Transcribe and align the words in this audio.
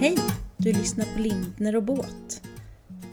Hej! 0.00 0.16
Du 0.56 0.72
lyssnar 0.72 1.04
på 1.04 1.20
Lindner 1.20 1.76
och 1.76 1.82
Båt. 1.82 2.42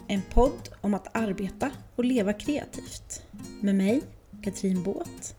En 0.07 0.21
podd 0.21 0.69
om 0.81 0.93
att 0.93 1.17
arbeta 1.17 1.71
och 1.95 2.05
leva 2.05 2.33
kreativt. 2.33 3.23
Med 3.61 3.75
mig, 3.75 4.01
Katrin 4.43 4.83
Båt 4.83 5.35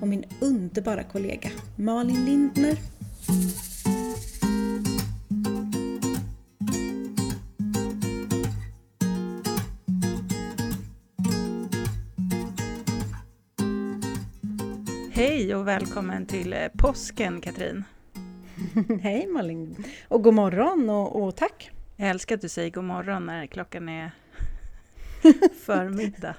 och 0.00 0.08
min 0.08 0.24
underbara 0.40 1.02
kollega 1.02 1.50
Malin 1.76 2.24
Lindner. 2.24 2.78
Hej 15.10 15.54
och 15.54 15.68
välkommen 15.68 16.26
till 16.26 16.52
eh, 16.52 16.58
påsken 16.78 17.40
Katrin. 17.40 17.84
Hej 19.02 19.26
Malin! 19.26 19.84
Och 20.08 20.22
god 20.22 20.34
morgon 20.34 20.90
och, 20.90 21.22
och 21.22 21.36
tack! 21.36 21.70
Jag 21.96 22.08
älskar 22.08 22.34
att 22.34 22.40
du 22.40 22.48
säger 22.48 22.70
god 22.70 22.84
morgon 22.84 23.26
när 23.26 23.46
klockan 23.46 23.88
är 23.88 24.10
förmiddag. 25.64 26.34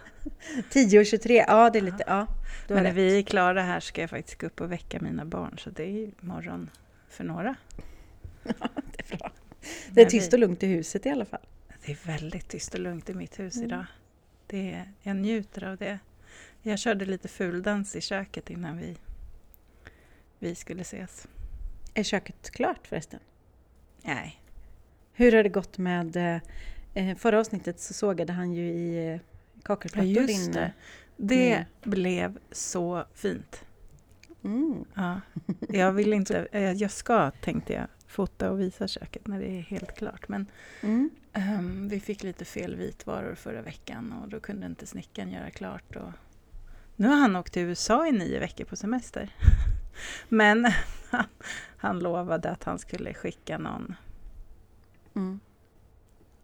10.23, 0.72 1.44
ja 1.48 1.70
det 1.70 1.80
är 1.80 1.84
lite, 1.84 2.04
ja. 2.08 2.28
Men 2.68 2.78
när 2.78 2.84
rätt. 2.84 2.95
vi 2.95 3.18
är 3.18 3.23
klara 3.23 3.62
här 3.62 3.80
ska 3.80 4.02
jag 4.02 4.09
faktiskt 4.09 4.42
gå 4.42 4.48
upp 4.48 4.62
och 4.62 4.72
väcka 4.72 5.00
mina 5.00 5.26
barn 5.26 5.58
så 5.58 5.70
det 5.70 5.84
är 5.84 6.12
morgon 6.20 6.70
för 7.09 7.23
några. 7.23 7.55
Ja, 8.59 8.70
det 8.98 9.14
är 9.14 9.17
bra. 9.17 9.31
Det 9.90 10.02
är 10.02 10.06
tyst 10.06 10.34
och 10.34 10.40
lugnt 10.40 10.64
i 10.64 10.67
huset 10.67 11.06
i 11.06 11.09
alla 11.09 11.26
fall. 11.26 11.45
Det 11.86 11.92
är 11.92 11.98
väldigt 12.06 12.48
tyst 12.48 12.73
och 12.73 12.80
lugnt 12.80 13.09
i 13.09 13.14
mitt 13.14 13.40
hus 13.40 13.56
mm. 13.56 13.67
idag. 13.67 13.86
Det 14.48 14.72
är, 14.72 14.92
jag 15.02 15.16
njuter 15.16 15.64
av 15.64 15.78
det. 15.78 16.00
Jag 16.62 16.80
körde 16.80 17.06
lite 17.06 17.28
fuldans 17.28 17.95
i 17.95 18.02
köket 18.02 18.50
innan 18.50 18.78
vi, 18.78 18.98
vi 20.40 20.56
skulle 20.56 20.81
ses. 20.81 21.28
Är 21.94 22.04
köket 22.04 22.50
klart 22.50 22.88
förresten? 22.88 23.20
Nej. 24.04 24.42
Hur 25.14 25.32
har 25.32 25.44
det 25.44 25.50
gått 25.50 25.78
med... 25.78 26.16
Eh, 26.16 26.42
eh 26.94 27.18
förra 27.18 27.40
avsnittet 27.40 27.80
så 27.80 27.94
sågade 27.94 28.34
han 28.34 28.54
ju 28.54 28.70
i 28.70 29.14
eh, 29.14 29.20
kakelplattor 29.64 30.12
ja, 30.12 30.22
just 30.22 30.54
det. 30.54 30.73
Det 31.18 31.54
mm. 31.54 31.66
blev 31.81 32.38
så 32.52 33.06
fint. 33.14 33.66
Mm. 34.44 34.86
Ja. 34.96 35.22
Jag 35.70 35.92
vill 35.92 36.14
inte... 36.14 36.48
Eh, 36.52 36.72
jag 36.72 36.92
ska, 36.92 37.31
tänkte 37.31 37.73
jag, 37.73 37.88
fota 38.08 38.52
och 38.52 38.59
visa 38.59 38.88
köket 38.88 39.28
när 39.28 39.40
det 39.40 39.48
är 39.48 39.62
helt 39.62 39.96
klart. 39.96 40.28
Men 40.28 40.46
mm. 40.81 41.09
um, 41.34 41.90
vi 41.90 42.00
fick 42.00 42.24
lite 42.24 42.46
fel 42.46 42.76
vitvaror 42.76 43.36
förra 43.36 43.62
veckan 43.62 44.14
och 44.14 44.30
då 44.30 44.40
kunde 44.40 44.66
inte 44.66 44.86
snickaren 44.86 45.31
göra 45.31 45.50
klart. 45.50 45.96
Och 45.96 46.12
nu 46.96 47.08
har 47.08 47.16
han 47.16 47.36
åkt 47.36 47.53
till 47.53 47.62
USA 47.62 48.08
i 48.08 48.12
nio 48.12 48.40
veckor 48.40 48.66
på 48.66 48.76
semester. 48.76 49.30
Men 50.30 50.72
han, 51.78 52.00
lovade 52.00 52.50
att 52.50 52.64
han 52.64 52.80
skulle 52.80 53.14
skicka 53.14 53.58
någon. 53.58 53.95
Mm. 55.16 55.39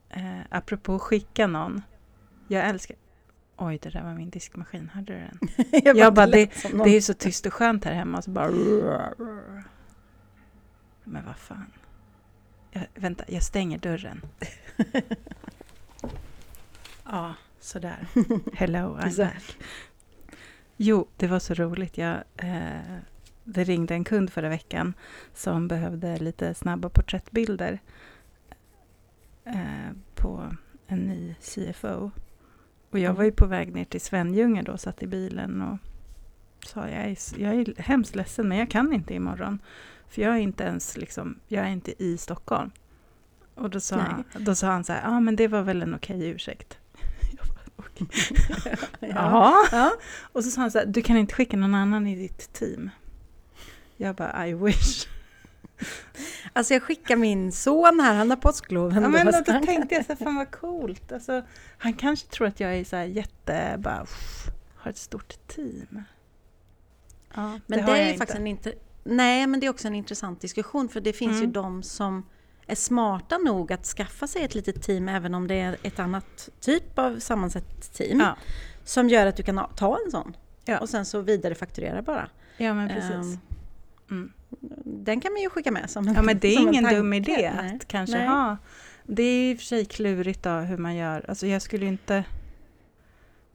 Eh, 0.09 0.41
apropå 0.49 0.99
skicka 0.99 1.47
någon. 1.47 1.81
Jag 2.47 2.69
älskar... 2.69 2.97
Oj, 3.57 3.79
det 3.81 3.89
där 3.89 4.03
var 4.03 4.13
min 4.13 4.29
diskmaskin. 4.29 4.89
Hörde 4.93 5.13
du 5.13 5.19
den? 5.19 5.65
jag, 5.83 5.97
jag 5.97 6.13
bara, 6.13 6.27
det, 6.27 6.51
det 6.83 6.89
är 6.89 7.01
så 7.01 7.13
tyst 7.13 7.45
och 7.45 7.53
skönt 7.53 7.85
här 7.85 7.93
hemma. 7.93 8.21
Så 8.21 8.31
bara... 8.31 8.51
Men 11.03 11.25
vad 11.25 11.35
fan. 11.37 11.71
Jag, 12.71 12.87
vänta, 12.95 13.23
jag 13.27 13.43
stänger 13.43 13.77
dörren. 13.77 14.21
ja, 17.03 17.35
sådär. 17.59 18.07
Hello, 18.53 18.97
I'm 18.97 19.17
back. 19.17 19.57
Jo, 20.77 21.07
det 21.17 21.27
var 21.27 21.39
så 21.39 21.53
roligt. 21.53 21.97
Jag, 21.97 22.23
eh, 22.37 22.97
det 23.45 23.63
ringde 23.63 23.93
en 23.93 24.03
kund 24.03 24.29
förra 24.29 24.49
veckan 24.49 24.93
som 25.33 25.67
behövde 25.67 26.17
lite 26.17 26.53
snabba 26.53 26.89
porträttbilder 26.89 27.79
eh, 29.43 29.91
på 30.15 30.55
en 30.87 30.99
ny 30.99 31.35
CFO. 31.41 32.11
Och 32.89 32.99
jag 32.99 33.13
var 33.13 33.23
ju 33.23 33.31
på 33.31 33.45
väg 33.45 33.73
ner 33.73 33.85
till 33.85 34.01
Svenljunga 34.01 34.63
då, 34.63 34.77
satt 34.77 35.03
i 35.03 35.07
bilen 35.07 35.61
och 35.61 35.77
sa 36.67 36.89
jag 36.89 37.05
är, 37.05 37.17
jag 37.37 37.55
är 37.55 37.81
hemskt 37.81 38.15
ledsen 38.15 38.47
men 38.47 38.57
jag 38.57 38.71
kan 38.71 38.93
inte 38.93 39.13
imorgon. 39.13 39.59
För 40.07 40.21
jag 40.21 40.35
är 40.35 40.39
inte 40.39 40.63
ens 40.63 40.97
liksom, 40.97 41.39
jag 41.47 41.65
är 41.65 41.69
inte 41.69 42.03
i 42.03 42.17
Stockholm. 42.17 42.71
Och 43.55 43.69
då 43.69 43.79
sa, 43.79 44.23
då 44.39 44.55
sa 44.55 44.67
han 44.67 44.83
så 44.83 44.93
här, 44.93 45.01
ja 45.01 45.09
ah, 45.09 45.19
men 45.19 45.35
det 45.35 45.47
var 45.47 45.61
väl 45.61 45.81
en 45.81 45.95
okej 45.95 46.29
ursäkt. 46.29 46.77
ja. 48.99 49.67
ja. 49.71 49.91
Och 50.31 50.43
så 50.43 50.51
sa 50.51 50.61
han 50.61 50.71
så 50.71 50.77
här, 50.77 50.85
du 50.85 51.01
kan 51.01 51.17
inte 51.17 51.33
skicka 51.33 51.57
någon 51.57 51.75
annan 51.75 52.07
i 52.07 52.15
ditt 52.15 52.53
team. 52.53 52.89
Jag 53.97 54.15
bara, 54.15 54.47
I 54.47 54.53
wish. 54.53 55.07
Alltså 56.53 56.73
jag 56.73 56.83
skickar 56.83 57.15
min 57.15 57.51
son 57.51 57.99
här, 57.99 58.13
han 58.13 58.29
har 58.29 58.37
påskloven. 58.37 59.03
Ja, 59.03 59.09
men 59.09 59.25
då, 59.25 59.31
då 59.31 59.59
tänkte 59.65 59.95
jag 59.95 60.05
så 60.05 60.15
fan 60.15 60.35
vad 60.35 60.51
coolt. 60.51 61.11
Alltså, 61.11 61.43
han 61.77 61.93
kanske 61.93 62.27
tror 62.27 62.47
att 62.47 62.59
jag 62.59 62.75
är 62.75 62.83
så 62.83 62.95
här 62.95 63.03
jätte, 63.03 63.75
bara, 63.79 64.01
uff, 64.01 64.47
har 64.75 64.91
ett 64.91 64.97
stort 64.97 65.47
team. 65.47 66.03
Ja, 67.35 67.59
men 67.67 67.79
det, 67.79 67.85
det 67.85 68.01
är 68.01 68.11
ju 68.11 68.17
faktiskt 68.17 68.39
en 68.39 68.47
inte. 68.47 68.73
Nej, 69.03 69.47
men 69.47 69.59
det 69.59 69.65
är 69.65 69.69
också 69.69 69.87
en 69.87 69.95
intressant 69.95 70.41
diskussion 70.41 70.89
för 70.89 71.01
det 71.01 71.13
finns 71.13 71.31
mm. 71.31 71.43
ju 71.43 71.51
de 71.51 71.83
som 71.83 72.25
är 72.67 72.75
smarta 72.75 73.37
nog 73.37 73.73
att 73.73 73.85
skaffa 73.85 74.27
sig 74.27 74.43
ett 74.43 74.55
litet 74.55 74.83
team 74.83 75.09
även 75.09 75.35
om 75.35 75.47
det 75.47 75.55
är 75.55 75.77
ett 75.83 75.99
annat 75.99 76.49
typ 76.59 76.99
av 76.99 77.19
sammansatt 77.19 77.93
team. 77.93 78.19
Ja. 78.19 78.37
Som 78.83 79.09
gör 79.09 79.25
att 79.25 79.37
du 79.37 79.43
kan 79.43 79.69
ta 79.75 79.99
en 80.05 80.11
sån. 80.11 80.37
Ja. 80.65 80.79
Och 80.79 80.89
sen 80.89 81.05
så 81.05 81.21
vidarefakturera 81.21 82.01
bara. 82.01 82.29
Ja 82.57 82.73
men 82.73 82.89
precis. 82.89 83.13
Um, 83.13 83.39
mm. 84.11 84.31
Den 84.85 85.21
kan 85.21 85.33
man 85.33 85.41
ju 85.41 85.49
skicka 85.49 85.71
med 85.71 85.89
som 85.89 86.07
en 86.07 86.13
Ja 86.13 86.21
men 86.21 86.39
det 86.39 86.47
är 86.47 86.59
ingen 86.59 86.83
dum 86.83 87.13
idé 87.13 87.51
Nej. 87.55 87.75
att 87.75 87.87
kanske 87.87 88.17
Nej. 88.17 88.27
ha. 88.27 88.57
Det 89.03 89.23
är 89.23 89.51
i 89.51 89.55
och 89.55 89.57
för 89.57 89.65
sig 89.65 89.85
klurigt 89.85 90.43
då 90.43 90.49
hur 90.49 90.77
man 90.77 90.95
gör. 90.95 91.25
Alltså 91.29 91.47
jag 91.47 91.61
skulle 91.61 91.85
inte... 91.85 92.23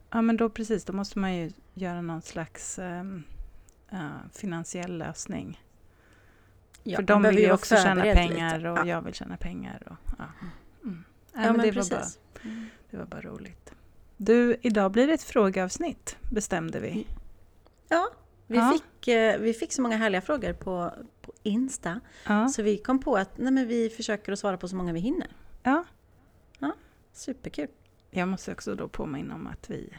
Ja 0.09 0.21
men 0.21 0.37
då 0.37 0.49
precis, 0.49 0.85
då 0.85 0.93
måste 0.93 1.19
man 1.19 1.35
ju 1.35 1.51
göra 1.73 2.01
någon 2.01 2.21
slags 2.21 2.79
um, 2.79 3.23
uh, 3.93 3.99
finansiell 4.33 4.97
lösning. 4.97 5.61
Ja, 6.83 6.95
För 6.95 7.03
de 7.03 7.23
vill 7.23 7.39
ju 7.39 7.51
också 7.51 7.75
tjäna 7.75 8.01
pengar 8.01 8.57
lite. 8.57 8.69
och 8.69 8.77
ja. 8.77 8.85
jag 8.85 9.01
vill 9.01 9.13
tjäna 9.13 9.37
pengar. 9.37 9.83
Och, 9.85 10.13
ja. 10.17 10.25
Mm. 10.83 11.03
Ja, 11.33 11.39
men, 11.39 11.57
men 11.57 11.65
det, 11.65 11.71
var 11.71 11.89
bara, 11.89 12.05
det 12.91 12.97
var 12.97 13.05
bara 13.05 13.21
roligt. 13.21 13.73
Du, 14.17 14.55
idag 14.61 14.91
blir 14.91 15.07
det 15.07 15.13
ett 15.13 15.23
frågeavsnitt, 15.23 16.17
bestämde 16.29 16.79
vi. 16.79 17.07
Ja, 17.89 18.09
vi, 18.51 18.57
ja. 18.57 18.73
Fick, 18.73 19.07
eh, 19.07 19.39
vi 19.39 19.53
fick 19.53 19.73
så 19.73 19.81
många 19.81 19.97
härliga 19.97 20.21
frågor 20.21 20.53
på, 20.53 20.91
på 21.21 21.33
Insta. 21.43 21.99
Ja. 22.27 22.47
Så 22.47 22.61
vi 22.63 22.77
kom 22.77 22.99
på 22.99 23.15
att 23.17 23.37
nej, 23.37 23.51
men 23.51 23.67
vi 23.67 23.89
försöker 23.89 24.31
att 24.31 24.39
svara 24.39 24.57
på 24.57 24.67
så 24.67 24.75
många 24.75 24.93
vi 24.93 24.99
hinner. 24.99 25.27
Ja. 25.63 25.83
ja 26.59 26.73
superkul. 27.13 27.67
Jag 28.11 28.27
måste 28.27 28.51
också 28.51 28.75
då 28.75 28.87
påminna 28.87 29.35
om 29.35 29.47
att 29.47 29.69
vi 29.69 29.89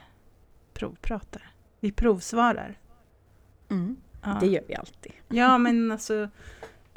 provpratar. 0.75 1.51
Vi 1.81 1.93
provsvarar. 1.93 2.79
Mm. 3.71 3.97
Ja. 4.23 4.37
Det 4.41 4.47
gör 4.47 4.65
vi 4.69 4.75
alltid. 4.75 5.13
Ja, 5.29 5.59
men 5.59 5.93
alltså... 5.93 6.29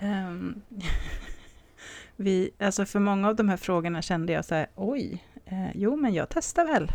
Um, 0.02 0.62
vi, 2.16 2.52
alltså 2.60 2.86
för 2.86 3.00
många 3.00 3.28
av 3.28 3.36
de 3.36 3.50
här 3.50 3.58
frågorna 3.58 4.02
kände 4.02 4.34
jag 4.34 4.46
så 4.46 4.56
här, 4.56 4.68
oj, 4.76 5.24
eh, 5.46 5.72
jo 5.76 5.96
men 5.96 6.14
jag 6.14 6.30
testar 6.30 6.66
väl 6.66 6.92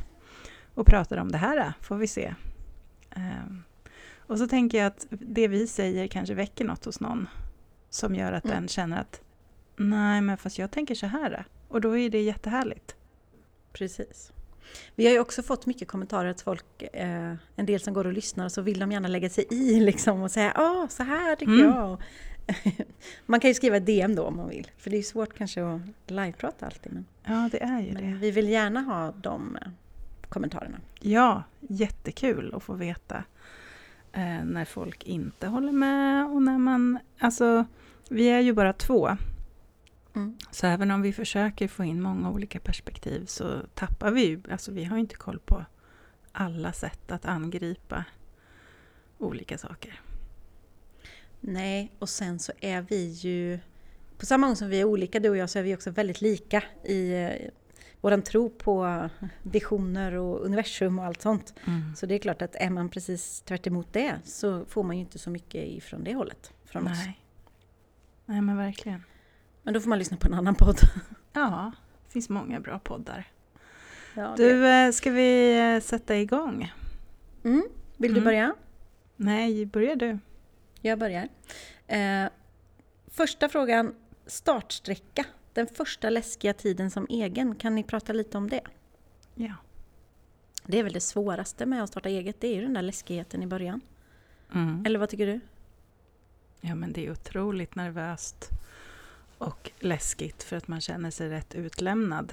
och 0.74 0.86
pratar 0.86 1.16
om 1.16 1.32
det 1.32 1.38
här, 1.38 1.72
får 1.80 1.96
vi 1.96 2.06
se. 2.06 2.34
Um, 3.16 3.64
och 4.30 4.38
så 4.38 4.46
tänker 4.46 4.78
jag 4.78 4.86
att 4.86 5.06
det 5.10 5.48
vi 5.48 5.66
säger 5.66 6.06
kanske 6.06 6.34
väcker 6.34 6.64
något 6.64 6.84
hos 6.84 7.00
någon 7.00 7.28
som 7.88 8.14
gör 8.14 8.32
att 8.32 8.44
mm. 8.44 8.56
den 8.56 8.68
känner 8.68 9.00
att 9.00 9.20
nej, 9.76 10.20
men 10.20 10.36
fast 10.36 10.58
jag 10.58 10.70
tänker 10.70 10.94
så 10.94 11.06
här. 11.06 11.44
Och 11.68 11.80
då 11.80 11.98
är 11.98 12.10
det 12.10 12.22
jättehärligt. 12.22 12.96
Precis. 13.72 14.32
Vi 14.94 15.06
har 15.06 15.12
ju 15.12 15.18
också 15.18 15.42
fått 15.42 15.66
mycket 15.66 15.88
kommentarer 15.88 16.30
att 16.30 16.40
folk, 16.40 16.82
eh, 16.82 17.34
en 17.56 17.66
del 17.66 17.80
som 17.80 17.94
går 17.94 18.06
och 18.06 18.12
lyssnar, 18.12 18.48
så 18.48 18.62
vill 18.62 18.78
de 18.78 18.92
gärna 18.92 19.08
lägga 19.08 19.30
sig 19.30 19.44
i 19.50 19.80
liksom 19.90 20.22
och 20.22 20.30
säga 20.30 20.52
ja, 20.54 20.86
så 20.90 21.02
här 21.02 21.36
tycker 21.36 21.52
mm. 21.52 21.66
jag. 21.66 22.02
man 23.26 23.40
kan 23.40 23.50
ju 23.50 23.54
skriva 23.54 23.80
DM 23.80 24.14
då 24.14 24.22
om 24.22 24.36
man 24.36 24.48
vill, 24.48 24.70
för 24.78 24.90
det 24.90 24.96
är 24.96 25.02
svårt 25.02 25.34
kanske 25.34 25.64
att 25.64 25.80
liveprata 26.06 26.66
alltid. 26.66 26.92
Men, 26.92 27.06
ja, 27.24 27.48
det 27.52 27.62
är 27.62 27.80
ju 27.80 27.94
det. 27.94 28.18
Vi 28.20 28.30
vill 28.30 28.48
gärna 28.48 28.80
ha 28.80 29.12
de 29.12 29.56
eh, 29.56 29.68
kommentarerna. 30.28 30.80
Ja, 31.00 31.42
jättekul 31.60 32.54
att 32.54 32.62
få 32.62 32.74
veta 32.74 33.24
eh, 34.12 34.44
när 34.44 34.64
folk 34.64 35.04
inte 35.04 35.46
håller 35.46 35.72
med 35.72 36.26
och 36.26 36.42
när 36.42 36.58
man... 36.58 36.98
Alltså, 37.18 37.64
vi 38.10 38.28
är 38.28 38.40
ju 38.40 38.52
bara 38.52 38.72
två. 38.72 39.16
Mm. 40.14 40.38
Så 40.50 40.66
även 40.66 40.90
om 40.90 41.02
vi 41.02 41.12
försöker 41.12 41.68
få 41.68 41.84
in 41.84 42.02
många 42.02 42.30
olika 42.30 42.60
perspektiv 42.60 43.26
så 43.26 43.60
tappar 43.74 44.10
vi 44.10 44.26
ju... 44.26 44.42
Alltså 44.50 44.72
vi 44.72 44.84
har 44.84 44.98
inte 44.98 45.14
koll 45.14 45.38
på 45.38 45.64
alla 46.32 46.72
sätt 46.72 47.10
att 47.10 47.26
angripa 47.26 48.04
olika 49.18 49.58
saker. 49.58 50.00
Nej, 51.40 51.92
och 51.98 52.08
sen 52.08 52.38
så 52.38 52.52
är 52.60 52.82
vi 52.82 53.06
ju... 53.06 53.58
På 54.18 54.26
samma 54.26 54.46
gång 54.46 54.56
som 54.56 54.68
vi 54.68 54.80
är 54.80 54.84
olika, 54.84 55.20
du 55.20 55.30
och 55.30 55.36
jag, 55.36 55.50
så 55.50 55.58
är 55.58 55.62
vi 55.62 55.74
också 55.74 55.90
väldigt 55.90 56.20
lika 56.20 56.62
i 56.84 57.28
våran 58.00 58.22
tro 58.22 58.50
på 58.50 59.08
visioner 59.42 60.12
och 60.12 60.44
universum 60.44 60.98
och 60.98 61.04
allt 61.04 61.22
sånt. 61.22 61.54
Mm. 61.66 61.96
Så 61.96 62.06
det 62.06 62.14
är 62.14 62.18
klart 62.18 62.42
att 62.42 62.54
är 62.54 62.70
man 62.70 62.88
precis 62.88 63.40
tvärt 63.40 63.66
det 63.92 64.18
så 64.24 64.64
får 64.64 64.82
man 64.82 64.96
ju 64.96 65.02
inte 65.02 65.18
så 65.18 65.30
mycket 65.30 65.68
ifrån 65.68 66.04
det 66.04 66.14
hållet. 66.14 66.52
Från 66.64 66.84
Nej. 66.84 66.92
oss. 66.92 66.98
Nej 68.26 68.40
men 68.40 68.56
verkligen. 68.56 69.04
Men 69.62 69.74
då 69.74 69.80
får 69.80 69.88
man 69.88 69.98
lyssna 69.98 70.16
på 70.16 70.26
en 70.26 70.34
annan 70.34 70.54
podd. 70.54 70.80
Ja, 71.32 71.72
det 72.06 72.12
finns 72.12 72.28
många 72.28 72.60
bra 72.60 72.78
poddar. 72.78 73.28
Ja, 74.14 74.34
du, 74.36 74.68
eh, 74.68 74.90
ska 74.90 75.10
vi 75.10 75.58
eh, 75.58 75.80
sätta 75.80 76.16
igång? 76.16 76.72
Mm. 77.44 77.62
Vill 77.96 78.14
du 78.14 78.20
mm. 78.20 78.24
börja? 78.24 78.54
Nej, 79.16 79.66
börjar 79.66 79.96
du. 79.96 80.18
Jag 80.80 80.98
börjar. 80.98 81.28
Eh, 81.86 82.28
första 83.10 83.48
frågan, 83.48 83.94
startsträcka. 84.26 85.24
Den 85.52 85.66
första 85.66 86.10
läskiga 86.10 86.54
tiden 86.54 86.90
som 86.90 87.06
egen, 87.10 87.54
kan 87.54 87.74
ni 87.74 87.82
prata 87.82 88.12
lite 88.12 88.38
om 88.38 88.50
det? 88.50 88.62
Ja. 89.34 89.54
Det 90.66 90.78
är 90.78 90.82
väl 90.82 90.92
det 90.92 91.00
svåraste 91.00 91.66
med 91.66 91.82
att 91.82 91.88
starta 91.88 92.08
eget, 92.08 92.40
det 92.40 92.48
är 92.48 92.54
ju 92.54 92.62
den 92.62 92.74
där 92.74 92.82
läskigheten 92.82 93.42
i 93.42 93.46
början. 93.46 93.80
Mm. 94.54 94.86
Eller 94.86 94.98
vad 94.98 95.08
tycker 95.08 95.26
du? 95.26 95.40
Ja 96.60 96.74
men 96.74 96.92
det 96.92 97.06
är 97.06 97.12
otroligt 97.12 97.74
nervöst 97.74 98.50
och 99.38 99.70
läskigt 99.78 100.42
för 100.42 100.56
att 100.56 100.68
man 100.68 100.80
känner 100.80 101.10
sig 101.10 101.28
rätt 101.28 101.54
utlämnad. 101.54 102.32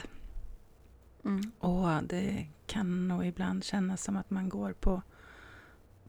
Mm. 1.26 1.52
Och 1.60 2.04
det 2.04 2.48
kan 2.66 3.08
nog 3.08 3.26
ibland 3.26 3.64
kännas 3.64 4.04
som 4.04 4.18
att 4.18 4.30
man 4.30 4.50
går 4.50 4.74
på, 4.74 5.02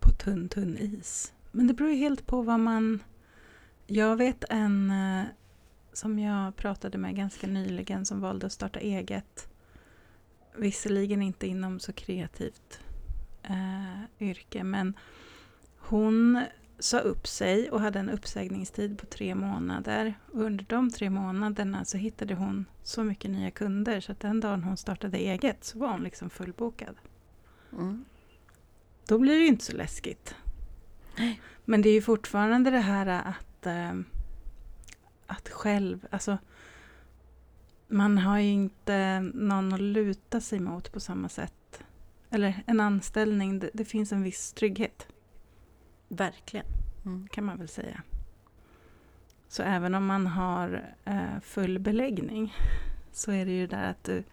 på 0.00 0.11
tunn, 0.11 0.49
tunn 0.49 0.78
is. 0.78 1.32
Men 1.52 1.66
det 1.66 1.75
beror 1.75 1.90
ju 1.90 1.96
helt 1.96 2.26
på 2.26 2.43
vad 2.43 2.61
man... 2.61 3.02
Jag 3.87 4.16
vet 4.16 4.44
en 4.50 4.90
eh, 4.90 5.25
som 5.93 6.19
jag 6.19 6.56
pratade 6.56 6.99
med 6.99 7.17
ganska 7.17 7.46
nyligen 7.46 8.06
som 8.06 8.20
valde 8.20 8.46
att 8.46 8.52
starta 8.52 8.81
eget. 8.81 9.49
Visserligen 10.56 11.23
inte 11.23 11.46
inom 11.46 11.81
så 11.81 11.93
kreativt 11.93 12.81
eh, 13.43 14.02
yrke 14.20 14.64
men 14.64 14.94
hon 15.79 16.44
sa 16.79 16.99
upp 16.99 17.26
sig 17.26 17.70
och 17.70 17.81
hade 17.81 17.99
en 17.99 18.11
uppsägningstid 18.11 18.99
på 18.99 19.06
tre 19.06 19.35
månader. 19.35 20.14
Och 20.32 20.43
under 20.43 20.67
de 20.69 20.90
tre 20.90 21.11
månaderna 21.11 21.85
så 21.85 21.99
hittade 21.99 22.35
hon 22.35 22.64
så 22.82 23.05
mycket 23.05 23.31
nya 23.31 23.50
kunder 23.50 24.00
så 24.00 24.12
att 24.12 24.20
den 24.20 24.40
dagen 24.40 24.62
hon 24.62 24.76
startade 24.76 25.19
eget 25.19 25.64
så 25.64 25.79
var 25.79 25.88
hon 25.88 26.02
liksom 26.02 26.31
fullbokad. 26.31 26.96
Mm. 27.73 28.05
Då 29.06 29.19
blir 29.19 29.35
det 29.35 29.40
ju 29.40 29.46
inte 29.46 29.64
så 29.64 29.76
läskigt. 29.76 30.35
Men 31.64 31.82
det 31.82 31.88
är 31.88 31.94
ju 31.94 32.02
fortfarande 32.02 32.70
det 32.70 32.79
här 32.79 33.06
att, 33.06 33.67
äh, 33.67 33.94
att 35.28 35.48
själv, 35.48 36.06
alltså 36.10 36.38
man 37.88 38.19
har 38.19 38.38
ju 38.38 38.48
inte 38.48 39.20
någon 39.34 39.72
att 39.72 39.80
luta 39.80 40.40
sig 40.40 40.60
mot 40.60 40.92
på 40.92 41.00
samma 41.00 41.28
sätt. 41.28 41.82
Eller 42.30 42.62
en 42.66 42.80
anställning, 42.80 43.58
det, 43.58 43.70
det 43.75 43.84
finns 43.84 44.12
en 44.12 44.22
viss 44.22 44.52
trygghet. 44.52 45.06
Verkligen. 46.08 46.66
Mm. 47.04 47.28
Kan 47.28 47.44
man 47.44 47.58
väl 47.58 47.69
säga. 47.69 48.02
Så 49.48 49.62
även 49.62 49.94
om 49.94 50.06
man 50.06 50.26
har 50.26 50.94
eh, 51.04 51.40
full 51.42 51.78
beläggning 51.78 52.54
så 53.12 53.32
är 53.32 53.46
det 53.46 53.52
ju 53.52 53.66
där 53.66 53.90
att 53.90 54.04
du, 54.04 54.25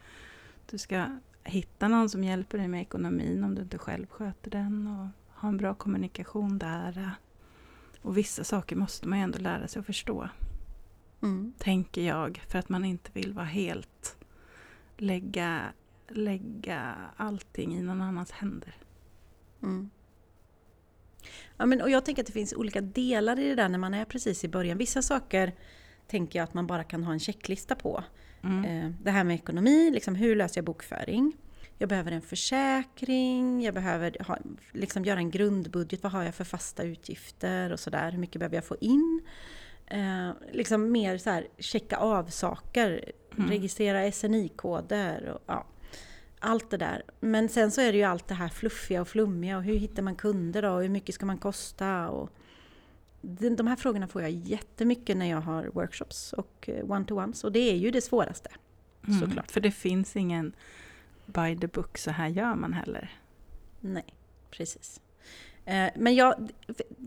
du 0.69 0.77
ska 0.77 1.19
hitta 1.43 1.87
någon 1.87 2.09
som 2.09 2.23
hjälper 2.23 2.57
dig 2.57 2.67
med 2.67 2.81
ekonomin 2.81 3.43
om 3.43 3.55
du 3.55 3.61
inte 3.61 3.77
själv 3.77 4.07
sköter 4.07 4.51
den 4.51 4.87
och 4.87 5.07
ha 5.41 5.49
en 5.49 5.57
bra 5.57 5.73
kommunikation 5.73 6.57
där. 6.57 7.11
Och 8.01 8.17
vissa 8.17 8.43
saker 8.43 8.75
måste 8.75 9.07
man 9.07 9.19
ju 9.19 9.23
ändå 9.23 9.39
lära 9.39 9.67
sig 9.67 9.79
att 9.79 9.85
förstå. 9.85 10.29
Mm. 11.25 11.53
Tänker 11.57 12.01
jag, 12.01 12.43
för 12.47 12.59
att 12.59 12.69
man 12.69 12.85
inte 12.85 13.11
vill 13.13 13.33
vara 13.33 13.45
helt 13.45 14.17
lägga, 14.97 15.61
lägga 16.09 16.95
allting 17.15 17.77
i 17.77 17.81
någon 17.81 18.01
annans 18.01 18.31
händer. 18.31 18.75
Mm. 19.63 19.89
Ja, 21.57 21.65
men, 21.65 21.81
och 21.81 21.89
jag 21.89 22.05
tänker 22.05 22.21
att 22.21 22.27
det 22.27 22.33
finns 22.33 22.53
olika 22.53 22.81
delar 22.81 23.39
i 23.39 23.49
det 23.49 23.55
där 23.55 23.69
när 23.69 23.77
man 23.77 23.93
är 23.93 24.05
precis 24.05 24.43
i 24.43 24.47
början. 24.47 24.77
Vissa 24.77 25.01
saker 25.01 25.53
tänker 26.07 26.39
jag 26.39 26.43
att 26.43 26.53
man 26.53 26.67
bara 26.67 26.83
kan 26.83 27.03
ha 27.03 27.13
en 27.13 27.19
checklista 27.19 27.75
på. 27.75 28.03
Mm. 28.43 28.65
Eh, 28.65 28.91
det 29.03 29.11
här 29.11 29.23
med 29.23 29.35
ekonomi, 29.35 29.91
liksom, 29.91 30.15
hur 30.15 30.35
löser 30.35 30.57
jag 30.57 30.65
bokföring? 30.65 31.37
Jag 31.77 31.89
behöver 31.89 32.11
en 32.11 32.21
försäkring, 32.21 33.61
jag 33.61 33.73
behöver 33.73 34.23
ha, 34.27 34.37
liksom 34.71 35.05
göra 35.05 35.19
en 35.19 35.31
grundbudget. 35.31 36.03
Vad 36.03 36.11
har 36.11 36.23
jag 36.23 36.35
för 36.35 36.43
fasta 36.43 36.83
utgifter 36.83 37.71
och 37.71 37.79
sådär? 37.79 38.11
Hur 38.11 38.19
mycket 38.19 38.39
behöver 38.39 38.55
jag 38.55 38.65
få 38.65 38.77
in? 38.81 39.21
Eh, 39.87 40.29
liksom 40.51 40.91
mer 40.91 41.17
så 41.17 41.29
här, 41.29 41.47
checka 41.57 41.97
av 41.97 42.25
saker, 42.25 43.11
mm. 43.37 43.49
registrera 43.49 44.11
SNI-koder 44.11 45.29
och 45.29 45.41
ja 45.45 45.65
allt 46.45 46.69
det 46.69 46.77
där. 46.77 47.03
Men 47.19 47.49
sen 47.49 47.71
så 47.71 47.81
är 47.81 47.91
det 47.91 47.97
ju 47.97 48.03
allt 48.03 48.27
det 48.27 48.33
här 48.33 48.49
fluffiga 48.49 49.01
och 49.01 49.07
flummiga 49.07 49.57
och 49.57 49.63
hur 49.63 49.75
hittar 49.75 50.03
man 50.03 50.15
kunder 50.15 50.61
då? 50.61 50.69
Och 50.69 50.81
hur 50.81 50.89
mycket 50.89 51.15
ska 51.15 51.25
man 51.25 51.37
kosta? 51.37 52.09
Och 52.09 52.29
de 53.57 53.67
här 53.67 53.75
frågorna 53.75 54.07
får 54.07 54.21
jag 54.21 54.31
jättemycket 54.31 55.17
när 55.17 55.29
jag 55.29 55.41
har 55.41 55.63
workshops 55.63 56.33
och 56.33 56.69
eh, 56.69 56.91
one-to-ones 56.91 57.43
och 57.43 57.51
det 57.51 57.59
är 57.59 57.75
ju 57.75 57.91
det 57.91 58.01
svåraste. 58.01 58.49
Mm, 59.07 59.19
såklart. 59.19 59.51
För 59.51 59.61
det 59.61 59.71
finns 59.71 60.15
ingen 60.15 60.53
by 61.25 61.57
the 61.57 61.67
book, 61.67 61.97
så 61.97 62.11
här 62.11 62.27
gör 62.27 62.55
man 62.55 62.73
heller. 62.73 63.19
Nej, 63.79 64.15
precis. 64.51 65.01
Eh, 65.65 65.89
men 65.95 66.15
jag, 66.15 66.51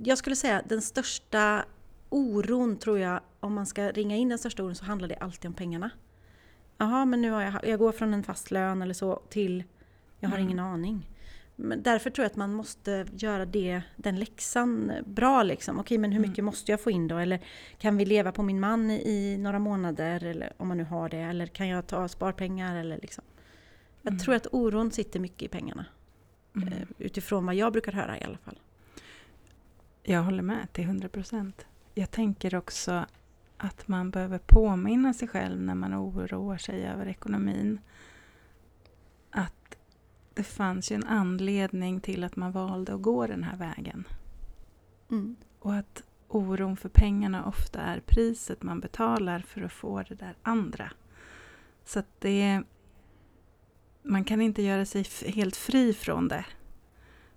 jag 0.03 0.19
skulle 0.19 0.37
säga 0.37 0.63
den 0.69 0.83
största 0.83 1.65
oron 2.09 2.77
tror 2.77 2.99
jag, 2.99 3.21
om 3.41 3.55
man 3.55 3.67
ska 3.67 3.91
ringa 3.91 4.17
in 4.17 4.29
den 4.29 4.39
största 4.39 4.63
oron 4.63 4.75
så 4.75 4.85
handlar 4.85 5.09
det 5.09 5.17
alltid 5.17 5.49
om 5.49 5.55
pengarna. 5.55 5.91
Jaha, 6.79 7.05
men 7.05 7.23
nu 7.23 7.31
har 7.31 7.43
jag, 7.43 7.55
jag 7.67 7.79
går 7.79 7.93
från 7.93 8.15
en 8.15 8.23
fast 8.23 8.51
lön 8.51 8.83
eller 8.83 8.95
så 8.95 9.23
till 9.29 9.65
jag 10.21 10.29
har 10.29 10.37
mm. 10.37 10.49
ingen 10.49 10.59
aning. 10.59 11.11
Men 11.57 11.83
därför 11.83 12.11
tror 12.11 12.23
jag 12.23 12.31
att 12.31 12.37
man 12.37 12.55
måste 12.55 13.07
göra 13.17 13.47
det, 13.47 13.83
den 13.97 14.19
läxan 14.19 14.93
bra. 15.07 15.43
Liksom. 15.43 15.79
Okej, 15.79 15.99
men 15.99 16.13
hur 16.13 16.19
mm. 16.19 16.31
mycket 16.31 16.39
mm. 16.39 16.47
måste 16.47 16.73
jag 16.73 16.81
få 16.81 16.91
in 16.91 17.09
då? 17.09 17.19
Eller 17.19 17.41
kan 17.79 17.97
vi 17.97 18.05
leva 18.05 18.33
på 18.33 18.43
min 18.43 18.61
man 18.61 18.91
i 18.91 19.37
några 19.39 19.59
månader? 19.59 20.25
Eller 20.25 20.53
om 20.57 20.69
man 20.69 20.77
nu 20.77 20.85
har 20.85 21.09
det. 21.09 21.17
Eller 21.17 21.47
kan 21.47 21.69
jag 21.69 21.87
ta 21.87 22.09
sparpengar? 22.09 22.77
Eller 22.77 22.99
liksom. 22.99 23.25
Jag 24.03 24.13
mm. 24.13 24.19
tror 24.19 24.35
att 24.35 24.47
oron 24.53 24.91
sitter 24.93 25.21
mycket 25.21 25.43
i 25.43 25.49
pengarna. 25.49 25.85
Mm. 26.57 26.69
Eh, 26.69 26.89
utifrån 26.99 27.47
vad 27.47 27.55
jag 27.55 27.73
brukar 27.73 27.93
höra 27.93 28.19
i 28.19 28.25
alla 28.25 28.39
fall. 28.39 28.59
Jag 30.03 30.23
håller 30.23 30.43
med 30.43 30.73
till 30.73 30.85
100 30.85 31.09
procent. 31.09 31.67
Jag 31.99 32.11
tänker 32.11 32.55
också 32.55 33.07
att 33.57 33.89
man 33.89 34.11
behöver 34.11 34.39
påminna 34.39 35.15
sig 35.15 35.29
själv 35.29 35.61
när 35.61 35.75
man 35.75 35.95
oroar 35.95 36.59
sig 36.59 36.87
över 36.87 37.09
ekonomin. 37.09 37.81
Att 39.31 39.79
det 40.35 40.43
fanns 40.43 40.93
ju 40.93 40.97
en 40.97 41.05
anledning 41.05 42.01
till 42.01 42.25
att 42.25 42.37
man 42.37 42.53
valde 42.53 42.95
att 42.95 43.03
gå 43.03 43.27
den 43.27 43.43
här 43.43 43.57
vägen. 43.57 44.05
Mm. 45.11 45.37
Och 45.59 45.75
att 45.75 46.03
oron 46.29 46.77
för 46.77 46.89
pengarna 46.89 47.45
ofta 47.45 47.81
är 47.81 48.01
priset 48.01 48.63
man 48.63 48.81
betalar 48.81 49.41
för 49.41 49.63
att 49.63 49.73
få 49.73 50.03
det 50.03 50.15
där 50.15 50.35
andra. 50.43 50.93
Så 51.85 51.99
att 51.99 52.21
det... 52.21 52.63
Man 54.03 54.25
kan 54.25 54.41
inte 54.41 54.63
göra 54.63 54.85
sig 54.85 55.07
helt 55.27 55.57
fri 55.57 55.93
från 55.93 56.29
det. 56.29 56.45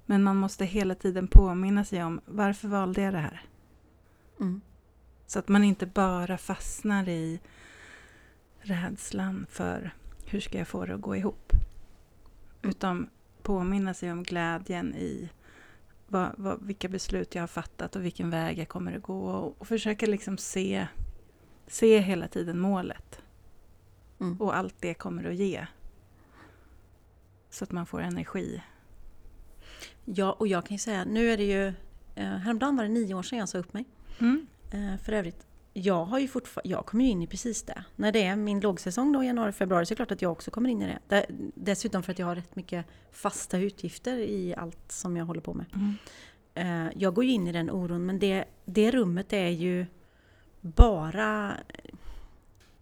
Men 0.05 0.23
man 0.23 0.37
måste 0.37 0.65
hela 0.65 0.95
tiden 0.95 1.27
påminna 1.27 1.85
sig 1.85 2.03
om 2.03 2.21
varför 2.25 2.67
valde 2.67 3.01
jag 3.01 3.13
det 3.13 3.19
här? 3.19 3.45
Mm. 4.41 4.61
Så 5.27 5.39
att 5.39 5.47
man 5.47 5.63
inte 5.63 5.85
bara 5.85 6.37
fastnar 6.37 7.09
i 7.09 7.39
rädslan 8.59 9.45
för 9.49 9.93
hur 10.25 10.39
ska 10.39 10.57
jag 10.57 10.67
få 10.67 10.85
det 10.85 10.93
att 10.93 11.01
gå 11.01 11.15
ihop. 11.15 11.51
Utan 12.61 13.09
påminna 13.41 13.93
sig 13.93 14.11
om 14.11 14.23
glädjen 14.23 14.95
i 14.95 15.29
vad, 16.07 16.31
vad, 16.37 16.63
vilka 16.63 16.89
beslut 16.89 17.35
jag 17.35 17.41
har 17.41 17.47
fattat 17.47 17.95
och 17.95 18.05
vilken 18.05 18.29
väg 18.29 18.59
jag 18.59 18.69
kommer 18.69 18.97
att 18.97 19.03
gå. 19.03 19.25
Och, 19.25 19.61
och 19.61 19.67
försöka 19.67 20.05
liksom 20.05 20.37
se, 20.37 20.87
se 21.67 21.99
hela 21.99 22.27
tiden 22.27 22.59
målet. 22.59 23.21
Mm. 24.19 24.41
Och 24.41 24.55
allt 24.55 24.75
det 24.79 24.93
kommer 24.93 25.23
att 25.23 25.35
ge. 25.35 25.67
Så 27.49 27.63
att 27.63 27.71
man 27.71 27.85
får 27.85 28.01
energi. 28.01 28.63
Ja, 30.05 30.31
och 30.31 30.47
jag 30.47 30.65
kan 30.65 30.75
ju 30.75 30.79
säga, 30.79 31.05
nu 31.05 31.31
är 31.31 31.37
det 31.37 31.43
ju... 31.43 31.67
Eh, 32.15 32.37
häromdagen 32.37 32.75
var 32.75 32.83
det 32.83 32.89
nio 32.89 33.13
år 33.13 33.23
sedan 33.23 33.39
jag 33.39 33.49
sa 33.49 33.57
upp 33.57 33.73
mig. 33.73 33.85
Mm. 34.21 34.47
Eh, 34.71 34.97
för 35.03 35.13
övrigt, 35.13 35.45
jag, 35.73 36.05
har 36.05 36.19
ju 36.19 36.29
jag 36.63 36.85
kommer 36.85 37.05
ju 37.05 37.11
in 37.11 37.21
i 37.21 37.27
precis 37.27 37.63
det. 37.63 37.83
När 37.95 38.11
det 38.11 38.23
är 38.23 38.35
min 38.35 38.59
lågsäsong 38.59 39.11
då, 39.11 39.23
januari, 39.23 39.51
februari, 39.51 39.85
så 39.85 39.93
är 39.93 39.95
det 39.95 39.97
klart 39.97 40.11
att 40.11 40.21
jag 40.21 40.31
också 40.31 40.51
kommer 40.51 40.69
in 40.69 40.81
i 40.81 40.97
det. 41.07 41.25
Dessutom 41.55 42.03
för 42.03 42.11
att 42.11 42.19
jag 42.19 42.25
har 42.25 42.35
rätt 42.35 42.55
mycket 42.55 42.85
fasta 43.11 43.57
utgifter 43.57 44.17
i 44.17 44.55
allt 44.55 44.91
som 44.91 45.17
jag 45.17 45.25
håller 45.25 45.41
på 45.41 45.53
med. 45.53 45.65
Mm. 45.73 45.95
Eh, 46.53 46.93
jag 46.95 47.13
går 47.13 47.23
ju 47.23 47.31
in 47.31 47.47
i 47.47 47.51
den 47.51 47.71
oron, 47.71 48.05
men 48.05 48.19
det, 48.19 48.45
det 48.65 48.91
rummet 48.91 49.33
är 49.33 49.49
ju 49.49 49.85
bara 50.61 51.57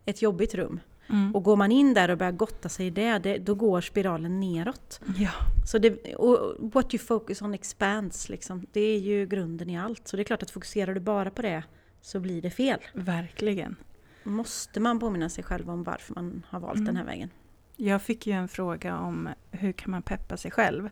ett 0.05 0.21
jobbigt 0.21 0.55
rum. 0.55 0.79
Mm. 1.09 1.35
Och 1.35 1.43
går 1.43 1.55
man 1.55 1.71
in 1.71 1.93
där 1.93 2.09
och 2.09 2.17
börjar 2.17 2.31
gotta 2.31 2.69
sig 2.69 2.87
i 2.87 2.89
det, 2.89 3.19
det 3.19 3.37
då 3.37 3.55
går 3.55 3.81
spiralen 3.81 4.39
neråt. 4.39 5.01
Ja. 5.17 5.31
Så 5.65 5.77
det, 5.77 6.15
och 6.15 6.55
what 6.73 6.93
you 6.93 7.03
focus 7.03 7.41
on 7.41 7.53
expands, 7.53 8.29
liksom. 8.29 8.65
det 8.71 8.81
är 8.81 8.99
ju 8.99 9.25
grunden 9.25 9.69
i 9.69 9.79
allt. 9.79 10.07
Så 10.07 10.17
det 10.17 10.21
är 10.21 10.25
klart 10.25 10.43
att 10.43 10.51
fokuserar 10.51 10.93
du 10.93 10.99
bara 10.99 11.31
på 11.31 11.41
det 11.41 11.63
så 12.01 12.19
blir 12.19 12.41
det 12.41 12.49
fel. 12.49 12.79
Verkligen. 12.93 13.75
Måste 14.23 14.79
man 14.79 14.99
påminna 14.99 15.29
sig 15.29 15.43
själv 15.43 15.69
om 15.69 15.83
varför 15.83 16.13
man 16.13 16.45
har 16.49 16.59
valt 16.59 16.75
mm. 16.75 16.85
den 16.85 16.95
här 16.95 17.05
vägen. 17.05 17.29
Jag 17.75 18.01
fick 18.01 18.27
ju 18.27 18.33
en 18.33 18.47
fråga 18.47 18.97
om 18.97 19.29
hur 19.51 19.71
kan 19.71 19.91
man 19.91 20.01
peppa 20.01 20.37
sig 20.37 20.51
själv? 20.51 20.89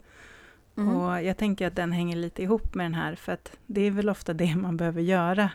Mm. 0.78 0.96
Och 0.96 1.24
jag 1.24 1.38
tänker 1.38 1.68
att 1.68 1.76
den 1.76 1.92
hänger 1.92 2.16
lite 2.16 2.44
ihop 2.44 2.76
med 2.76 2.86
den 2.86 2.94
här, 2.94 3.16
för 3.16 3.32
att 3.32 3.58
det 3.66 3.82
är 3.82 3.92
väl 3.92 4.10
ofta 4.10 4.34
det 4.34 4.56
man 4.56 4.78
behöver 4.78 5.02
göra 5.02 5.50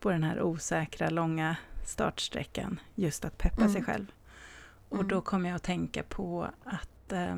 på 0.00 0.10
den 0.10 0.24
här 0.24 0.42
osäkra, 0.42 1.10
långa 1.10 1.56
startsträckan, 1.88 2.80
just 2.94 3.24
att 3.24 3.38
peppa 3.38 3.60
mm. 3.60 3.72
sig 3.72 3.84
själv. 3.84 4.12
Och 4.88 4.96
mm. 4.96 5.08
då 5.08 5.20
kommer 5.20 5.48
jag 5.48 5.56
att 5.56 5.62
tänka 5.62 6.02
på 6.02 6.48
att 6.64 7.12
eh, 7.12 7.36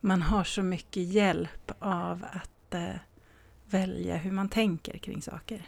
man 0.00 0.22
har 0.22 0.44
så 0.44 0.62
mycket 0.62 1.02
hjälp 1.02 1.72
av 1.78 2.24
att 2.32 2.74
eh, 2.74 2.94
välja 3.66 4.16
hur 4.16 4.30
man 4.30 4.48
tänker 4.48 4.98
kring 4.98 5.22
saker. 5.22 5.66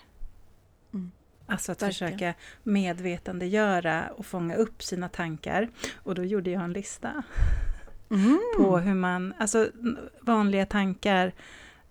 Mm. 0.92 1.10
Alltså 1.46 1.72
att 1.72 1.82
Verkligen. 1.82 2.12
försöka 2.12 2.34
medvetandegöra 2.62 4.08
och 4.16 4.26
fånga 4.26 4.54
upp 4.54 4.82
sina 4.82 5.08
tankar. 5.08 5.68
Och 5.94 6.14
då 6.14 6.24
gjorde 6.24 6.50
jag 6.50 6.62
en 6.62 6.72
lista 6.72 7.22
mm. 8.10 8.40
på 8.56 8.78
hur 8.78 8.94
man, 8.94 9.34
alltså 9.38 9.70
vanliga 10.20 10.66
tankar 10.66 11.32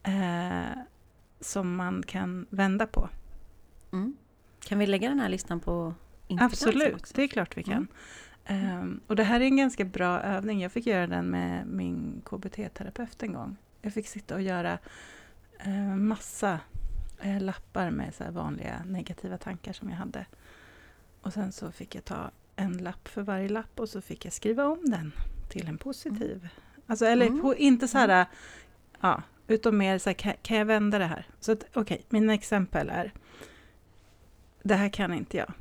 eh, 0.04 0.78
som 1.40 1.76
man 1.76 2.04
kan 2.04 2.46
vända 2.50 2.88
på. 2.88 3.10
Mm. 3.92 4.18
Kan 4.66 4.80
vi 4.80 4.86
lägga 4.86 5.10
den 5.10 5.20
här 5.20 5.30
listan 5.30 5.60
på 5.60 5.94
Instagram 6.28 6.50
Absolut, 6.52 6.96
också? 6.96 7.14
det 7.16 7.24
är 7.24 7.28
klart 7.28 7.58
vi 7.58 7.64
kan. 7.64 7.88
Mm. 8.46 8.80
Um, 8.80 9.02
och 9.08 9.16
det 9.16 9.24
här 9.24 9.40
är 9.40 9.46
en 9.46 9.58
ganska 9.58 9.86
bra 9.86 10.22
övning. 10.22 10.62
Jag 10.62 10.72
fick 10.72 10.86
göra 10.86 11.08
den 11.08 11.26
med 11.26 11.68
min 11.68 12.22
KBT-terapeut 12.26 13.24
en 13.24 13.34
gång. 13.34 13.58
Jag 13.82 13.94
fick 13.94 14.08
sitta 14.08 14.36
och 14.36 14.42
göra 14.42 14.78
uh, 15.68 15.96
massa 15.96 16.60
uh, 17.26 17.42
lappar 17.42 17.92
med 17.92 18.16
så 18.16 18.24
vanliga 18.32 18.84
negativa 18.86 19.38
tankar 19.38 19.74
som 19.74 19.90
jag 19.90 19.98
hade. 19.98 20.26
Och 21.22 21.34
sen 21.34 21.52
så 21.52 21.72
fick 21.72 21.96
jag 21.96 22.06
ta 22.06 22.32
en 22.56 22.78
lapp 22.78 23.08
för 23.08 23.22
varje 23.22 23.50
lapp 23.50 23.80
och 23.80 23.90
så 23.90 24.02
fick 24.02 24.26
jag 24.26 24.34
skriva 24.34 24.66
om 24.66 24.80
den 24.86 25.12
till 25.50 25.68
en 25.68 25.78
positiv. 25.78 26.38
Mm. 26.38 26.50
Alltså, 26.88 27.06
eller 27.06 27.26
mm. 27.26 27.42
på, 27.42 27.56
inte 27.56 27.88
så 27.88 27.98
här, 27.98 28.10
mm. 28.10 28.26
ja, 29.02 29.22
utan 29.48 29.78
mer 29.78 29.98
så 29.98 30.10
här, 30.10 30.14
kan, 30.14 30.34
kan, 30.42 30.58
jag 30.58 30.66
vända 30.66 31.00
det 31.00 31.06
här? 31.06 31.26
Så 31.40 31.52
okej, 31.52 31.68
okay, 31.76 31.98
mina 32.10 32.34
exempel 32.34 32.90
är, 32.90 33.14
det 34.64 34.76
här 34.76 34.90
kan 34.90 35.14
inte 35.14 35.38
jag. 35.38 35.54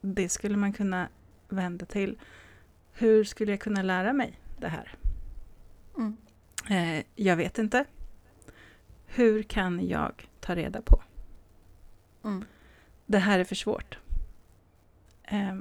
Det 0.00 0.28
skulle 0.28 0.56
man 0.56 0.72
kunna 0.72 1.08
vända 1.48 1.86
till, 1.86 2.18
hur 2.92 3.24
skulle 3.24 3.52
jag 3.52 3.60
kunna 3.60 3.82
lära 3.82 4.12
mig 4.12 4.38
det 4.58 4.68
här? 4.68 4.94
Mm. 5.96 6.16
Eh, 6.70 7.04
jag 7.14 7.36
vet 7.36 7.58
inte. 7.58 7.84
Hur 9.06 9.42
kan 9.42 9.88
jag 9.88 10.28
ta 10.40 10.54
reda 10.54 10.82
på? 10.82 11.02
Mm. 12.24 12.44
Det 13.06 13.18
här 13.18 13.38
är 13.38 13.44
för 13.44 13.54
svårt. 13.54 13.98
Eh, 15.22 15.56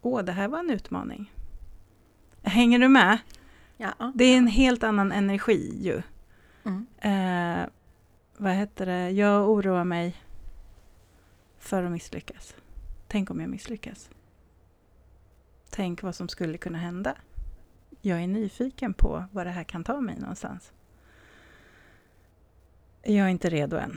åh, 0.00 0.22
det 0.22 0.32
här 0.32 0.48
var 0.48 0.58
en 0.58 0.70
utmaning. 0.70 1.32
Hänger 2.42 2.78
du 2.78 2.88
med? 2.88 3.18
Ja. 3.76 4.12
Det 4.14 4.24
är 4.24 4.36
en 4.36 4.46
helt 4.46 4.82
annan 4.82 5.12
energi 5.12 5.78
ju. 5.80 6.02
Mm. 6.64 6.86
Eh, 6.98 7.66
vad 8.36 8.52
heter 8.52 8.86
det? 8.86 9.10
Jag 9.10 9.50
oroar 9.50 9.84
mig 9.84 10.16
för 11.62 11.82
att 11.82 11.92
misslyckas. 11.92 12.54
Tänk 13.08 13.30
om 13.30 13.40
jag 13.40 13.50
misslyckas. 13.50 14.10
Tänk 15.70 16.02
vad 16.02 16.14
som 16.14 16.28
skulle 16.28 16.58
kunna 16.58 16.78
hända. 16.78 17.14
Jag 18.00 18.22
är 18.22 18.26
nyfiken 18.26 18.94
på 18.94 19.24
vad 19.32 19.46
det 19.46 19.50
här 19.50 19.64
kan 19.64 19.84
ta 19.84 20.00
mig 20.00 20.16
någonstans. 20.18 20.72
Jag 23.02 23.26
är 23.26 23.28
inte 23.28 23.50
redo 23.50 23.76
än. 23.76 23.96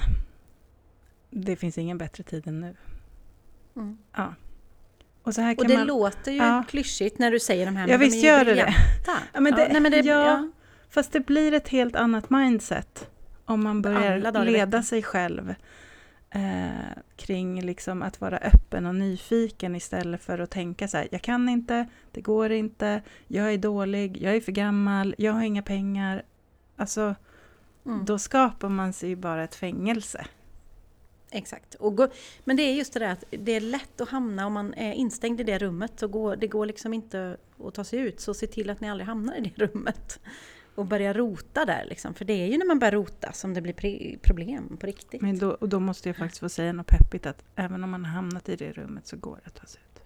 Det 1.30 1.56
finns 1.56 1.78
ingen 1.78 1.98
bättre 1.98 2.24
tid 2.24 2.48
än 2.48 2.62
nu. 2.62 2.76
Mm. 3.76 3.98
Ja. 4.16 4.34
Och, 5.24 5.36
så 5.36 5.42
här 5.42 5.60
och 5.60 5.68
det 5.68 5.78
man, 5.78 5.88
låter 5.88 6.32
ju 6.32 6.38
ja. 6.38 6.64
klyschigt 6.70 7.20
när 7.20 7.32
du 7.32 7.40
säger 7.40 7.66
de 7.66 7.76
här, 7.76 7.88
ja, 7.88 7.98
visst 7.98 8.24
gör 8.24 8.46
det. 8.46 8.76
Ja, 9.34 9.40
men 9.42 9.54
det, 9.56 9.62
ja, 9.62 9.68
nej, 9.72 9.82
men 9.82 9.92
det 9.92 10.00
ja, 10.00 10.52
fast 10.90 11.12
det 11.12 11.20
blir 11.20 11.54
ett 11.54 11.68
helt 11.68 11.96
annat 11.96 12.30
mindset 12.30 13.10
om 13.46 13.64
man 13.64 13.82
börjar 13.82 14.46
leda 14.46 14.84
sig 14.84 15.04
själv 15.04 15.56
eh, 16.36 17.02
kring 17.16 17.62
liksom 17.62 18.02
att 18.02 18.22
vara 18.22 18.38
öppen 18.38 18.86
och 18.86 18.96
nyfiken 18.96 19.76
istället 19.76 20.22
för 20.22 20.40
att 20.40 20.52
tänka 20.52 20.88
så 20.88 20.98
här, 20.98 21.08
jag 21.12 21.22
kan 21.22 21.50
inte, 21.50 21.88
det 22.12 22.22
går 22.22 22.52
inte, 22.52 23.02
jag 23.28 23.54
är 23.54 23.58
dålig, 23.58 24.22
jag 24.22 24.36
är 24.36 24.42
för 24.42 24.52
gammal, 24.52 25.16
jag 25.18 25.34
har 25.34 25.44
inga 25.44 25.62
pengar. 25.62 26.24
Alltså, 26.76 27.16
mm. 27.86 28.06
då 28.06 28.20
skapar 28.20 28.70
man 28.70 28.94
sig 28.94 29.16
bara 29.16 29.44
ett 29.44 29.56
fängelse. 29.56 30.26
Exakt. 31.32 31.76
Och 31.76 31.96
gå, 31.96 32.08
men 32.44 32.58
det 32.58 32.64
är 32.64 32.74
just 32.74 32.94
det 32.94 33.00
där 33.00 33.12
att 33.12 33.24
det 33.30 33.52
är 33.52 33.62
lätt 33.62 34.02
att 34.02 34.10
hamna 34.10 34.48
om 34.48 34.54
man 34.54 34.74
är 34.74 34.94
instängd 34.94 35.42
i 35.42 35.44
det 35.44 35.58
rummet. 35.58 35.92
Så 35.96 36.08
går, 36.08 36.36
det 36.36 36.48
går 36.48 36.66
liksom 36.66 36.94
inte 36.94 37.38
att 37.64 37.74
ta 37.74 37.84
sig 37.84 38.00
ut. 38.00 38.20
Så 38.20 38.34
se 38.34 38.48
till 38.48 38.70
att 38.70 38.82
ni 38.82 38.90
aldrig 38.90 39.08
hamnar 39.08 39.36
i 39.36 39.42
det 39.42 39.66
rummet. 39.66 40.20
Och 40.76 40.86
börja 40.86 41.14
rota 41.14 41.66
där 41.66 41.86
liksom. 41.90 42.14
För 42.14 42.26
det 42.26 42.34
är 42.34 42.48
ju 42.48 42.58
när 42.58 42.66
man 42.66 42.80
börjar 42.80 42.92
rota 42.92 43.32
som 43.34 43.54
det 43.54 43.62
blir 43.62 44.18
problem 44.18 44.78
på 44.78 44.88
riktigt. 44.88 45.22
Men 45.22 45.40
då, 45.40 45.50
och 45.50 45.70
då 45.70 45.80
måste 45.80 46.10
jag 46.10 46.16
faktiskt 46.16 46.40
få 46.40 46.50
säga 46.50 46.74
något 46.74 46.88
peppigt. 46.88 47.26
Att 47.26 47.44
även 47.56 47.84
om 47.84 47.90
man 47.90 48.06
har 48.06 48.12
hamnat 48.12 48.50
i 48.50 48.56
det 48.56 48.72
rummet 48.72 49.08
så 49.08 49.18
går 49.18 49.40
det 49.44 49.48
att 49.48 49.56
ta 49.56 49.66
sig 49.66 49.82
ut. 49.82 50.02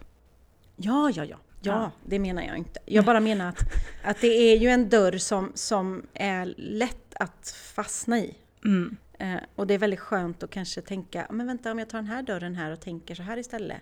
Ja, 0.76 1.12
ja, 1.16 1.26
ja. 1.26 1.38
Ja, 1.62 1.92
det 2.06 2.20
menar 2.20 2.42
jag 2.42 2.58
inte. 2.58 2.80
Jag 2.86 3.06
bara 3.06 3.20
menar 3.20 3.50
att, 3.50 3.60
att 4.04 4.22
det 4.22 4.28
är 4.28 4.58
ju 4.58 4.70
en 4.70 4.90
dörr 4.90 5.18
som, 5.18 5.52
som 5.56 6.04
är 6.14 6.54
lätt 6.58 7.14
att 7.16 7.50
fastna 7.50 8.20
i. 8.20 8.36
Mm. 8.66 8.98
Eh, 9.20 9.40
och 9.56 9.68
det 9.68 9.74
är 9.74 9.78
väldigt 9.78 10.00
skönt 10.00 10.44
att 10.44 10.50
kanske 10.50 10.82
tänka, 10.82 11.28
men 11.30 11.48
vänta 11.48 11.72
om 11.72 11.80
jag 11.80 11.90
tar 11.90 11.98
den 11.98 12.08
här 12.08 12.24
dörren 12.24 12.56
här 12.56 12.72
och 12.72 12.80
tänker 12.80 13.16
så 13.16 13.24
här 13.24 13.38
istället. 13.38 13.82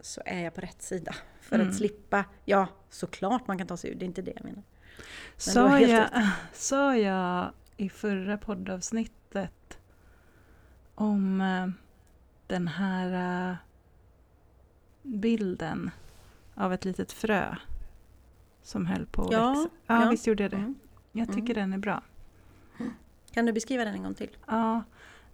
Så 0.00 0.22
är 0.24 0.44
jag 0.44 0.54
på 0.54 0.60
rätt 0.60 0.82
sida. 0.82 1.14
För 1.40 1.56
mm. 1.56 1.68
att 1.68 1.76
slippa, 1.76 2.24
ja 2.44 2.68
såklart 2.90 3.46
man 3.46 3.58
kan 3.58 3.66
ta 3.66 3.76
sig 3.76 3.90
ur, 3.90 3.94
det 3.94 4.04
är 4.04 4.06
inte 4.06 4.22
det 4.22 4.32
jag 4.36 4.44
menar. 4.44 4.62
Sa 5.36 5.80
jag, 5.80 6.08
sa 6.52 6.96
jag 6.96 7.52
i 7.76 7.88
förra 7.88 8.38
poddavsnittet 8.38 9.78
om 10.94 11.40
eh, 11.40 11.68
den 12.46 12.68
här 12.68 13.50
eh, 13.50 13.56
bilden 15.02 15.90
av 16.54 16.72
ett 16.72 16.84
litet 16.84 17.12
frö 17.12 17.56
som 18.62 18.86
höll 18.86 19.06
på 19.06 19.22
att 19.22 19.32
ja, 19.32 19.50
växa? 19.50 19.68
Ja, 19.86 20.02
ja, 20.02 20.10
visst 20.10 20.26
gjorde 20.26 20.42
jag 20.42 20.50
det. 20.50 20.56
Mm. 20.56 20.74
Jag 21.12 21.28
tycker 21.28 21.54
mm. 21.54 21.54
den 21.54 21.72
är 21.72 21.78
bra. 21.78 22.02
Kan 23.32 23.46
du 23.46 23.52
beskriva 23.52 23.84
den 23.84 23.94
en 23.94 24.02
gång 24.02 24.14
till? 24.14 24.36
Ja, 24.46 24.82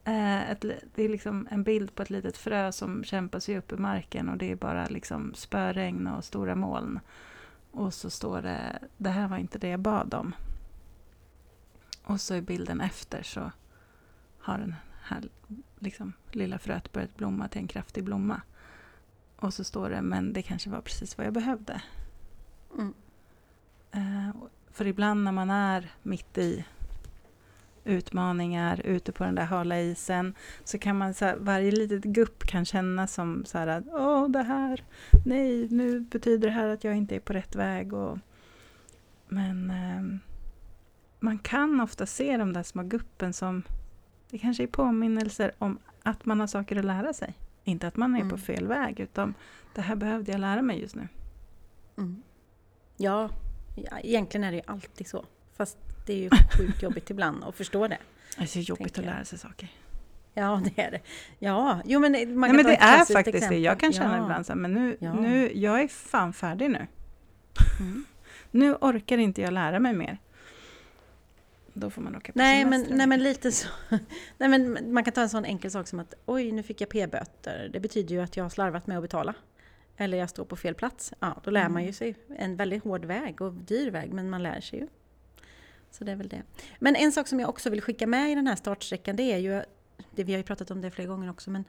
eh, 0.04 0.50
ett, 0.50 0.60
det 0.94 1.02
är 1.02 1.08
liksom 1.08 1.48
en 1.50 1.62
bild 1.62 1.94
på 1.94 2.02
ett 2.02 2.10
litet 2.10 2.36
frö 2.36 2.72
som 2.72 3.04
kämpar 3.04 3.40
sig 3.40 3.58
upp 3.58 3.72
ur 3.72 3.76
marken 3.76 4.28
och 4.28 4.36
det 4.36 4.50
är 4.52 4.56
bara 4.56 4.86
liksom 4.86 5.34
spöregn 5.34 6.06
och 6.06 6.24
stora 6.24 6.54
moln. 6.54 7.00
Och 7.70 7.94
så 7.94 8.10
står 8.10 8.42
det, 8.42 8.78
det 8.96 9.10
här 9.10 9.28
var 9.28 9.36
inte 9.36 9.58
det 9.58 9.68
jag 9.68 9.80
bad 9.80 10.14
om. 10.14 10.34
Och 12.04 12.20
så 12.20 12.34
i 12.34 12.42
bilden 12.42 12.80
efter 12.80 13.22
så 13.22 13.52
har 14.38 14.58
den 14.58 14.74
här 15.02 15.28
liksom, 15.78 16.12
lilla 16.32 16.58
fröet 16.58 16.92
börjat 16.92 17.16
blomma 17.16 17.48
till 17.48 17.60
en 17.60 17.68
kraftig 17.68 18.04
blomma. 18.04 18.40
Och 19.36 19.54
så 19.54 19.64
står 19.64 19.90
det, 19.90 20.02
men 20.02 20.32
det 20.32 20.42
kanske 20.42 20.70
var 20.70 20.80
precis 20.80 21.18
vad 21.18 21.26
jag 21.26 21.34
behövde. 21.34 21.82
Mm. 22.78 22.94
Uh, 23.96 24.30
för 24.70 24.86
ibland 24.86 25.24
när 25.24 25.32
man 25.32 25.50
är 25.50 25.92
mitt 26.02 26.38
i 26.38 26.64
utmaningar 27.84 28.80
ute 28.84 29.12
på 29.12 29.24
den 29.24 29.34
där 29.34 29.44
hala 29.44 29.80
isen 29.80 30.34
så 30.64 30.78
kan 30.78 30.98
man, 30.98 31.14
så 31.14 31.24
här, 31.24 31.36
varje 31.36 31.70
litet 31.70 32.04
gupp 32.04 32.44
kan 32.44 32.64
kännas 32.64 33.14
som 33.14 33.44
så 33.44 33.58
här 33.58 33.66
att 33.66 33.84
åh 33.88 34.28
det 34.28 34.42
här, 34.42 34.84
nej 35.26 35.68
nu 35.70 36.00
betyder 36.00 36.48
det 36.48 36.54
här 36.54 36.68
att 36.68 36.84
jag 36.84 36.96
inte 36.96 37.16
är 37.16 37.20
på 37.20 37.32
rätt 37.32 37.56
väg. 37.56 37.92
Och, 37.92 38.18
men 39.28 39.70
eh, 39.70 40.18
man 41.20 41.38
kan 41.38 41.80
ofta 41.80 42.06
se 42.06 42.36
de 42.36 42.52
där 42.52 42.62
små 42.62 42.82
guppen 42.82 43.32
som 43.32 43.62
det 44.30 44.38
kanske 44.38 44.62
är 44.62 44.66
påminnelser 44.66 45.52
om 45.58 45.78
att 46.02 46.24
man 46.24 46.40
har 46.40 46.46
saker 46.46 46.76
att 46.76 46.84
lära 46.84 47.12
sig. 47.12 47.34
Inte 47.64 47.86
att 47.86 47.96
man 47.96 48.14
är 48.14 48.20
mm. 48.20 48.30
på 48.30 48.38
fel 48.38 48.66
väg 48.66 49.00
utan 49.00 49.34
det 49.74 49.80
här 49.80 49.96
behövde 49.96 50.32
jag 50.32 50.40
lära 50.40 50.62
mig 50.62 50.80
just 50.80 50.94
nu. 50.94 51.08
Mm. 51.98 52.22
Ja, 52.96 53.30
egentligen 54.02 54.44
är 54.44 54.50
det 54.50 54.56
ju 54.56 54.62
alltid 54.66 55.06
så. 55.06 55.24
Fast 55.56 55.78
det 56.08 56.14
är 56.14 56.18
ju 56.18 56.30
sjukt 56.58 56.82
jobbigt 56.82 57.10
ibland 57.10 57.44
att 57.44 57.56
förstå 57.56 57.88
det. 57.88 57.98
Det 58.36 58.42
är 58.42 58.46
så 58.46 58.58
jobbigt 58.58 58.98
att 58.98 59.04
lära 59.04 59.24
sig 59.24 59.38
saker. 59.38 59.68
Ja, 60.34 60.62
det 60.64 60.82
är 60.82 60.90
det. 60.90 61.00
Ja, 61.38 61.80
jo 61.84 62.00
men 62.00 62.12
man 62.12 62.20
kan 62.20 62.56
Nej, 62.56 62.64
men 62.64 62.72
det 62.72 62.76
är 62.80 62.98
faktiskt 62.98 63.18
exempel. 63.18 63.50
det. 63.50 63.58
Jag 63.58 63.80
kan 63.80 63.92
känna 63.92 64.16
ja. 64.16 64.22
ibland 64.22 64.46
så 64.46 64.52
här, 64.52 64.60
men 64.60 64.74
nu, 64.74 64.96
ja. 65.00 65.12
nu, 65.12 65.52
jag 65.54 65.80
är 65.80 65.88
fan 65.88 66.32
färdig 66.32 66.70
nu. 66.70 66.86
Mm. 67.80 68.04
nu 68.50 68.74
orkar 68.74 69.18
inte 69.18 69.42
jag 69.42 69.52
lära 69.52 69.78
mig 69.78 69.92
mer. 69.92 70.18
Då 71.72 71.90
får 71.90 72.02
man 72.02 72.16
åka 72.16 72.32
på 72.32 72.38
nej, 72.38 72.64
men, 72.64 72.86
nej, 72.90 73.06
men 73.06 73.22
lite 73.22 73.52
så. 73.52 73.68
nej, 74.38 74.48
men 74.48 74.92
man 74.92 75.04
kan 75.04 75.12
ta 75.12 75.20
en 75.20 75.28
sån 75.28 75.44
enkel 75.44 75.70
sak 75.70 75.88
som 75.88 76.00
att 76.00 76.14
oj, 76.26 76.52
nu 76.52 76.62
fick 76.62 76.80
jag 76.80 76.88
p-böter. 76.88 77.70
Det 77.72 77.80
betyder 77.80 78.14
ju 78.14 78.20
att 78.20 78.36
jag 78.36 78.44
har 78.44 78.50
slarvat 78.50 78.86
med 78.86 78.96
att 78.96 79.02
betala. 79.02 79.34
Eller 79.96 80.18
jag 80.18 80.30
står 80.30 80.44
på 80.44 80.56
fel 80.56 80.74
plats. 80.74 81.12
Ja, 81.20 81.40
då 81.44 81.50
lär 81.50 81.60
mm. 81.60 81.72
man 81.72 81.84
ju 81.84 81.92
sig 81.92 82.14
en 82.36 82.56
väldigt 82.56 82.84
hård 82.84 83.04
väg 83.04 83.40
och 83.40 83.52
dyr 83.52 83.90
väg, 83.90 84.12
men 84.12 84.30
man 84.30 84.42
lär 84.42 84.60
sig 84.60 84.78
ju. 84.78 84.86
Så 85.90 86.04
det 86.04 86.12
är 86.12 86.16
väl 86.16 86.28
det. 86.28 86.42
Men 86.78 86.96
en 86.96 87.12
sak 87.12 87.28
som 87.28 87.40
jag 87.40 87.48
också 87.48 87.70
vill 87.70 87.82
skicka 87.82 88.06
med 88.06 88.32
i 88.32 88.34
den 88.34 88.46
här 88.46 88.56
startsträckan 88.56 89.16
det 89.16 89.32
är 89.32 89.38
ju, 89.38 89.62
det 90.10 90.24
vi 90.24 90.32
har 90.32 90.38
ju 90.38 90.44
pratat 90.44 90.70
om 90.70 90.80
det 90.80 90.90
flera 90.90 91.08
gånger 91.08 91.30
också, 91.30 91.50
men, 91.50 91.64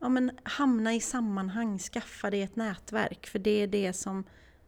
ja, 0.00 0.08
men 0.08 0.30
hamna 0.42 0.94
i 0.94 1.00
sammanhang, 1.00 1.78
skaffa 1.78 2.30
dig 2.30 2.42
ett 2.42 2.56
nätverk. 2.56 3.26
För 3.26 3.38
det 3.38 3.50
är 3.50 3.66
det 3.66 3.92
som, 3.92 4.24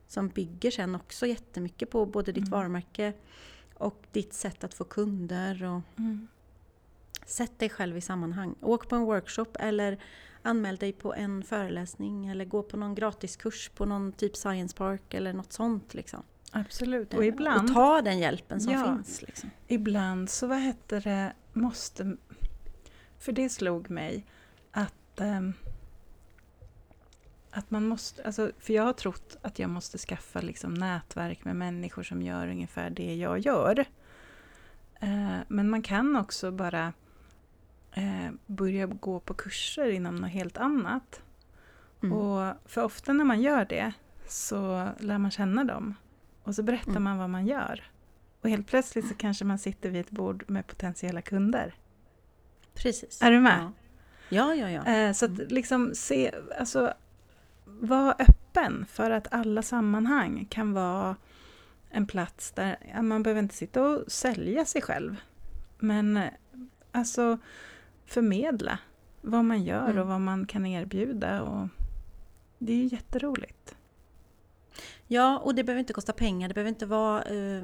som 0.07 0.29
bygger 0.29 0.71
sen 0.71 0.95
också 0.95 1.27
jättemycket 1.27 1.91
på 1.91 2.07
både 2.07 2.33
ditt 2.33 2.49
mm. 2.49 2.51
varumärke 2.51 3.13
och 3.75 4.07
ditt 4.13 4.35
sätt 4.35 4.65
att 4.65 4.75
få 4.75 4.85
kunder. 4.85 5.65
Och, 5.65 5.81
mm. 5.99 6.29
Sätt 7.27 7.59
dig 7.59 7.69
själv 7.69 7.97
i 7.97 8.01
sammanhang. 8.01 8.55
Åk 8.61 8.89
på 8.89 8.97
en 8.97 9.03
workshop 9.03 9.47
eller 9.61 9.99
anmäl 10.43 10.77
dig 10.77 10.93
på 10.93 11.15
en 11.15 11.43
föreläsning 11.43 12.27
eller 12.27 12.45
gå 12.45 12.63
på 12.63 12.77
någon 12.77 12.95
gratiskurs 12.95 13.69
på 13.69 13.85
någon 13.85 14.13
typ 14.13 14.37
Science 14.37 14.77
Park 14.77 15.15
eller 15.15 15.33
något 15.33 15.53
sånt. 15.53 15.95
Liksom. 15.95 16.23
Absolut. 16.57 17.15
Och, 17.15 17.25
ibland, 17.25 17.69
och 17.69 17.75
ta 17.75 18.03
den 18.03 18.19
hjälpen 18.19 18.61
som 18.61 18.73
ja, 18.73 18.85
finns. 18.85 19.23
Liksom. 19.23 19.51
Ibland 19.67 20.31
så, 20.31 20.47
vad 20.47 20.59
heter 20.61 21.01
det, 21.01 21.33
måste... 21.53 22.17
För 23.19 23.33
det 23.33 23.49
slog 23.49 23.91
mig 23.91 24.27
att... 24.71 25.21
Um, 25.21 25.53
att 27.51 27.71
man 27.71 27.87
måste, 27.87 28.25
alltså, 28.25 28.51
för 28.59 28.73
jag 28.73 28.83
har 28.83 28.93
trott 28.93 29.37
att 29.43 29.59
jag 29.59 29.71
måste 29.71 29.99
skaffa 29.99 30.41
liksom, 30.41 30.75
nätverk 30.75 31.45
med 31.45 31.57
människor 31.57 32.03
som 32.03 32.23
gör 32.23 32.49
ungefär 32.49 32.91
det 32.91 33.15
jag 33.15 33.39
gör. 33.39 33.79
Uh, 35.03 35.39
men 35.49 35.71
man 35.71 35.83
kan 35.83 36.17
också 36.17 36.51
bara 36.51 36.93
uh, 37.99 38.31
börja 38.47 38.87
gå 38.87 39.21
på 39.21 39.35
kurser 39.35 39.89
inom 39.89 40.17
något 40.17 40.31
helt 40.31 40.57
annat. 40.57 41.23
Mm. 42.03 42.19
Och 42.19 42.55
för 42.65 42.85
ofta 42.85 43.13
när 43.13 43.25
man 43.25 43.43
gör 43.43 43.65
det 43.65 43.93
så 44.29 44.89
lär 44.99 45.19
man 45.19 45.31
känna 45.31 45.65
dem. 45.65 45.95
Och 46.45 46.55
så 46.55 46.63
berättar 46.63 46.91
mm. 46.91 47.03
man 47.03 47.19
vad 47.19 47.31
man 47.31 47.47
gör. 47.47 47.85
Och 48.41 48.51
helt 48.51 48.67
plötsligt 48.67 49.09
så 49.09 49.15
kanske 49.15 49.45
man 49.45 49.59
sitter 49.59 49.91
vid 49.91 50.01
ett 50.01 50.11
bord 50.11 50.45
med 50.47 50.67
potentiella 50.67 51.23
kunder. 51.23 51.75
Precis. 52.75 53.23
Är 53.23 53.31
du 53.31 53.41
med? 53.41 53.73
Ja, 54.29 54.55
ja, 54.55 54.71
ja. 54.71 54.87
Eh, 54.87 55.13
så 55.13 55.25
att 55.25 55.39
mm. 55.39 55.49
liksom 55.49 55.95
se, 55.95 56.35
alltså 56.59 56.95
var 57.65 58.15
öppen 58.19 58.87
för 58.87 59.11
att 59.11 59.33
alla 59.33 59.63
sammanhang 59.63 60.47
kan 60.51 60.73
vara 60.73 61.17
en 61.91 62.07
plats 62.07 62.51
där 62.51 62.77
ja, 62.95 63.03
man 63.03 63.23
behöver 63.23 63.43
inte 63.43 63.55
sitta 63.55 63.83
och 63.83 64.13
sälja 64.13 64.65
sig 64.65 64.83
själv. 64.83 65.17
Men 65.79 66.17
eh, 66.17 66.31
alltså 66.93 67.39
förmedla 68.05 68.79
vad 69.21 69.45
man 69.45 69.63
gör 69.63 69.91
mm. 69.91 69.99
och 69.99 70.07
vad 70.07 70.21
man 70.21 70.47
kan 70.47 70.67
erbjuda. 70.67 71.43
Och 71.43 71.69
det 72.59 72.73
är 72.73 72.77
ju 72.77 72.85
jätteroligt. 72.87 73.77
Ja, 75.07 75.39
och 75.39 75.55
det 75.55 75.65
behöver 75.65 75.81
inte 75.81 75.93
kosta 75.93 76.13
pengar. 76.13 76.49
Det 76.49 76.55
behöver 76.55 76.69
inte 76.69 76.87
vara 76.87 77.23
eh, 77.23 77.63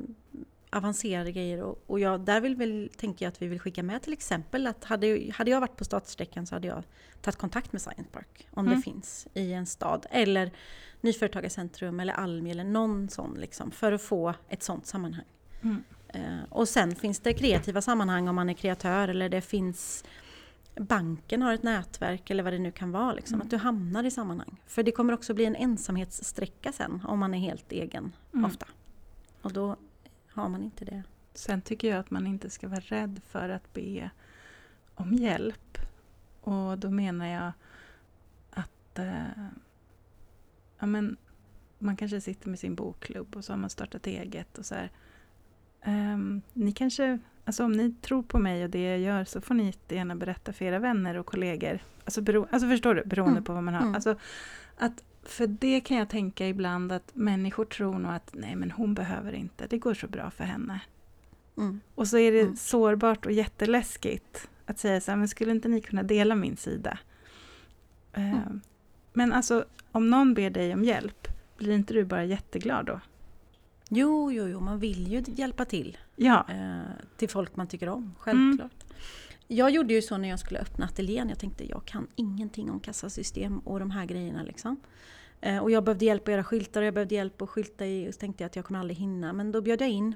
avancerade 0.71 1.33
grejer. 1.33 1.63
Och, 1.63 1.85
och 1.87 2.01
jag, 2.01 2.21
där 2.21 2.41
vill 2.41 2.57
väl, 2.57 2.91
tänker 2.97 3.25
jag 3.25 3.31
att 3.31 3.43
vi 3.43 3.47
vill 3.47 3.61
skicka 3.61 3.83
med 3.83 4.03
till 4.03 4.13
exempel 4.13 4.67
att 4.67 4.85
hade, 4.85 5.31
hade 5.35 5.51
jag 5.51 5.61
varit 5.61 5.77
på 5.77 5.85
startsträckan 5.85 6.47
så 6.47 6.55
hade 6.55 6.69
jag 6.69 6.83
tagit 7.21 7.39
kontakt 7.39 7.73
med 7.73 7.83
Science 7.83 8.11
Park 8.13 8.49
om 8.51 8.67
mm. 8.67 8.77
det 8.77 8.83
finns 8.83 9.27
i 9.35 9.53
en 9.53 9.67
stad. 9.67 10.07
Eller 10.11 10.51
Nyföretagarcentrum 11.01 12.01
eller 12.01 12.13
Almi 12.13 12.51
eller 12.51 12.65
någon 12.65 13.09
sån 13.09 13.35
liksom, 13.41 13.71
för 13.71 13.93
att 13.93 14.03
få 14.03 14.35
ett 14.49 14.63
sånt 14.63 14.87
sammanhang. 14.87 15.25
Mm. 15.63 15.85
Eh, 16.09 16.45
och 16.49 16.69
sen 16.69 16.95
finns 16.95 17.21
det 17.21 17.33
kreativa 17.33 17.83
sammanhang 17.83 18.29
om 18.29 18.35
man 18.35 18.51
är 18.51 18.55
kreatör 18.55 19.09
eller 19.09 19.29
det 19.29 19.41
finns 19.41 20.05
banken 20.81 21.43
har 21.43 21.53
ett 21.53 21.63
nätverk 21.63 22.31
eller 22.31 22.43
vad 22.43 22.53
det 22.53 22.59
nu 22.59 22.73
kan 22.73 22.93
vara. 22.93 23.13
Liksom, 23.13 23.35
mm. 23.35 23.45
Att 23.45 23.51
du 23.51 23.57
hamnar 23.57 24.05
i 24.05 24.11
sammanhang. 24.11 24.61
För 24.67 24.83
det 24.83 24.93
kommer 24.93 25.13
också 25.13 25.35
bli 25.35 25.45
en 25.45 25.57
ensamhetssträcka 25.57 26.73
sen 26.73 27.03
om 27.07 27.19
man 27.19 27.35
är 27.35 27.39
helt 27.39 27.73
egen 27.73 28.13
mm. 28.33 28.45
ofta. 28.45 28.67
Och 29.43 29.53
då 29.53 29.77
har 30.29 30.49
man 30.49 30.63
inte 30.63 30.85
det. 30.85 31.03
Sen 31.35 31.63
tycker 31.63 31.89
jag 31.89 31.99
att 31.99 32.11
man 32.11 32.27
inte 32.27 32.51
ska 32.51 32.69
vara 32.69 32.81
rädd 32.81 33.21
för 33.29 33.49
att 33.49 33.73
be 33.73 34.11
om 34.95 35.13
hjälp. 35.13 35.79
Och 36.41 36.79
då 36.79 36.91
menar 36.91 37.27
jag 37.27 37.53
att 38.51 38.99
eh, 38.99 39.45
ja, 40.79 40.87
men, 40.87 41.17
man 41.79 41.97
kanske 41.97 42.21
sitter 42.21 42.49
med 42.49 42.59
sin 42.59 42.75
bokklubb 42.75 43.37
och 43.37 43.45
så 43.45 43.53
har 43.53 43.59
man 43.59 43.71
startat 43.71 44.07
eget. 44.07 44.59
och 44.59 44.67
så 44.67 44.75
här, 44.75 44.91
um, 45.87 46.43
Ni 46.53 46.73
kanske 46.73 47.19
Alltså 47.51 47.65
om 47.65 47.73
ni 47.73 47.93
tror 47.93 48.23
på 48.23 48.39
mig 48.39 48.65
och 48.65 48.71
det 48.71 48.83
jag 48.83 48.99
gör 48.99 49.25
så 49.25 49.41
får 49.41 49.55
ni 49.55 49.67
jättegärna 49.67 50.17
berätta 50.17 50.53
för 50.53 50.65
era 50.65 50.79
vänner 50.79 51.17
och 51.17 51.27
kollegor. 51.27 51.79
Alltså, 52.05 52.23
bero, 52.23 52.47
alltså 52.51 52.69
förstår 52.69 52.95
du? 52.95 53.03
Beroende 53.05 53.33
mm. 53.33 53.45
på 53.45 53.53
vad 53.53 53.63
man 53.63 53.75
har. 53.75 53.83
Mm. 53.83 53.95
Alltså, 53.95 54.17
att, 54.77 55.05
för 55.23 55.47
det 55.47 55.81
kan 55.81 55.97
jag 55.97 56.09
tänka 56.09 56.49
ibland 56.49 56.93
att 56.93 57.11
människor 57.15 57.65
tror 57.65 57.99
nog 57.99 58.13
att 58.13 58.31
nej 58.33 58.57
men 58.57 58.71
hon 58.71 58.95
behöver 58.95 59.33
inte, 59.33 59.67
det 59.67 59.79
går 59.79 59.95
så 59.95 60.07
bra 60.07 60.31
för 60.31 60.45
henne. 60.45 60.81
Mm. 61.57 61.81
Och 61.95 62.09
så 62.09 62.19
är 62.19 62.33
det 62.33 62.41
mm. 62.41 62.57
sårbart 62.57 63.27
och 63.27 63.33
jätteläskigt 63.33 64.49
att 64.67 64.79
säga 64.79 65.01
så 65.01 65.11
här, 65.11 65.19
men 65.19 65.29
skulle 65.29 65.51
inte 65.51 65.69
ni 65.69 65.81
kunna 65.81 66.03
dela 66.03 66.35
min 66.35 66.57
sida? 66.57 66.99
Uh, 68.19 68.51
men 69.13 69.33
alltså 69.33 69.65
om 69.93 70.11
någon 70.11 70.35
ber 70.35 70.51
dig 70.51 70.75
om 70.75 70.85
hjälp, 70.85 71.29
blir 71.59 71.73
inte 71.73 71.95
du 71.95 72.05
bara 72.05 72.25
jätteglad 72.25 72.87
då? 72.87 73.01
Jo, 73.93 74.33
jo, 74.33 74.47
jo, 74.49 74.61
man 74.61 74.79
vill 74.79 75.13
ju 75.13 75.23
hjälpa 75.27 75.65
till. 75.65 75.99
Ja. 76.17 76.47
Eh, 76.49 76.81
till 77.17 77.29
folk 77.29 77.57
man 77.57 77.67
tycker 77.67 77.89
om, 77.89 78.15
självklart. 78.19 78.73
Mm. 78.85 78.97
Jag 79.47 79.71
gjorde 79.71 79.95
ju 79.95 80.03
så 80.03 80.17
när 80.17 80.29
jag 80.29 80.39
skulle 80.39 80.61
öppna 80.61 80.85
ateljén. 80.87 81.29
Jag 81.29 81.39
tänkte 81.39 81.69
jag 81.69 81.85
kan 81.85 82.07
ingenting 82.17 82.71
om 82.71 82.81
kassasystem 82.81 83.59
och 83.59 83.81
de 83.81 83.91
här 83.91 84.07
grejerna. 84.07 84.43
Liksom. 84.43 84.81
Eh, 85.41 85.59
och 85.59 85.71
jag 85.71 85.85
behövde 85.85 86.05
hjälp 86.05 86.23
att 86.23 86.33
göra 86.33 86.45
skyltar 86.45 86.81
och 86.81 86.87
jag 86.87 86.95
behövde 86.95 87.15
hjälp 87.15 87.43
att 87.43 87.51
skylta 87.51 87.87
i. 87.87 88.09
Och 88.09 88.15
så 88.15 88.21
tänkte 88.21 88.45
jag 88.45 88.47
att 88.47 88.57
jag 88.57 88.65
kommer 88.65 88.81
aldrig 88.81 88.99
hinna. 88.99 89.33
Men 89.33 89.53
då 89.53 89.61
bjöd 89.61 89.81
jag 89.81 89.89
in, 89.89 90.15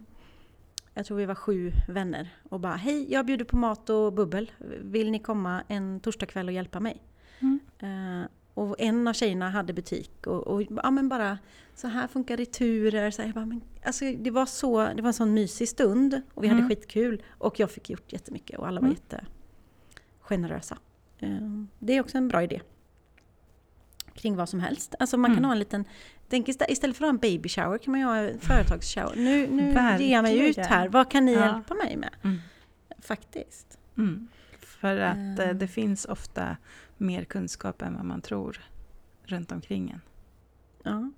jag 0.95 1.07
tror 1.07 1.17
vi 1.17 1.27
var 1.27 1.35
sju 1.35 1.73
vänner. 1.89 2.29
Och 2.49 2.61
bara 2.61 2.77
hej, 2.77 3.13
jag 3.13 3.27
bjuder 3.27 3.45
på 3.45 3.57
mat 3.57 3.91
och 3.91 4.13
bubbel. 4.13 4.53
Vill 4.81 5.11
ni 5.11 5.19
komma 5.19 5.63
en 5.69 6.01
torsdagkväll 6.01 6.49
och 6.49 6.55
hjälpa 6.55 6.81
mig? 6.81 7.03
Mm. 7.41 7.61
Eh, 7.79 8.29
och 8.55 8.77
en 8.79 9.09
av 9.09 9.13
tjejerna 9.13 9.51
hade 9.51 9.73
butik 9.73 10.27
och, 10.27 10.47
och 10.47 10.63
ja, 10.63 10.91
men 10.91 11.09
bara 11.09 11.39
så 11.75 11.89
här 11.89 12.09
funkar 12.09 12.37
returer. 12.37 13.11
Så 13.11 13.23
här, 13.23 13.33
bara, 13.33 13.47
men, 13.47 13.61
alltså, 13.85 14.05
det, 14.13 14.31
var 14.31 14.47
så, 14.47 14.89
det 14.95 15.03
var 15.03 15.09
en 15.09 15.15
sån 15.15 15.35
mysig 15.35 15.69
stund 15.69 16.23
och 16.35 16.43
vi 16.43 16.49
mm. 16.49 16.63
hade 16.63 16.75
skitkul. 16.75 17.23
Och 17.31 17.61
jag 17.61 17.71
fick 17.71 17.91
gjort 17.91 18.13
jättemycket 18.13 18.59
och 18.59 18.67
alla 18.67 18.81
var 18.81 18.89
mm. 18.89 18.99
jättegenerösa. 20.21 20.79
Ehm, 21.21 21.69
det 21.79 21.93
är 21.93 22.01
också 22.01 22.19
en 22.19 22.29
bra 22.29 22.43
idé. 22.43 22.61
Kring 24.15 24.37
vad 24.37 24.49
som 24.49 24.61
helst. 24.61 24.95
Alltså 24.99 25.17
man 25.17 25.31
kan 25.31 25.39
mm. 25.39 25.45
ha 25.45 25.53
en 25.53 25.59
liten... 25.59 25.85
Tänk 26.29 26.49
istället 26.49 26.81
för 26.81 26.89
att 26.89 26.99
ha 27.01 27.09
en 27.09 27.17
baby 27.17 27.49
shower 27.49 27.79
kan 27.79 27.91
man 27.91 28.01
ju 28.01 28.07
ha 28.07 28.17
en 28.17 28.41
företagsshower. 28.41 29.17
Nu, 29.17 29.47
nu 29.47 29.73
ger 29.99 30.13
jag 30.13 30.23
mig 30.23 30.49
ut 30.49 30.57
här. 30.57 30.89
Vad 30.89 31.11
kan 31.11 31.25
ni 31.25 31.33
ja. 31.33 31.41
hjälpa 31.41 31.75
mig 31.75 31.97
med? 31.97 32.11
Mm. 32.23 32.41
Faktiskt. 32.99 33.79
Mm. 33.99 34.29
För 34.61 34.97
att 34.97 35.17
mm. 35.17 35.59
det 35.59 35.69
finns 35.69 36.05
ofta 36.05 36.57
mer 36.97 37.25
kunskap 37.25 37.83
än 37.83 37.95
vad 37.95 38.05
man 38.05 38.21
tror 38.21 38.61
runt 39.25 39.53
omkring 39.53 39.91
en. 39.91 40.01
Ja, 40.83 41.11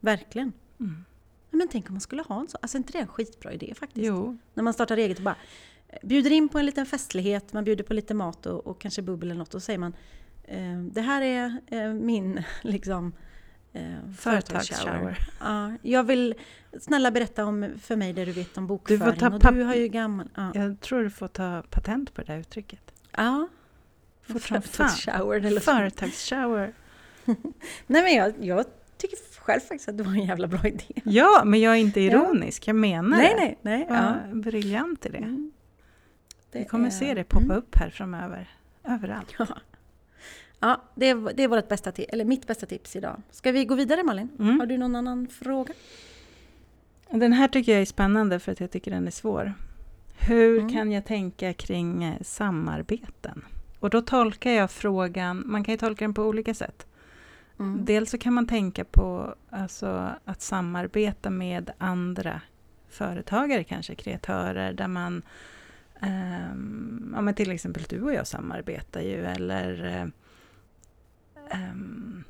verkligen. 0.00 0.52
Mm. 0.80 1.04
Men 1.50 1.68
tänk 1.68 1.88
om 1.88 1.94
man 1.94 2.00
skulle 2.00 2.22
ha 2.22 2.40
en 2.40 2.48
sån. 2.48 2.58
Alltså 2.62 2.78
inte 2.78 2.92
det 2.92 2.98
är 2.98 3.02
en 3.02 3.08
skitbra 3.08 3.52
idé 3.52 3.74
faktiskt? 3.74 4.06
Jo. 4.06 4.38
När 4.54 4.62
man 4.62 4.74
startar 4.74 4.96
eget 4.96 5.18
och 5.18 5.24
bara 5.24 5.36
eh, 5.88 5.98
bjuder 6.02 6.30
in 6.30 6.48
på 6.48 6.58
en 6.58 6.66
liten 6.66 6.86
festlighet, 6.86 7.52
man 7.52 7.64
bjuder 7.64 7.84
på 7.84 7.94
lite 7.94 8.14
mat 8.14 8.46
och, 8.46 8.66
och 8.66 8.80
kanske 8.80 9.02
bubbel 9.02 9.30
eller 9.30 9.38
något 9.38 9.54
och 9.54 9.62
så 9.62 9.64
säger 9.64 9.78
man 9.78 9.96
eh, 10.44 10.78
Det 10.78 11.00
här 11.00 11.22
är 11.22 11.60
eh, 11.66 11.92
min 11.92 12.44
liksom 12.62 13.12
eh, 13.72 14.12
företagsshower. 14.16 15.28
Ja, 15.40 15.72
jag 15.82 16.04
vill 16.04 16.34
snälla 16.80 17.10
berätta 17.10 17.44
om 17.44 17.74
för 17.80 17.96
mig 17.96 18.12
det 18.12 18.24
du 18.24 18.32
vet 18.32 18.58
om 18.58 18.66
bokföring. 18.66 19.00
Du 19.00 19.04
får 19.06 19.38
ta 19.38 19.48
och 19.48 19.54
du 19.54 19.62
har 19.62 19.74
ju 19.74 19.88
gammal... 19.88 20.28
Ja. 20.34 20.50
Jag 20.54 20.80
tror 20.80 21.02
du 21.02 21.10
får 21.10 21.28
ta 21.28 21.62
patent 21.70 22.14
på 22.14 22.22
det 22.22 22.32
där 22.32 22.40
uttrycket. 22.40 22.92
Ja, 23.16 23.48
Företagsshower 24.26 25.36
eller 25.46 25.60
Företagsshower. 25.72 26.72
Nej 27.86 28.02
men 28.02 28.14
jag, 28.14 28.32
jag 28.40 28.64
tycker 28.96 29.18
själv 29.40 29.60
faktiskt 29.60 29.88
att 29.88 29.98
det 29.98 30.04
var 30.04 30.12
en 30.12 30.26
jävla 30.26 30.46
bra 30.46 30.60
idé. 30.64 30.84
Ja, 31.04 31.42
men 31.44 31.60
jag 31.60 31.72
är 31.72 31.76
inte 31.76 32.00
ironisk, 32.00 32.68
jag 32.68 32.76
menar 32.76 33.18
nej, 33.18 33.34
Nej, 33.36 33.58
nej. 33.62 33.86
Ja. 33.88 34.14
Briljant 34.32 35.06
idé. 35.06 35.18
Mm. 35.18 35.52
Vi 36.52 36.64
kommer 36.64 36.86
är... 36.86 36.90
se 36.90 37.14
det 37.14 37.24
poppa 37.24 37.44
mm. 37.44 37.56
upp 37.56 37.76
här 37.76 37.90
framöver. 37.90 38.50
Överallt. 38.84 39.34
Ja, 39.38 39.46
ja 40.60 40.82
det, 40.94 41.08
är, 41.08 41.32
det 41.34 41.42
är 41.42 41.48
vårt 41.48 41.68
bästa 41.68 41.92
tips, 41.92 42.12
eller 42.12 42.24
mitt 42.24 42.46
bästa 42.46 42.66
tips 42.66 42.96
idag. 42.96 43.22
Ska 43.30 43.52
vi 43.52 43.64
gå 43.64 43.74
vidare 43.74 44.02
Malin? 44.02 44.28
Mm. 44.38 44.60
Har 44.60 44.66
du 44.66 44.78
någon 44.78 44.96
annan 44.96 45.28
fråga? 45.28 45.74
Den 47.10 47.32
här 47.32 47.48
tycker 47.48 47.72
jag 47.72 47.80
är 47.80 47.86
spännande 47.86 48.40
för 48.40 48.52
att 48.52 48.60
jag 48.60 48.70
tycker 48.70 48.90
den 48.90 49.06
är 49.06 49.10
svår. 49.10 49.54
Hur 50.18 50.58
mm. 50.58 50.72
kan 50.72 50.92
jag 50.92 51.04
tänka 51.04 51.52
kring 51.52 52.04
eh, 52.04 52.22
samarbeten? 52.22 53.44
Och 53.86 53.90
då 53.90 54.00
tolkar 54.00 54.50
jag 54.50 54.70
frågan, 54.70 55.42
man 55.46 55.64
kan 55.64 55.72
ju 55.72 55.78
tolka 55.78 56.04
den 56.04 56.14
på 56.14 56.22
olika 56.22 56.54
sätt. 56.54 56.86
Mm. 57.58 57.84
Dels 57.84 58.10
så 58.10 58.18
kan 58.18 58.32
man 58.32 58.46
tänka 58.46 58.84
på 58.84 59.34
alltså, 59.50 60.10
att 60.24 60.42
samarbeta 60.42 61.30
med 61.30 61.70
andra 61.78 62.40
företagare, 62.88 63.64
kanske 63.64 63.94
kreatörer, 63.94 64.72
där 64.72 64.88
man 64.88 65.22
um, 66.02 67.12
ja, 67.14 67.20
men 67.20 67.34
till 67.34 67.50
exempel 67.50 67.82
du 67.88 68.02
och 68.02 68.14
jag 68.14 68.26
samarbetar 68.26 69.00
ju, 69.00 69.24
eller 69.24 70.02
um, 71.52 72.24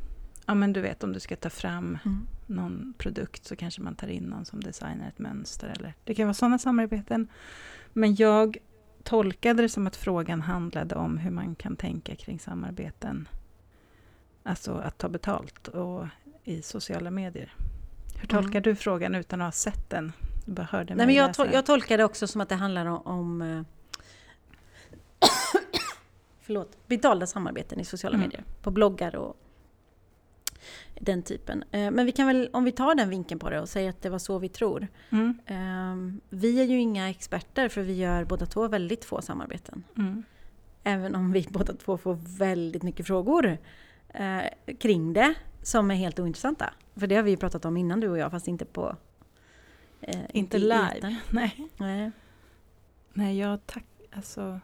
ja, 0.46 0.54
men 0.54 0.72
du 0.72 0.80
vet 0.80 1.04
om 1.04 1.12
du 1.12 1.20
ska 1.20 1.36
ta 1.36 1.50
fram 1.50 1.98
mm. 2.04 2.26
någon 2.46 2.94
produkt 2.98 3.44
så 3.44 3.56
kanske 3.56 3.82
man 3.82 3.94
tar 3.94 4.08
in 4.08 4.24
någon 4.24 4.44
som 4.44 4.60
designar 4.60 5.08
ett 5.08 5.18
mönster. 5.18 5.74
Eller, 5.78 5.94
det 6.04 6.14
kan 6.14 6.26
vara 6.26 6.34
sådana 6.34 6.58
samarbeten. 6.58 7.28
Men 7.92 8.14
jag 8.14 8.58
tolkade 9.06 9.62
det 9.62 9.68
som 9.68 9.86
att 9.86 9.96
frågan 9.96 10.40
handlade 10.40 10.94
om 10.94 11.18
hur 11.18 11.30
man 11.30 11.54
kan 11.54 11.76
tänka 11.76 12.16
kring 12.16 12.38
samarbeten. 12.38 13.28
Alltså 14.42 14.74
att 14.74 14.98
ta 14.98 15.08
betalt 15.08 15.68
och 15.68 16.06
i 16.44 16.62
sociala 16.62 17.10
medier. 17.10 17.54
Hur 18.20 18.28
tolkar 18.28 18.50
mm. 18.50 18.62
du 18.62 18.74
frågan 18.74 19.14
utan 19.14 19.40
att 19.40 19.46
ha 19.46 19.52
sett 19.52 19.90
den? 19.90 20.12
Du 20.44 20.52
bara 20.52 20.66
hörde 20.70 20.94
Nej, 20.94 21.06
men 21.06 21.14
jag, 21.14 21.34
tol 21.34 21.48
jag 21.52 21.66
tolkar 21.66 21.98
det 21.98 22.04
också 22.04 22.26
som 22.26 22.40
att 22.40 22.48
det 22.48 22.54
handlar 22.54 22.86
om... 22.86 23.00
om 23.04 23.64
förlåt, 26.40 26.76
betalda 26.86 27.26
samarbeten 27.26 27.80
i 27.80 27.84
sociala 27.84 28.14
mm. 28.14 28.28
medier. 28.28 28.44
På 28.62 28.70
bloggar 28.70 29.16
och 29.16 29.36
den 31.00 31.22
typen. 31.22 31.64
Eh, 31.70 31.90
men 31.90 32.07
vi 32.07 32.12
kan 32.12 32.26
väl, 32.26 32.50
om 32.52 32.64
vi 32.64 32.72
tar 32.72 32.94
den 32.94 33.11
vinkeln 33.11 33.38
på 33.38 33.50
det 33.50 33.61
och 33.61 33.68
säger 33.68 33.90
att 33.90 34.02
det 34.02 34.11
var 34.11 34.18
så 34.18 34.38
vi 34.38 34.48
tror. 34.48 34.88
Mm. 35.11 35.38
Ehm, 35.46 36.20
vi 36.29 36.61
är 36.61 36.64
ju 36.64 36.79
inga 36.79 37.11
experter 37.11 37.68
för 37.68 37.83
vi 37.83 37.92
gör 37.92 38.24
båda 38.24 38.46
två 38.46 38.68
väldigt 38.68 39.05
få 39.05 39.22
samarbeten. 39.22 39.85
Mm. 39.96 40.22
Även 40.83 41.14
om 41.14 41.33
vi 41.33 41.46
båda 41.50 41.72
två 41.72 41.98
får 41.98 42.18
väldigt 42.38 42.83
mycket 42.83 43.07
frågor 43.07 43.59
eh, 44.09 44.74
kring 44.79 45.12
det 45.12 45.35
som 45.62 45.90
är 45.90 45.94
helt 45.94 46.18
ointressanta. 46.18 46.74
För 46.94 47.07
det 47.07 47.16
har 47.16 47.22
vi 47.22 47.31
ju 47.31 47.37
pratat 47.37 47.64
om 47.64 47.76
innan 47.76 48.00
du 48.00 48.09
och 48.09 48.18
jag 48.18 48.31
fast 48.31 48.48
inte 48.48 48.64
på... 48.64 48.96
Eh, 50.00 50.20
inte 50.29 50.59
live. 50.59 51.16
Nej. 51.31 51.68
Nej. 51.76 52.11
Nej, 53.12 53.38
jag 53.38 53.66
tack... 53.66 53.85
Alltså... 54.12 54.61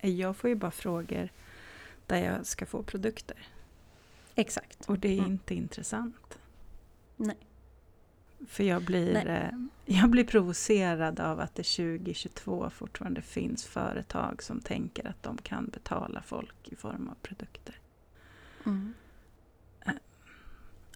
Jag 0.00 0.36
får 0.36 0.50
ju 0.50 0.56
bara 0.56 0.70
frågor 0.70 1.28
där 2.06 2.16
jag 2.16 2.46
ska 2.46 2.66
få 2.66 2.82
produkter. 2.82 3.36
Exakt. 4.38 4.88
Och 4.88 4.98
det 4.98 5.08
är 5.08 5.18
mm. 5.18 5.30
inte 5.30 5.54
intressant. 5.54 6.38
Nej. 7.16 7.36
För 8.46 8.64
jag 8.64 8.84
blir, 8.84 9.28
eh, 9.28 9.50
jag 9.98 10.10
blir 10.10 10.24
provocerad 10.24 11.20
av 11.20 11.40
att 11.40 11.54
det 11.54 11.62
2022 11.62 12.70
fortfarande 12.70 13.22
finns 13.22 13.66
företag 13.66 14.42
som 14.42 14.60
tänker 14.60 15.08
att 15.08 15.22
de 15.22 15.38
kan 15.38 15.66
betala 15.66 16.22
folk 16.22 16.68
i 16.68 16.76
form 16.76 17.08
av 17.08 17.14
produkter. 17.22 17.80
Mm. 18.66 18.94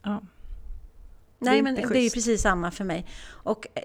Ja. 0.02 0.20
Nej, 1.42 1.62
men 1.62 1.74
det 1.74 1.82
är 1.82 2.02
ju 2.02 2.10
precis 2.10 2.42
samma 2.42 2.70
för 2.70 2.84
mig. 2.84 3.06
Och 3.28 3.66
eh, 3.74 3.82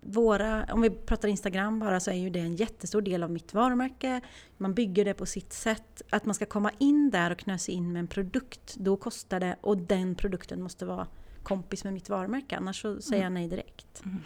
våra, 0.00 0.64
om 0.72 0.80
vi 0.80 0.90
pratar 0.90 1.28
Instagram 1.28 1.78
bara, 1.78 2.00
så 2.00 2.10
är 2.10 2.14
ju 2.14 2.30
det 2.30 2.40
en 2.40 2.56
jättestor 2.56 3.02
del 3.02 3.22
av 3.22 3.30
mitt 3.30 3.54
varumärke. 3.54 4.20
Man 4.56 4.74
bygger 4.74 5.04
det 5.04 5.14
på 5.14 5.26
sitt 5.26 5.52
sätt. 5.52 6.02
Att 6.10 6.24
man 6.24 6.34
ska 6.34 6.46
komma 6.46 6.70
in 6.78 7.10
där 7.10 7.30
och 7.30 7.38
knö 7.38 7.58
sig 7.58 7.74
in 7.74 7.92
med 7.92 8.00
en 8.00 8.06
produkt, 8.06 8.76
då 8.76 8.96
kostar 8.96 9.40
det. 9.40 9.56
Och 9.60 9.78
den 9.78 10.14
produkten 10.14 10.62
måste 10.62 10.86
vara 10.86 11.06
kompis 11.42 11.84
med 11.84 11.92
mitt 11.92 12.08
varumärke, 12.08 12.56
annars 12.56 12.82
så 12.82 13.00
säger 13.00 13.22
jag 13.22 13.32
nej 13.32 13.48
direkt. 13.48 14.02
Mm. 14.04 14.22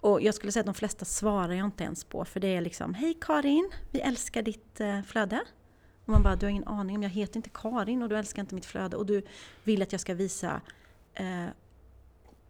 Och 0.00 0.22
jag 0.22 0.34
skulle 0.34 0.52
säga 0.52 0.60
att 0.60 0.66
de 0.66 0.74
flesta 0.74 1.04
svarar 1.04 1.52
jag 1.52 1.64
inte 1.64 1.84
ens 1.84 2.04
på, 2.04 2.24
för 2.24 2.40
det 2.40 2.56
är 2.56 2.60
liksom 2.60 2.94
Hej 2.94 3.18
Karin, 3.20 3.70
vi 3.90 4.00
älskar 4.00 4.42
ditt 4.42 4.80
eh, 4.80 5.02
flöde. 5.02 5.40
Och 6.04 6.12
man 6.12 6.22
bara, 6.22 6.36
du 6.36 6.46
har 6.46 6.50
ingen 6.50 6.68
aning 6.68 6.96
om, 6.96 7.02
jag 7.02 7.10
heter 7.10 7.36
inte 7.36 7.50
Karin 7.54 8.02
och 8.02 8.08
du 8.08 8.18
älskar 8.18 8.42
inte 8.42 8.54
mitt 8.54 8.66
flöde 8.66 8.96
och 8.96 9.06
du 9.06 9.22
vill 9.64 9.82
att 9.82 9.92
jag 9.92 10.00
ska 10.00 10.14
visa 10.14 10.60
eh, 11.14 11.46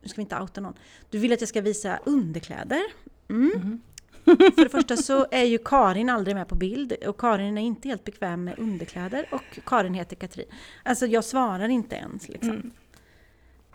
nu 0.06 0.10
ska 0.10 0.16
vi 0.16 0.22
inte 0.22 0.40
outa 0.40 0.60
någon. 0.60 0.74
Du 1.10 1.18
vill 1.18 1.32
att 1.32 1.40
jag 1.40 1.48
ska 1.48 1.60
visa 1.60 1.98
underkläder. 2.04 2.82
Mm. 3.28 3.50
Mm. 3.54 3.80
För 4.24 4.64
det 4.64 4.68
första 4.68 4.96
så 4.96 5.26
är 5.30 5.44
ju 5.44 5.58
Karin 5.58 6.10
aldrig 6.10 6.36
med 6.36 6.48
på 6.48 6.54
bild 6.54 6.92
och 6.92 7.20
Karin 7.20 7.58
är 7.58 7.62
inte 7.62 7.88
helt 7.88 8.04
bekväm 8.04 8.44
med 8.44 8.58
underkläder 8.58 9.26
och 9.30 9.58
Karin 9.66 9.94
heter 9.94 10.16
Katrin. 10.16 10.46
Alltså 10.82 11.06
jag 11.06 11.24
svarar 11.24 11.68
inte 11.68 11.96
ens 11.96 12.28
liksom. 12.28 12.50
Mm. 12.50 12.70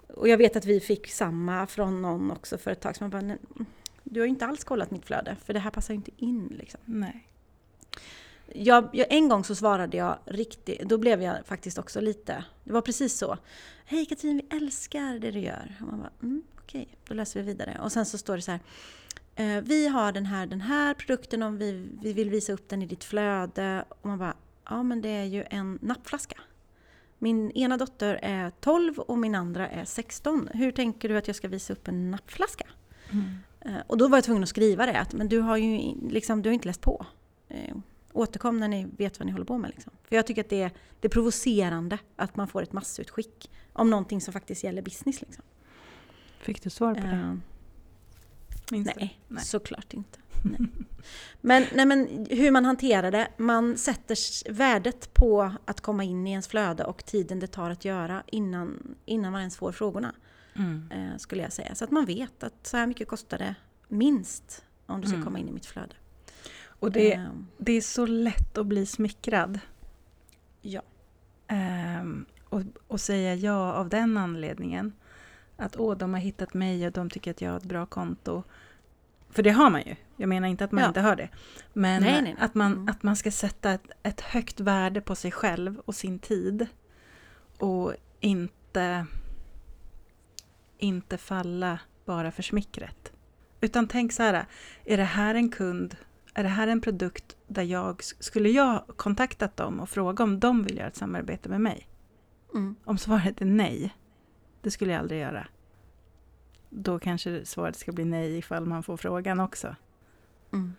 Och 0.07 0.27
jag 0.27 0.37
vet 0.37 0.55
att 0.55 0.65
vi 0.65 0.79
fick 0.79 1.07
samma 1.07 1.67
från 1.67 2.01
någon 2.01 2.31
också 2.31 2.57
för 2.57 2.71
ett 2.71 2.81
tag 2.81 2.95
sedan. 2.95 3.09
bara, 3.09 3.37
du 4.03 4.19
har 4.19 4.25
ju 4.25 4.29
inte 4.29 4.45
alls 4.45 4.63
kollat 4.63 4.91
mitt 4.91 5.05
flöde 5.05 5.35
för 5.45 5.53
det 5.53 5.59
här 5.59 5.71
passar 5.71 5.93
ju 5.93 5.95
inte 5.95 6.11
in 6.17 6.55
liksom. 6.59 6.79
Nej. 6.85 7.27
Jag, 8.55 8.89
jag, 8.93 9.07
en 9.09 9.29
gång 9.29 9.43
så 9.43 9.55
svarade 9.55 9.97
jag 9.97 10.19
riktigt, 10.25 10.81
då 10.81 10.97
blev 10.97 11.21
jag 11.21 11.45
faktiskt 11.45 11.77
också 11.77 12.01
lite, 12.01 12.45
det 12.63 12.73
var 12.73 12.81
precis 12.81 13.17
så. 13.17 13.37
Hej 13.85 14.05
Katrin, 14.05 14.37
vi 14.37 14.57
älskar 14.57 15.19
det 15.19 15.31
du 15.31 15.39
gör. 15.39 15.75
Och 15.81 15.87
man 15.87 15.99
bara, 15.99 16.11
mm, 16.21 16.43
okej, 16.63 16.81
okay, 16.81 16.95
då 17.07 17.13
läser 17.13 17.39
vi 17.39 17.45
vidare. 17.45 17.79
Och 17.83 17.91
sen 17.91 18.05
så 18.05 18.17
står 18.17 18.35
det 18.35 18.41
så 18.41 18.51
här. 18.51 18.59
Eh, 19.35 19.63
vi 19.63 19.87
har 19.87 20.11
den 20.11 20.25
här, 20.25 20.45
den 20.45 20.61
här 20.61 20.93
produkten 20.93 21.43
om 21.43 21.57
vi, 21.57 21.87
vi 22.01 22.13
vill 22.13 22.29
visa 22.29 22.53
upp 22.53 22.69
den 22.69 22.81
i 22.81 22.85
ditt 22.85 23.03
flöde. 23.03 23.85
Och 23.89 24.05
man 24.05 24.19
bara, 24.19 24.35
ja 24.69 24.83
men 24.83 25.01
det 25.01 25.09
är 25.09 25.23
ju 25.23 25.43
en 25.49 25.79
nappflaska. 25.81 26.37
Min 27.17 27.51
ena 27.51 27.77
dotter 27.77 28.19
är 28.21 28.51
12 28.59 28.99
och 28.99 29.17
min 29.17 29.35
andra 29.35 29.69
är 29.69 29.85
16. 29.85 30.49
Hur 30.53 30.71
tänker 30.71 31.09
du 31.09 31.17
att 31.17 31.27
jag 31.27 31.35
ska 31.35 31.47
visa 31.47 31.73
upp 31.73 31.87
en 31.87 32.11
nappflaska? 32.11 32.65
Mm. 33.11 33.25
Eh, 33.61 33.81
och 33.87 33.97
då 33.97 34.07
var 34.07 34.17
jag 34.17 34.23
tvungen 34.23 34.43
att 34.43 34.49
skriva 34.49 34.85
det, 34.85 34.99
att 34.99 35.13
men 35.13 35.29
du 35.29 35.39
har 35.39 35.57
ju 35.57 35.93
liksom, 36.09 36.41
du 36.41 36.49
har 36.49 36.53
inte 36.53 36.67
läst 36.67 36.81
på. 36.81 37.05
Återkom 38.13 38.58
när 38.58 38.67
ni 38.67 38.88
vet 38.97 39.19
vad 39.19 39.26
ni 39.26 39.32
håller 39.32 39.45
på 39.45 39.58
med. 39.58 39.69
Liksom. 39.69 39.93
För 40.04 40.15
jag 40.15 40.28
tycker 40.28 40.41
att 40.41 40.50
det 40.50 40.62
är, 40.62 40.71
det 41.00 41.08
är 41.08 41.10
provocerande 41.10 41.97
att 42.15 42.36
man 42.36 42.47
får 42.47 42.62
ett 42.62 42.74
massutskick 42.74 43.52
om 43.74 43.89
någonting 43.89 44.21
som 44.21 44.34
faktiskt 44.34 44.63
gäller 44.63 44.82
business. 44.82 45.21
Liksom. 45.21 45.43
Fick 46.39 46.63
du 46.63 46.69
svar 46.69 46.95
på 46.95 47.02
det? 47.02 47.08
Uh, 47.08 47.38
nej, 48.71 49.19
nej, 49.28 49.43
såklart 49.43 49.93
inte. 49.93 50.19
Nej. 50.43 50.60
Men, 51.41 51.65
nej, 51.74 51.86
men 51.86 52.28
hur 52.30 52.52
man 52.52 52.65
hanterar 52.65 53.12
det, 53.12 53.28
man 53.38 53.78
sätter 53.78 54.17
värdet 54.52 55.13
på 55.13 55.52
att 55.65 55.82
komma 55.82 56.04
in 56.04 56.28
i 56.28 56.32
ens 56.32 56.47
flöde 56.47 56.84
och 56.84 57.06
tiden 57.06 57.39
det 57.39 57.47
tar 57.47 57.69
att 57.69 57.86
göra 57.86 58.24
innan, 58.28 58.95
innan 59.06 59.32
man 59.32 59.41
ens 59.41 59.58
får 59.58 59.71
frågorna. 59.71 60.15
Mm. 60.56 60.91
Eh, 60.91 61.17
skulle 61.17 61.43
jag 61.43 61.54
säga. 61.54 61.76
Så 61.76 61.84
att 61.84 61.91
man 61.91 62.06
vet 62.06 62.43
att 62.43 62.67
så 62.67 62.78
här 62.78 62.88
mycket 62.88 63.08
kostar 63.08 63.38
det 63.38 63.56
minst 63.88 64.65
om 64.86 65.02
du 65.02 65.08
ska 65.08 65.15
mm. 65.15 65.26
komma 65.26 65.39
in 65.39 65.47
i 65.47 65.52
mitt 65.52 65.65
flöde. 65.65 65.95
Och 66.81 66.91
det, 66.91 67.17
um, 67.17 67.47
det 67.57 67.71
är 67.71 67.81
så 67.81 68.05
lätt 68.05 68.57
att 68.57 68.65
bli 68.65 68.85
smickrad. 68.85 69.59
Ja. 70.61 70.81
Um, 72.01 72.25
och, 72.49 72.61
och 72.87 73.01
säga 73.01 73.35
ja 73.35 73.73
av 73.73 73.89
den 73.89 74.17
anledningen. 74.17 74.93
Att 75.57 75.79
åh, 75.79 75.97
de 75.97 76.13
har 76.13 76.21
hittat 76.21 76.53
mig 76.53 76.87
och 76.87 76.91
de 76.91 77.09
tycker 77.09 77.31
att 77.31 77.41
jag 77.41 77.51
har 77.51 77.57
ett 77.57 77.63
bra 77.63 77.85
konto. 77.85 78.43
För 79.29 79.43
det 79.43 79.49
har 79.49 79.69
man 79.69 79.81
ju. 79.81 79.95
Jag 80.17 80.29
menar 80.29 80.47
inte 80.47 80.63
att 80.63 80.71
man 80.71 80.81
ja. 80.81 80.87
inte 80.87 81.01
har 81.01 81.15
det. 81.15 81.29
Men 81.73 82.01
nej, 82.01 82.11
nej, 82.11 82.21
nej. 82.21 82.35
Att, 82.39 82.55
man, 82.55 82.71
mm. 82.71 82.89
att 82.89 83.03
man 83.03 83.15
ska 83.15 83.31
sätta 83.31 83.71
ett, 83.71 83.91
ett, 84.03 84.21
högt 84.21 84.59
värde 84.59 85.01
på 85.01 85.15
sig 85.15 85.31
själv 85.31 85.81
och 85.85 85.95
sin 85.95 86.19
tid. 86.19 86.67
Och 87.57 87.93
inte, 88.19 89.05
inte 90.77 91.17
falla 91.17 91.79
bara 92.05 92.31
för 92.31 92.43
smickret. 92.43 93.11
Utan 93.61 93.87
tänk 93.87 94.11
så 94.11 94.23
här, 94.23 94.45
är 94.85 94.97
det 94.97 95.03
här 95.03 95.35
en 95.35 95.49
kund 95.49 95.95
är 96.33 96.43
det 96.43 96.49
här 96.49 96.67
en 96.67 96.81
produkt 96.81 97.35
där 97.47 97.63
jag, 97.63 98.03
skulle 98.03 98.49
jag 98.49 98.83
kontaktat 98.95 99.57
dem 99.57 99.79
och 99.79 99.89
fråga 99.89 100.23
om 100.23 100.39
de 100.39 100.63
vill 100.63 100.77
göra 100.77 100.87
ett 100.87 100.95
samarbete 100.95 101.49
med 101.49 101.61
mig? 101.61 101.87
Mm. 102.53 102.75
Om 102.83 102.97
svaret 102.97 103.41
är 103.41 103.45
nej, 103.45 103.95
det 104.61 104.71
skulle 104.71 104.91
jag 104.91 104.99
aldrig 104.99 105.21
göra. 105.21 105.47
Då 106.69 106.99
kanske 106.99 107.45
svaret 107.45 107.75
ska 107.75 107.91
bli 107.91 108.05
nej 108.05 108.37
ifall 108.37 108.65
man 108.65 108.83
får 108.83 108.97
frågan 108.97 109.39
också. 109.39 109.75
Mm. 110.53 110.73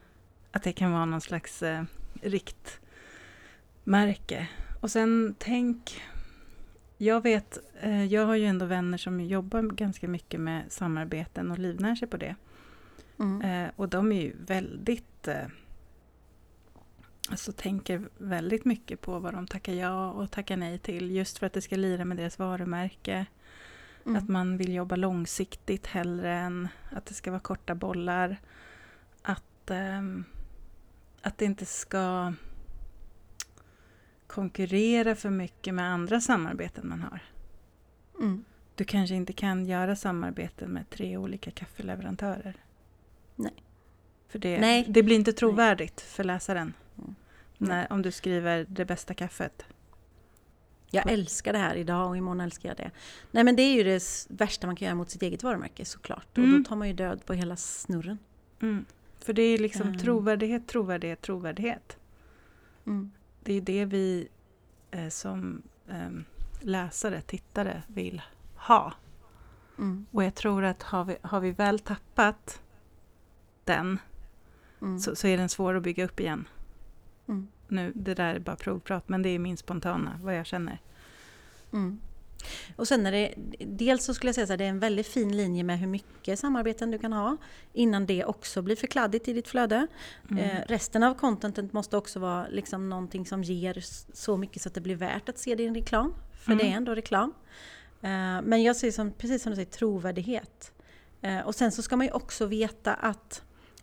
Att 0.53 0.63
det 0.63 0.73
kan 0.73 0.93
vara 0.93 1.05
någon 1.05 1.21
slags 1.21 1.63
eh, 1.63 1.85
riktmärke. 2.23 2.89
Och 4.81 4.91
sen 4.91 5.35
tänk, 5.39 6.03
jag 6.99 7.21
vet, 7.21 7.59
eh, 7.81 8.05
jag 8.05 8.27
har 8.27 8.35
ju 8.35 8.47
ändå 8.47 8.67
vänner 8.67 8.99
som 8.99 9.21
jobbar 9.21 9.63
ganska 9.63 10.09
mycket 10.09 10.41
med 10.41 10.73
samarbeten 10.73 11.51
och 11.51 11.59
livnär 11.59 11.95
sig 11.95 12.09
på 12.09 12.17
det. 12.17 12.37
Mm. 13.19 13.43
Eh, 13.43 13.71
och 13.77 13.89
de 13.89 14.13
är 14.13 14.23
ju 14.23 14.37
väldigt... 14.47 15.12
Eh, 15.29 15.47
alltså 17.29 17.53
tänker 17.53 18.09
väldigt 18.19 18.65
mycket 18.65 19.01
på 19.01 19.19
vad 19.19 19.35
de 19.35 19.47
tackar 19.47 19.73
ja 19.73 20.11
och 20.11 20.31
tackar 20.31 20.57
nej 20.57 20.79
till. 20.79 21.11
Just 21.11 21.39
för 21.39 21.47
att 21.47 21.53
det 21.53 21.63
ska 21.63 21.77
lira 21.77 22.05
med 22.05 22.17
deras 22.17 22.39
varumärke. 22.39 23.27
Mm. 24.07 24.17
Att 24.17 24.29
man 24.29 24.57
vill 24.57 24.75
jobba 24.75 24.97
långsiktigt 24.97 25.87
hellre 25.87 26.35
än 26.35 26.69
att 26.91 27.07
det 27.07 27.15
ska 27.15 27.31
vara 27.31 27.41
korta 27.41 27.75
bollar. 27.75 28.37
Att, 29.23 29.71
eh, 29.71 30.03
att 31.23 31.39
det 31.39 31.45
inte 31.45 31.67
ska 31.67 32.33
konkurrera 34.27 35.15
för 35.15 35.31
mycket 35.31 35.75
med 35.75 35.93
andra 35.93 36.21
samarbeten 36.21 36.89
man 36.89 37.03
har. 37.03 37.21
Mm. 38.21 38.45
Du 38.75 38.85
kanske 38.85 39.15
inte 39.15 39.33
kan 39.33 39.67
göra 39.67 39.97
samarbeten 39.97 40.71
med 40.71 40.91
tre 40.91 41.17
olika 41.17 41.51
kaffeleverantörer. 41.51 42.57
Nej. 43.37 43.63
För 44.33 44.39
det, 44.39 44.61
Nej. 44.61 44.85
det 44.89 45.03
blir 45.03 45.17
inte 45.17 45.33
trovärdigt 45.33 46.01
för 46.01 46.25
läsaren. 46.25 46.75
Mm. 46.99 47.15
När, 47.59 47.93
om 47.93 48.03
du 48.03 48.13
skriver 48.13 48.67
det 48.69 48.85
bästa 48.85 49.15
kaffet. 49.15 49.65
Jag 50.91 51.11
älskar 51.11 51.53
det 51.53 51.59
här 51.59 51.75
idag 51.75 52.09
och 52.09 52.17
imorgon 52.17 52.41
älskar 52.41 52.69
jag 52.69 52.77
det. 52.77 52.91
Nej 53.31 53.45
men 53.45 53.57
det 53.57 53.63
är 53.63 53.75
ju 53.75 53.85
det 53.85 54.27
värsta 54.29 54.67
man 54.67 54.77
kan 54.77 54.87
göra 54.87 54.95
mot 54.95 55.11
sitt 55.11 55.23
eget 55.23 55.43
varumärke 55.43 55.85
såklart. 55.85 56.37
Mm. 56.37 56.49
Och 56.49 56.51
då 56.51 56.57
mm. 56.57 56.65
tar 56.65 56.77
man 56.77 56.89
ju 56.89 56.95
död 56.95 57.27
på 57.27 57.33
hela 57.33 57.57
snurren. 57.57 58.19
Mm. 58.61 58.85
För 59.19 59.33
det 59.33 59.43
är 59.43 59.59
liksom 59.59 59.87
mm. 59.87 59.99
trovärdighet, 59.99 60.67
trovärdighet, 60.67 61.21
trovärdighet. 61.21 61.97
Mm. 62.87 63.13
Det 63.43 63.55
är 63.55 63.61
det 63.61 63.85
vi 63.85 64.29
eh, 64.91 65.09
som 65.09 65.63
eh, 65.89 66.11
läsare, 66.61 67.21
tittare 67.21 67.83
vill 67.87 68.23
ha. 68.57 68.93
Mm. 69.79 70.07
Och 70.11 70.25
jag 70.25 70.35
tror 70.35 70.65
att 70.65 70.83
har 70.83 71.05
vi, 71.05 71.17
har 71.23 71.41
vi 71.41 71.51
väl 71.51 71.79
tappat 71.79 72.63
den 73.65 73.99
mm. 74.83 74.99
så, 74.99 75.17
så, 75.17 75.27
är 75.27 75.37
den 75.37 75.49
svår 75.49 75.75
att 75.75 75.83
bygga 75.83 76.05
upp 76.05 76.21
igen. 76.21 76.49
Mm. 77.29 77.49
Nu, 77.69 77.93
det 77.95 78.15
där 78.15 78.35
är 78.35 78.39
bara 78.39 78.57
provprat, 78.57 79.09
men 79.09 79.23
det 79.23 79.29
är 79.29 79.39
min 79.39 79.57
spontana, 79.57 80.19
vad 80.23 80.37
jag 80.37 80.47
känner. 80.47 80.79
Mm. 81.73 82.01
Och 82.77 82.89
sen 82.89 83.07
är 83.07 83.13
det, 83.13 83.35
dels 83.59 84.05
så 84.05 84.15
skulle 84.15 84.29
jag 84.29 84.35
säga 84.35 84.53
att 84.53 84.59
det 84.59 84.65
är 84.65 84.69
en 84.69 84.79
väldigt 84.79 85.07
fin 85.07 85.37
linje 85.37 85.65
med 85.65 85.79
hur 85.79 85.87
mycket 85.87 86.39
samarbeten 86.39 86.91
du 86.91 86.99
kan 86.99 87.13
ha 87.13 87.37
innan 87.73 88.07
det 88.07 88.25
också 88.25 88.63
blir 88.63 88.77
för 88.77 88.87
kladdigt 88.87 89.29
i 89.29 89.33
ditt 89.33 89.49
flöde. 89.49 89.87
Mm. 90.31 90.45
Eh, 90.45 90.63
resten 90.67 91.03
av 91.03 91.15
contentet 91.15 91.73
måste 91.73 91.97
också 91.97 92.21
vara 92.21 92.47
liksom 92.49 92.89
någonting 92.89 93.27
som 93.27 93.43
ger 93.43 93.85
så 94.13 94.37
mycket 94.37 94.63
så 94.63 94.69
att 94.69 94.75
det 94.75 94.81
blir 94.81 94.97
värt 94.97 95.29
att 95.29 95.39
se 95.39 95.55
din 95.55 95.75
reklam. 95.75 96.15
För 96.33 96.53
mm. 96.53 96.59
det 96.59 96.73
är 96.73 96.77
ändå 96.77 96.95
reklam. 96.95 97.35
Eh, 98.01 98.43
men 98.43 98.63
jag 98.63 98.77
ser 98.77 98.91
som, 98.91 99.13
precis 99.13 99.43
som 99.43 99.51
du 99.51 99.57
säger, 99.57 99.71
trovärdighet. 99.71 100.73
Eh, 101.21 101.41
och 101.41 101.55
sen 101.55 101.73
så 101.73 101.83
ska 101.83 101.97
man 101.97 102.07
ju 102.07 102.13
också 102.13 102.47
veta 102.47 102.95
att 102.95 103.43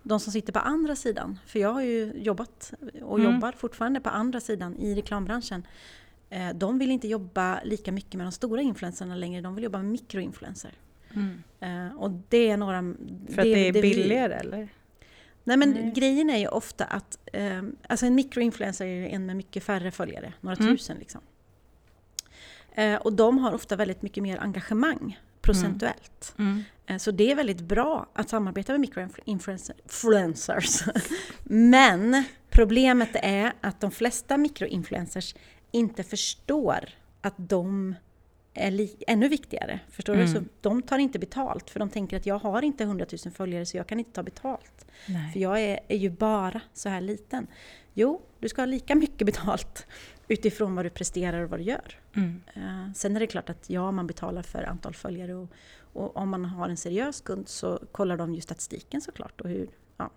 de 0.09 0.19
som 0.19 0.33
sitter 0.33 0.53
på 0.53 0.59
andra 0.59 0.95
sidan, 0.95 1.39
för 1.45 1.59
jag 1.59 1.73
har 1.73 1.81
ju 1.81 2.13
jobbat 2.15 2.73
och 3.01 3.19
mm. 3.19 3.33
jobbar 3.33 3.51
fortfarande 3.51 3.99
på 3.99 4.09
andra 4.09 4.39
sidan 4.39 4.75
i 4.75 4.95
reklambranschen. 4.95 5.67
Eh, 6.29 6.49
de 6.49 6.79
vill 6.79 6.91
inte 6.91 7.07
jobba 7.07 7.59
lika 7.63 7.91
mycket 7.91 8.13
med 8.13 8.25
de 8.25 8.31
stora 8.31 8.61
influencerna 8.61 9.15
längre, 9.15 9.41
de 9.41 9.55
vill 9.55 9.63
jobba 9.63 9.77
med 9.77 9.91
mikroinfluencer. 9.91 10.71
Mm. 11.13 11.43
Eh, 11.59 11.95
och 11.97 12.11
det 12.29 12.49
är 12.49 12.57
några... 12.57 12.81
För 12.81 13.35
det, 13.35 13.41
att 13.41 13.43
det 13.43 13.67
är 13.67 13.73
det 13.73 13.81
billigare 13.81 14.39
vi, 14.41 14.47
eller? 14.47 14.69
Nej 15.43 15.57
men 15.57 15.71
Nej. 15.71 15.91
grejen 15.95 16.29
är 16.29 16.37
ju 16.37 16.47
ofta 16.47 16.85
att 16.85 17.19
eh, 17.33 17.63
alltså 17.87 18.05
en 18.05 18.15
mikroinfluencer 18.15 18.85
är 18.85 19.07
en 19.07 19.25
med 19.25 19.35
mycket 19.35 19.63
färre 19.63 19.91
följare, 19.91 20.33
några 20.41 20.55
mm. 20.55 20.77
tusen 20.77 20.97
liksom. 20.97 21.21
Och 23.01 23.13
de 23.13 23.37
har 23.37 23.53
ofta 23.53 23.75
väldigt 23.75 24.01
mycket 24.01 24.23
mer 24.23 24.37
engagemang 24.37 25.19
procentuellt. 25.53 26.33
Mm. 26.37 26.51
Mm. 26.51 26.63
Eh, 26.87 26.97
så 26.97 27.11
det 27.11 27.31
är 27.31 27.35
väldigt 27.35 27.61
bra 27.61 28.09
att 28.13 28.29
samarbeta 28.29 28.73
med 28.73 28.81
mikroinfluencers. 28.81 30.83
Men 31.43 32.23
problemet 32.49 33.09
är 33.13 33.53
att 33.61 33.81
de 33.81 33.91
flesta 33.91 34.37
mikroinfluencers 34.37 35.35
inte 35.71 36.03
förstår 36.03 36.89
att 37.21 37.33
de 37.37 37.95
är 38.53 38.89
ännu 39.07 39.27
viktigare. 39.27 39.79
Förstår 39.89 40.13
mm. 40.13 40.25
du? 40.25 40.33
Så 40.33 40.43
de 40.61 40.81
tar 40.81 40.97
inte 40.97 41.19
betalt 41.19 41.69
för 41.69 41.79
de 41.79 41.89
tänker 41.89 42.17
att 42.17 42.25
jag 42.25 42.39
har 42.39 42.61
inte 42.61 42.83
100 42.83 43.05
000 43.25 43.33
följare 43.33 43.65
så 43.65 43.77
jag 43.77 43.87
kan 43.87 43.99
inte 43.99 44.11
ta 44.11 44.23
betalt. 44.23 44.85
Nej. 45.07 45.33
För 45.33 45.39
jag 45.39 45.61
är, 45.61 45.79
är, 45.87 45.97
ju 45.97 46.09
bara 46.09 46.61
så 46.73 46.89
här 46.89 47.01
liten. 47.01 47.47
Jo, 47.93 48.21
du 48.39 48.49
ska 48.49 48.61
ha 48.61 48.65
lika 48.65 48.95
mycket 48.95 49.25
betalt 49.25 49.87
utifrån 50.29 50.75
vad 50.75 50.85
du 50.85 50.89
presterar 50.89 51.43
och 51.43 51.49
vad 51.49 51.59
du 51.59 51.63
gör. 51.63 51.95
Mm. 52.13 52.41
Uh, 52.57 52.93
sen 52.93 53.15
är 53.15 53.19
det 53.19 53.27
klart 53.27 53.49
att 53.49 53.69
ja, 53.69 53.91
man 53.91 54.07
betalar 54.07 54.41
för 54.41 54.63
antal 54.63 54.93
följare 54.93 55.35
och, 55.35 55.49
och, 55.93 56.17
om 56.17 56.29
man 56.29 56.45
har 56.45 56.69
en 56.69 56.77
seriös 56.77 57.21
kund 57.21 57.47
så 57.47 57.79
kollar 57.91 58.17
de 58.17 58.35
ju 58.35 58.41
statistiken 58.41 59.01
såklart 59.01 59.41
och 59.41 59.49
hur, 59.49 59.69
ja. 59.97 60.09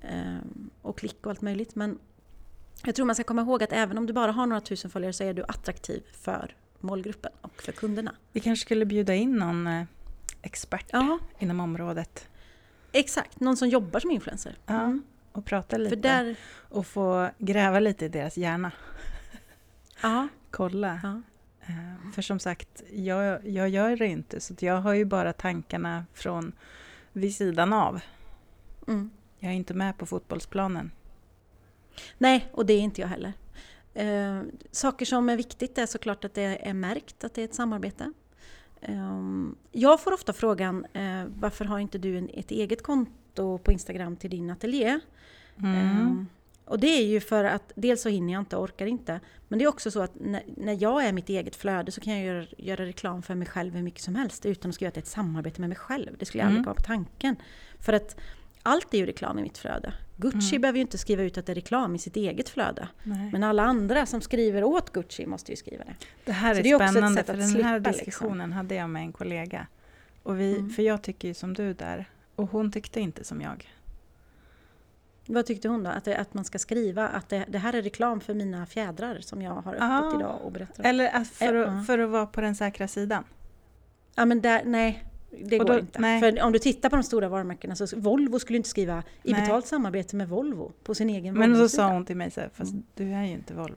Mm. 0.00 0.70
Och 0.82 0.98
klick 0.98 1.26
och 1.26 1.30
allt 1.30 1.40
möjligt. 1.40 1.74
Men 1.74 1.98
jag 2.84 2.94
tror 2.94 3.06
man 3.06 3.14
ska 3.14 3.24
komma 3.24 3.42
ihåg 3.42 3.62
att 3.62 3.72
även 3.72 3.98
om 3.98 4.06
du 4.06 4.12
bara 4.12 4.32
har 4.32 4.46
några 4.46 4.60
tusen 4.60 4.90
följare 4.90 5.12
så 5.12 5.24
är 5.24 5.34
du 5.34 5.44
attraktiv 5.48 6.02
för 6.12 6.54
målgruppen 6.80 7.32
och 7.40 7.62
för 7.62 7.72
kunderna. 7.72 8.14
Vi 8.32 8.40
kanske 8.40 8.64
skulle 8.64 8.84
bjuda 8.84 9.14
in 9.14 9.36
någon 9.36 9.66
eh, 9.66 9.84
expert 10.42 10.86
ja. 10.92 11.18
inom 11.38 11.60
området. 11.60 12.28
Exakt, 12.92 13.40
någon 13.40 13.56
som 13.56 13.68
jobbar 13.68 14.00
som 14.00 14.10
influencer. 14.10 14.58
Ja, 14.66 14.80
mm. 14.80 15.02
och 15.32 15.44
prata 15.44 15.76
lite. 15.76 15.96
För 15.96 16.02
där... 16.02 16.36
Och 16.68 16.86
få 16.86 17.30
gräva 17.38 17.80
lite 17.80 18.04
i 18.04 18.08
deras 18.08 18.36
hjärna. 18.36 18.72
Ja. 20.00 20.28
Kolla. 20.50 21.00
Ja. 21.02 21.22
Eh, 21.60 22.12
för 22.12 22.22
som 22.22 22.38
sagt, 22.38 22.82
jag, 22.92 23.46
jag 23.48 23.68
gör 23.68 23.96
det 23.96 24.06
inte, 24.06 24.40
så 24.40 24.54
jag 24.58 24.80
har 24.80 24.94
ju 24.94 25.04
bara 25.04 25.32
tankarna 25.32 26.04
från 26.14 26.52
vid 27.12 27.34
sidan 27.34 27.72
av. 27.72 28.00
Mm. 28.88 29.10
Jag 29.38 29.52
är 29.52 29.56
inte 29.56 29.74
med 29.74 29.98
på 29.98 30.06
fotbollsplanen. 30.06 30.90
Nej, 32.18 32.48
och 32.52 32.66
det 32.66 32.72
är 32.72 32.80
inte 32.80 33.00
jag 33.00 33.08
heller. 33.08 33.32
Eh, 33.94 34.42
saker 34.70 35.06
som 35.06 35.28
är 35.28 35.36
viktigt 35.36 35.78
är 35.78 35.86
såklart 35.86 36.24
att 36.24 36.34
det 36.34 36.68
är 36.68 36.74
märkt 36.74 37.24
att 37.24 37.34
det 37.34 37.40
är 37.40 37.44
ett 37.44 37.54
samarbete. 37.54 38.12
Eh, 38.80 39.22
jag 39.72 40.00
får 40.00 40.12
ofta 40.12 40.32
frågan 40.32 40.84
eh, 40.92 41.24
varför 41.38 41.64
har 41.64 41.78
inte 41.78 41.98
du 41.98 42.18
en, 42.18 42.30
ett 42.34 42.50
eget 42.50 42.82
konto 42.82 43.58
på 43.58 43.72
Instagram 43.72 44.16
till 44.16 44.30
din 44.30 44.50
ateljé? 44.50 45.00
Mm. 45.58 46.26
Och 46.68 46.78
det 46.78 46.86
är 46.86 47.06
ju 47.06 47.20
för 47.20 47.44
att 47.44 47.72
dels 47.74 48.02
så 48.02 48.08
hinner 48.08 48.32
jag 48.32 48.40
inte, 48.40 48.56
orkar 48.56 48.86
inte. 48.86 49.20
Men 49.48 49.58
det 49.58 49.64
är 49.64 49.68
också 49.68 49.90
så 49.90 50.02
att 50.02 50.12
när, 50.20 50.42
när 50.56 50.82
jag 50.82 51.06
är 51.06 51.12
mitt 51.12 51.28
eget 51.28 51.56
flöde 51.56 51.92
så 51.92 52.00
kan 52.00 52.12
jag 52.12 52.24
göra, 52.24 52.46
göra, 52.58 52.86
reklam 52.86 53.22
för 53.22 53.34
mig 53.34 53.48
själv 53.48 53.74
hur 53.74 53.82
mycket 53.82 54.02
som 54.02 54.14
helst 54.14 54.46
utan 54.46 54.68
att 54.68 54.74
skriva 54.74 54.88
att 54.88 54.94
det 54.94 54.98
är 54.98 55.02
ett 55.02 55.08
samarbete 55.08 55.60
med 55.60 55.68
mig 55.68 55.78
själv. 55.78 56.16
Det 56.18 56.24
skulle 56.24 56.42
jag 56.42 56.50
mm. 56.50 56.56
aldrig 56.56 56.64
komma 56.64 56.74
på 56.74 56.82
tanken. 56.82 57.36
För 57.80 57.92
att 57.92 58.16
allt 58.62 58.94
är 58.94 58.98
ju 58.98 59.06
reklam 59.06 59.38
i 59.38 59.42
mitt 59.42 59.58
flöde. 59.58 59.92
Gucci 60.16 60.50
mm. 60.50 60.60
behöver 60.60 60.76
ju 60.76 60.82
inte 60.82 60.98
skriva 60.98 61.22
ut 61.22 61.38
att 61.38 61.46
det 61.46 61.52
är 61.52 61.54
reklam 61.54 61.94
i 61.94 61.98
sitt 61.98 62.16
eget 62.16 62.48
flöde. 62.48 62.88
Nej. 63.02 63.30
Men 63.32 63.44
alla 63.44 63.62
andra 63.62 64.06
som 64.06 64.20
skriver 64.20 64.64
åt 64.64 64.92
Gucci 64.92 65.26
måste 65.26 65.52
ju 65.52 65.56
skriva 65.56 65.84
det. 65.84 65.94
Det 66.24 66.32
här 66.32 66.54
är, 66.54 66.62
det 66.62 66.70
är 66.70 66.88
spännande, 66.88 67.24
för 67.24 67.34
den 67.34 67.64
här 67.64 67.78
liksom. 67.78 67.92
diskussionen 67.92 68.36
liksom. 68.36 68.52
hade 68.52 68.74
jag 68.74 68.90
med 68.90 69.02
en 69.02 69.12
kollega. 69.12 69.66
Och 70.22 70.40
vi, 70.40 70.56
mm. 70.56 70.70
För 70.70 70.82
jag 70.82 71.02
tycker 71.02 71.28
ju 71.28 71.34
som 71.34 71.54
du 71.54 71.74
där, 71.74 72.10
och 72.36 72.50
hon 72.50 72.72
tyckte 72.72 73.00
inte 73.00 73.24
som 73.24 73.40
jag. 73.40 73.68
Vad 75.30 75.46
tyckte 75.46 75.68
hon 75.68 75.84
då? 75.84 75.90
Att, 75.90 76.04
det, 76.04 76.16
att 76.16 76.34
man 76.34 76.44
ska 76.44 76.58
skriva 76.58 77.08
att 77.08 77.28
det, 77.28 77.44
det, 77.48 77.58
här 77.58 77.72
är 77.72 77.82
reklam 77.82 78.20
för 78.20 78.34
mina 78.34 78.66
fjädrar 78.66 79.18
som 79.20 79.42
jag 79.42 79.52
har 79.52 79.74
öppet 79.74 80.20
idag 80.20 80.40
och 80.44 80.52
berättar 80.52 80.84
Eller 80.84 81.16
att 81.16 81.28
för, 81.28 81.54
att, 81.54 81.86
för 81.86 81.98
att 81.98 82.10
vara 82.10 82.26
på 82.26 82.40
den 82.40 82.54
säkra 82.54 82.88
sidan? 82.88 83.24
Ja 84.14 84.24
men 84.24 84.40
där, 84.40 84.62
nej, 84.64 85.04
det 85.30 85.58
går 85.58 85.78
inte. 85.78 86.00
Nej. 86.00 86.20
För 86.20 86.42
om 86.42 86.52
du 86.52 86.58
tittar 86.58 86.90
på 86.90 86.96
de 86.96 87.02
stora 87.02 87.28
varumärkena 87.28 87.76
så 87.76 87.86
Volvo 87.96 88.38
skulle 88.38 88.56
inte 88.56 88.68
skriva 88.68 89.02
i 89.22 89.32
nej. 89.32 89.40
betalt 89.40 89.66
samarbete 89.66 90.16
med 90.16 90.28
Volvo 90.28 90.72
på 90.84 90.94
sin 90.94 91.10
egen 91.10 91.34
Men 91.34 91.58
då 91.58 91.68
sa 91.68 91.92
hon 91.92 92.04
till 92.04 92.16
mig 92.16 92.30
så 92.30 92.40
här, 92.40 92.50
fast 92.54 92.72
mm. 92.72 92.84
du 92.94 93.12
är 93.12 93.24
ju 93.24 93.32
inte 93.32 93.54
Volvo. 93.54 93.76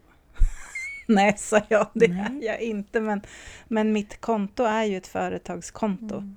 nej, 1.08 1.38
sa 1.38 1.62
jag, 1.68 1.88
det 1.94 2.08
nej. 2.08 2.20
är 2.20 2.48
jag 2.48 2.62
inte. 2.62 3.02
Men, 3.02 3.22
men 3.68 3.94
mitt 3.94 4.22
konto 4.22 4.64
är 4.64 4.84
ju 4.84 4.98
ett 4.98 5.08
företagskonto. 5.08 6.16
Mm. 6.16 6.36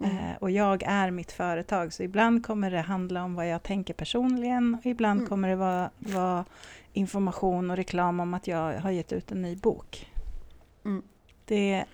Mm. 0.00 0.16
Eh, 0.16 0.36
och 0.40 0.50
jag 0.50 0.82
är 0.82 1.10
mitt 1.10 1.32
företag, 1.32 1.92
så 1.92 2.02
ibland 2.02 2.46
kommer 2.46 2.70
det 2.70 2.80
handla 2.80 3.24
om 3.24 3.34
vad 3.34 3.48
jag 3.48 3.62
tänker 3.62 3.94
personligen 3.94 4.74
och 4.74 4.86
ibland 4.86 5.18
mm. 5.18 5.28
kommer 5.28 5.48
det 5.48 5.56
vara, 5.56 5.90
vara, 5.98 6.44
information 6.92 7.70
och 7.70 7.76
reklam 7.76 8.20
om 8.20 8.34
att 8.34 8.46
jag 8.46 8.80
har 8.80 8.90
gett 8.90 9.12
ut 9.12 9.32
en 9.32 9.42
ny 9.42 9.56
bok. 9.56 10.12
Mm. 10.84 11.02
Det... 11.44 11.84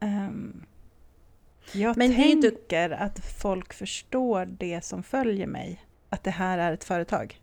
Um, 0.00 0.64
jag 1.72 1.96
Men 1.96 2.14
tänker 2.14 2.88
du... 2.88 2.94
att 2.94 3.18
folk 3.42 3.74
förstår 3.74 4.46
det 4.46 4.84
som 4.84 5.02
följer 5.02 5.46
mig, 5.46 5.84
att 6.08 6.24
det 6.24 6.30
här 6.30 6.58
är 6.58 6.72
ett 6.72 6.84
företag. 6.84 7.40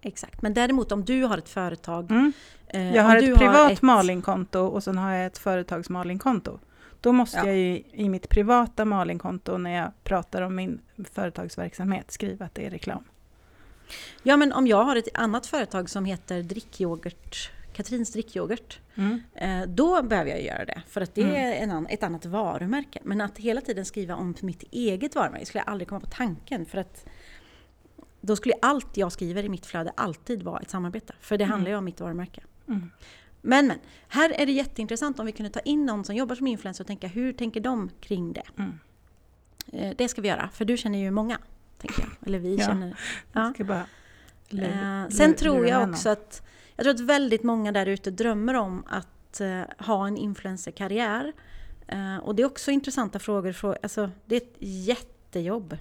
Exakt, 0.00 0.42
men 0.42 0.54
däremot 0.54 0.92
om 0.92 1.04
du 1.04 1.22
har 1.22 1.38
ett 1.38 1.48
företag... 1.48 2.10
Mm. 2.10 2.32
Eh, 2.66 2.94
jag 2.94 3.02
har 3.02 3.16
ett 3.16 3.38
privat 3.38 3.72
ett... 3.72 3.82
Malin-konto 3.82 4.60
och 4.60 4.84
sen 4.84 4.98
har 4.98 5.12
jag 5.12 5.26
ett 5.26 5.38
företags 5.38 5.90
Malin-konto. 5.90 6.58
Då 7.04 7.12
måste 7.12 7.36
ja. 7.36 7.46
jag 7.46 7.56
ju 7.56 7.82
i 7.92 8.08
mitt 8.08 8.28
privata 8.28 8.84
Malin-konto 8.84 9.58
när 9.58 9.76
jag 9.76 9.92
pratar 10.04 10.42
om 10.42 10.54
min 10.54 10.80
företagsverksamhet 11.12 12.10
skriva 12.10 12.46
att 12.46 12.54
det 12.54 12.66
är 12.66 12.70
reklam. 12.70 13.04
Ja 14.22 14.36
men 14.36 14.52
om 14.52 14.66
jag 14.66 14.84
har 14.84 14.96
ett 14.96 15.08
annat 15.14 15.46
företag 15.46 15.90
som 15.90 16.04
heter 16.04 16.42
drickyoghurt 16.42 17.50
Katrins 17.72 18.12
drickyoghurt. 18.12 18.80
Mm. 18.94 19.22
Eh, 19.34 19.68
då 19.68 20.02
behöver 20.02 20.30
jag 20.30 20.42
göra 20.42 20.64
det, 20.64 20.82
för 20.88 21.00
att 21.00 21.14
det 21.14 21.22
mm. 21.22 21.34
är 21.34 21.76
en, 21.76 21.86
ett 21.86 22.02
annat 22.02 22.26
varumärke. 22.26 23.00
Men 23.02 23.20
att 23.20 23.38
hela 23.38 23.60
tiden 23.60 23.84
skriva 23.84 24.14
om 24.14 24.34
mitt 24.40 24.62
eget 24.70 25.14
varumärke 25.14 25.46
skulle 25.46 25.62
jag 25.66 25.72
aldrig 25.72 25.88
komma 25.88 26.00
på 26.00 26.06
tanken. 26.06 26.66
För 26.66 26.78
att 26.78 27.06
då 28.20 28.36
skulle 28.36 28.54
allt 28.62 28.96
jag 28.96 29.12
skriver 29.12 29.42
i 29.42 29.48
mitt 29.48 29.66
flöde 29.66 29.92
alltid 29.94 30.42
vara 30.42 30.60
ett 30.60 30.70
samarbete. 30.70 31.14
För 31.20 31.38
det 31.38 31.44
handlar 31.44 31.68
ju 31.68 31.74
mm. 31.74 31.78
om 31.78 31.84
mitt 31.84 32.00
varumärke. 32.00 32.42
Men, 33.44 33.66
men, 33.66 33.78
här 34.08 34.30
är 34.30 34.46
det 34.46 34.52
jätteintressant 34.52 35.18
om 35.18 35.26
vi 35.26 35.32
kunde 35.32 35.50
ta 35.50 35.60
in 35.60 35.86
någon 35.86 36.04
som 36.04 36.16
jobbar 36.16 36.34
som 36.34 36.46
influencer 36.46 36.84
och 36.84 36.88
tänka 36.88 37.06
hur 37.06 37.32
tänker 37.32 37.60
de 37.60 37.90
kring 38.00 38.32
det? 38.32 38.42
Mm. 38.58 38.78
Eh, 39.72 39.94
det 39.96 40.08
ska 40.08 40.20
vi 40.22 40.28
göra, 40.28 40.48
för 40.52 40.64
du 40.64 40.76
känner 40.76 40.98
ju 40.98 41.10
många. 41.10 41.38
Tänker 41.78 42.02
jag. 42.02 42.28
Eller 42.28 42.38
vi 42.38 42.56
ja, 42.56 42.66
känner... 42.66 42.98
Ja. 43.32 43.52
Ska 43.54 43.64
bara 43.64 43.86
eh, 44.50 45.08
sen 45.08 45.34
tror 45.34 45.66
jag 45.66 45.90
också 45.90 46.08
att 46.08 46.42
jag 46.76 46.84
tror 46.84 46.94
att 46.94 47.00
väldigt 47.00 47.42
många 47.42 47.72
där 47.72 47.86
ute 47.86 48.10
drömmer 48.10 48.54
om 48.54 48.84
att 48.86 49.40
uh, 49.40 49.62
ha 49.78 50.06
en 50.06 50.16
influencerkarriär. 50.16 51.32
Uh, 51.92 52.16
och 52.16 52.34
det 52.34 52.42
är 52.42 52.46
också 52.46 52.70
intressanta 52.70 53.18
frågor. 53.18 53.76
Alltså, 53.82 54.10
det 54.26 54.36
är 54.36 54.40
ett 54.40 54.56
jättejobb. 54.58 55.76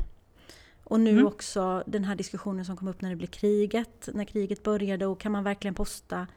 Och 0.83 0.99
nu 0.99 1.11
mm. 1.11 1.27
också 1.27 1.83
den 1.85 2.03
här 2.03 2.15
diskussionen 2.15 2.65
som 2.65 2.77
kom 2.77 2.87
upp 2.87 3.01
när 3.01 3.09
det 3.09 3.15
blev 3.15 3.27
kriget. 3.27 4.09
När 4.13 4.25
kriget 4.25 4.63
började 4.63 5.05
och 5.05 5.19
kan 5.19 5.31
man 5.31 5.43
verkligen 5.43 5.75
posta? 5.75 6.27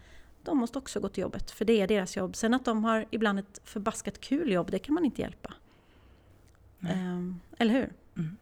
De 0.47 0.59
måste 0.59 0.79
också 0.79 1.01
gå 1.01 1.09
till 1.09 1.23
jobbet, 1.23 1.51
för 1.51 1.65
det 1.65 1.81
är 1.81 1.87
deras 1.87 2.17
jobb. 2.17 2.37
Sen 2.37 2.55
att 2.55 2.65
de 2.65 2.85
har 2.85 3.07
ibland 3.11 3.39
ett 3.39 3.61
förbaskat 3.65 4.21
kul 4.21 4.53
jobb, 4.53 4.71
det 4.71 4.79
kan 4.79 4.95
man 4.95 5.05
inte 5.05 5.21
hjälpa. 5.21 5.55
Um, 6.81 7.41
eller 7.59 7.75
hur? 7.75 7.93
Mm. 8.17 8.37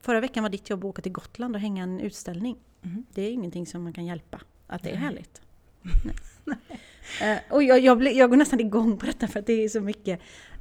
Förra 0.00 0.20
veckan 0.20 0.42
var 0.42 0.50
ditt 0.50 0.70
jobb 0.70 0.80
att 0.80 0.84
åka 0.84 1.02
till 1.02 1.12
Gotland 1.12 1.56
och 1.56 1.60
hänga 1.60 1.82
en 1.82 2.00
utställning. 2.00 2.56
Mm. 2.82 3.04
Det 3.14 3.22
är 3.22 3.32
ingenting 3.32 3.66
som 3.66 3.82
man 3.82 3.92
kan 3.92 4.06
hjälpa 4.06 4.40
att 4.66 4.82
det 4.82 4.90
är 4.90 4.96
härligt. 4.96 5.40
uh, 6.46 7.38
och 7.50 7.62
jag, 7.62 7.80
jag, 7.80 7.98
blir, 7.98 8.12
jag 8.12 8.30
går 8.30 8.36
nästan 8.36 8.60
igång 8.60 8.98
på 8.98 9.06
detta 9.06 9.28
för 9.28 9.40
att 9.40 9.46
det 9.46 9.64
är 9.64 9.68
så 9.68 9.80
mycket. 9.80 10.20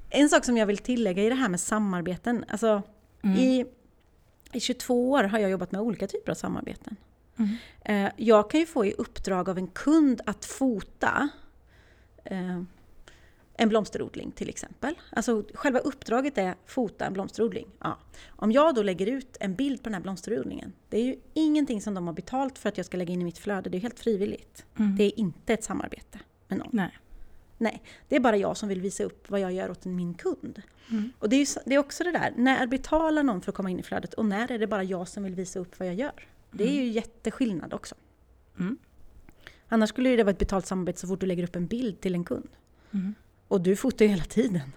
En 0.09 0.29
sak 0.29 0.45
som 0.45 0.57
jag 0.57 0.65
vill 0.65 0.77
tillägga 0.77 1.23
i 1.23 1.29
det 1.29 1.35
här 1.35 1.49
med 1.49 1.59
samarbeten. 1.59 2.45
Alltså, 2.47 2.81
mm. 3.21 3.37
i, 3.37 3.65
I 4.51 4.59
22 4.59 5.11
år 5.11 5.23
har 5.23 5.39
jag 5.39 5.49
jobbat 5.49 5.71
med 5.71 5.81
olika 5.81 6.07
typer 6.07 6.31
av 6.31 6.35
samarbeten. 6.35 6.95
Mm. 7.37 8.05
Uh, 8.05 8.11
jag 8.17 8.49
kan 8.49 8.59
ju 8.59 8.65
få 8.65 8.85
i 8.85 8.93
uppdrag 8.93 9.49
av 9.49 9.57
en 9.57 9.67
kund 9.67 10.21
att 10.25 10.45
fota 10.45 11.29
uh, 12.31 12.61
en 13.57 13.69
blomsterodling 13.69 14.31
till 14.31 14.49
exempel. 14.49 14.95
Alltså 15.09 15.43
själva 15.53 15.79
uppdraget 15.79 16.37
är 16.37 16.55
fota 16.65 17.05
en 17.05 17.13
blomsterodling. 17.13 17.67
Ja. 17.79 17.97
Om 18.27 18.51
jag 18.51 18.75
då 18.75 18.83
lägger 18.83 19.07
ut 19.07 19.37
en 19.39 19.55
bild 19.55 19.83
på 19.83 19.83
den 19.83 19.93
här 19.93 20.01
blomsterodlingen, 20.01 20.73
det 20.89 20.97
är 20.97 21.03
ju 21.03 21.15
ingenting 21.33 21.81
som 21.81 21.93
de 21.93 22.07
har 22.07 22.13
betalt 22.13 22.57
för 22.57 22.69
att 22.69 22.77
jag 22.77 22.85
ska 22.85 22.97
lägga 22.97 23.13
in 23.13 23.21
i 23.21 23.23
mitt 23.23 23.37
flöde, 23.37 23.69
det 23.69 23.77
är 23.77 23.81
helt 23.81 23.99
frivilligt. 23.99 24.65
Mm. 24.79 24.95
Det 24.95 25.03
är 25.03 25.19
inte 25.19 25.53
ett 25.53 25.63
samarbete 25.63 26.19
med 26.47 26.57
någon. 26.57 26.69
Nej. 26.71 26.99
Nej, 27.57 27.83
det 28.09 28.15
är 28.15 28.19
bara 28.19 28.37
jag 28.37 28.57
som 28.57 28.69
vill 28.69 28.81
visa 28.81 29.03
upp 29.03 29.29
vad 29.29 29.39
jag 29.39 29.53
gör 29.53 29.71
åt 29.71 29.85
min 29.85 30.13
kund. 30.13 30.61
Mm. 30.91 31.11
Och 31.19 31.29
det 31.29 31.35
är, 31.35 31.39
ju, 31.39 31.45
det 31.65 31.75
är 31.75 31.79
också 31.79 32.03
det 32.03 32.11
där, 32.11 32.33
när 32.37 32.67
betalar 32.67 33.23
någon 33.23 33.41
för 33.41 33.51
att 33.51 33.55
komma 33.55 33.69
in 33.69 33.79
i 33.79 33.83
flödet 33.83 34.13
och 34.13 34.25
när 34.25 34.51
är 34.51 34.59
det 34.59 34.67
bara 34.67 34.83
jag 34.83 35.07
som 35.07 35.23
vill 35.23 35.35
visa 35.35 35.59
upp 35.59 35.79
vad 35.79 35.87
jag 35.87 35.95
gör? 35.95 36.27
Det 36.57 36.63
är 36.63 36.67
mm. 36.67 36.83
ju 36.83 36.91
jätteskillnad 36.91 37.73
också. 37.73 37.95
Mm. 38.59 38.77
Annars 39.67 39.89
skulle 39.89 40.15
det 40.15 40.23
vara 40.23 40.31
ett 40.31 40.39
betalt 40.39 40.65
samarbete 40.65 40.99
så 40.99 41.07
fort 41.07 41.19
du 41.19 41.25
lägger 41.25 41.43
upp 41.43 41.55
en 41.55 41.67
bild 41.67 42.01
till 42.01 42.15
en 42.15 42.23
kund. 42.23 42.49
Mm. 42.91 43.15
Och 43.47 43.61
du 43.61 43.75
fotar 43.75 44.05
ju 44.05 44.09
hela 44.09 44.23
tiden. 44.23 44.71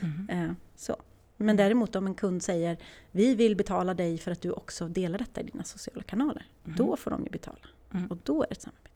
Mm. 0.00 0.28
Eh, 0.28 0.52
så. 0.76 0.96
Men 1.36 1.56
däremot 1.56 1.96
om 1.96 2.06
en 2.06 2.14
kund 2.14 2.42
säger 2.42 2.78
vi 3.10 3.34
vill 3.34 3.56
betala 3.56 3.94
dig 3.94 4.18
för 4.18 4.30
att 4.30 4.40
du 4.40 4.50
också 4.50 4.88
delar 4.88 5.18
detta 5.18 5.40
i 5.40 5.44
dina 5.44 5.64
sociala 5.64 6.02
kanaler. 6.02 6.46
Mm. 6.64 6.76
Då 6.76 6.96
får 6.96 7.10
de 7.10 7.24
ju 7.24 7.30
betala. 7.30 7.66
Mm. 7.94 8.06
Och 8.06 8.18
då 8.22 8.42
är 8.42 8.46
det 8.46 8.52
ett 8.52 8.62
samarbete. 8.62 8.90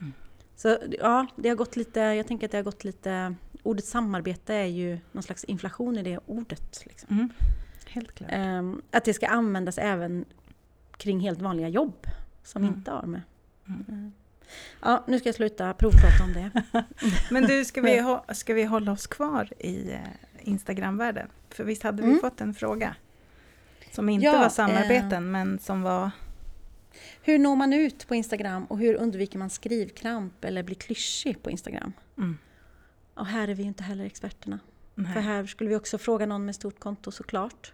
Mm. 0.00 0.12
Så 0.56 0.78
ja, 0.98 1.26
det 1.36 1.48
har 1.48 1.56
gått 1.56 1.76
lite, 1.76 2.00
jag 2.00 2.26
tänker 2.26 2.46
att 2.46 2.50
det 2.50 2.58
har 2.58 2.62
gått 2.62 2.84
lite... 2.84 3.34
Ordet 3.62 3.84
samarbete 3.84 4.54
är 4.54 4.64
ju 4.64 4.98
någon 5.12 5.22
slags 5.22 5.44
inflation 5.44 5.98
i 5.98 6.02
det 6.02 6.18
ordet. 6.26 6.82
Liksom. 6.86 7.16
Mm. 7.16 7.28
Helt 7.86 8.12
klart. 8.12 8.32
Eh, 8.32 8.72
att 8.90 9.04
det 9.04 9.14
ska 9.14 9.26
användas 9.26 9.78
även 9.78 10.24
kring 10.96 11.20
helt 11.20 11.40
vanliga 11.40 11.68
jobb 11.68 12.06
som 12.42 12.62
mm. 12.62 12.74
inte 12.74 12.90
har 12.90 13.06
med... 13.06 13.22
Eh, 13.68 14.08
Ja, 14.80 15.04
nu 15.06 15.18
ska 15.18 15.28
jag 15.28 15.36
sluta 15.36 15.74
provprata 15.74 16.24
om 16.24 16.32
det. 16.32 16.62
Men 17.30 17.42
du, 17.42 17.64
ska 17.64 17.80
vi, 17.80 18.18
ska 18.34 18.54
vi 18.54 18.64
hålla 18.64 18.92
oss 18.92 19.06
kvar 19.06 19.52
i 19.58 19.92
eh, 19.92 20.00
Instagramvärlden? 20.40 21.28
För 21.50 21.64
visst 21.64 21.82
hade 21.82 22.02
vi 22.02 22.08
mm. 22.08 22.20
fått 22.20 22.40
en 22.40 22.54
fråga? 22.54 22.96
Som 23.92 24.08
inte 24.08 24.26
ja, 24.26 24.38
var 24.38 24.48
samarbeten, 24.48 25.12
eh, 25.12 25.20
men 25.20 25.58
som 25.58 25.82
var... 25.82 26.10
Hur 27.22 27.38
når 27.38 27.56
man 27.56 27.72
ut 27.72 28.08
på 28.08 28.14
Instagram 28.14 28.64
och 28.64 28.78
hur 28.78 28.94
undviker 28.94 29.38
man 29.38 29.50
skrivkramp 29.50 30.44
eller 30.44 30.62
blir 30.62 30.76
klyschig 30.76 31.42
på 31.42 31.50
Instagram? 31.50 31.92
Mm. 32.18 32.38
Och 33.14 33.26
här 33.26 33.48
är 33.48 33.54
vi 33.54 33.62
ju 33.62 33.68
inte 33.68 33.82
heller 33.82 34.04
experterna. 34.04 34.58
Nej. 34.94 35.12
För 35.12 35.20
här 35.20 35.46
skulle 35.46 35.70
vi 35.70 35.76
också 35.76 35.98
fråga 35.98 36.26
någon 36.26 36.44
med 36.44 36.54
stort 36.54 36.78
konto 36.78 37.10
såklart. 37.10 37.72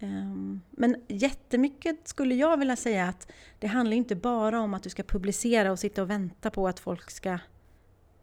Ehm, 0.00 0.60
men 0.70 0.96
jättemycket 1.08 2.08
skulle 2.08 2.34
jag 2.34 2.56
vilja 2.56 2.76
säga 2.76 3.08
att 3.08 3.32
det 3.58 3.66
handlar 3.66 3.96
inte 3.96 4.16
bara 4.16 4.60
om 4.60 4.74
att 4.74 4.82
du 4.82 4.90
ska 4.90 5.02
publicera 5.02 5.72
och 5.72 5.78
sitta 5.78 6.02
och 6.02 6.10
vänta 6.10 6.50
på 6.50 6.68
att 6.68 6.80
folk 6.80 7.10
ska 7.10 7.38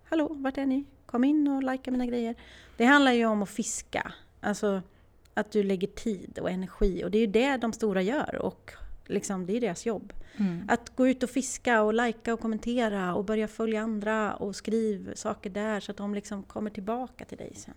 Hallå, 0.09 0.27
vart 0.39 0.57
är 0.57 0.65
ni? 0.65 0.85
Kom 1.05 1.23
in 1.23 1.47
och 1.47 1.63
likea 1.63 1.91
mina 1.91 2.05
grejer. 2.05 2.35
Det 2.77 2.85
handlar 2.85 3.11
ju 3.11 3.25
om 3.25 3.43
att 3.43 3.49
fiska. 3.49 4.13
Alltså 4.41 4.81
att 5.33 5.51
du 5.51 5.63
lägger 5.63 5.87
tid 5.87 6.39
och 6.39 6.49
energi 6.49 7.03
och 7.03 7.11
det 7.11 7.17
är 7.17 7.19
ju 7.19 7.27
det 7.27 7.57
de 7.57 7.73
stora 7.73 8.01
gör 8.01 8.35
och 8.41 8.71
liksom, 9.05 9.45
det 9.45 9.57
är 9.57 9.61
deras 9.61 9.85
jobb. 9.85 10.13
Mm. 10.37 10.65
Att 10.69 10.95
gå 10.95 11.07
ut 11.07 11.23
och 11.23 11.29
fiska 11.29 11.81
och 11.81 11.93
likea 11.93 12.33
och 12.33 12.39
kommentera 12.39 13.15
och 13.15 13.25
börja 13.25 13.47
följa 13.47 13.81
andra 13.81 14.35
och 14.35 14.55
skriv 14.55 15.13
saker 15.15 15.49
där 15.49 15.79
så 15.79 15.91
att 15.91 15.97
de 15.97 16.13
liksom 16.13 16.43
kommer 16.43 16.69
tillbaka 16.69 17.25
till 17.25 17.37
dig 17.37 17.53
sen. 17.55 17.73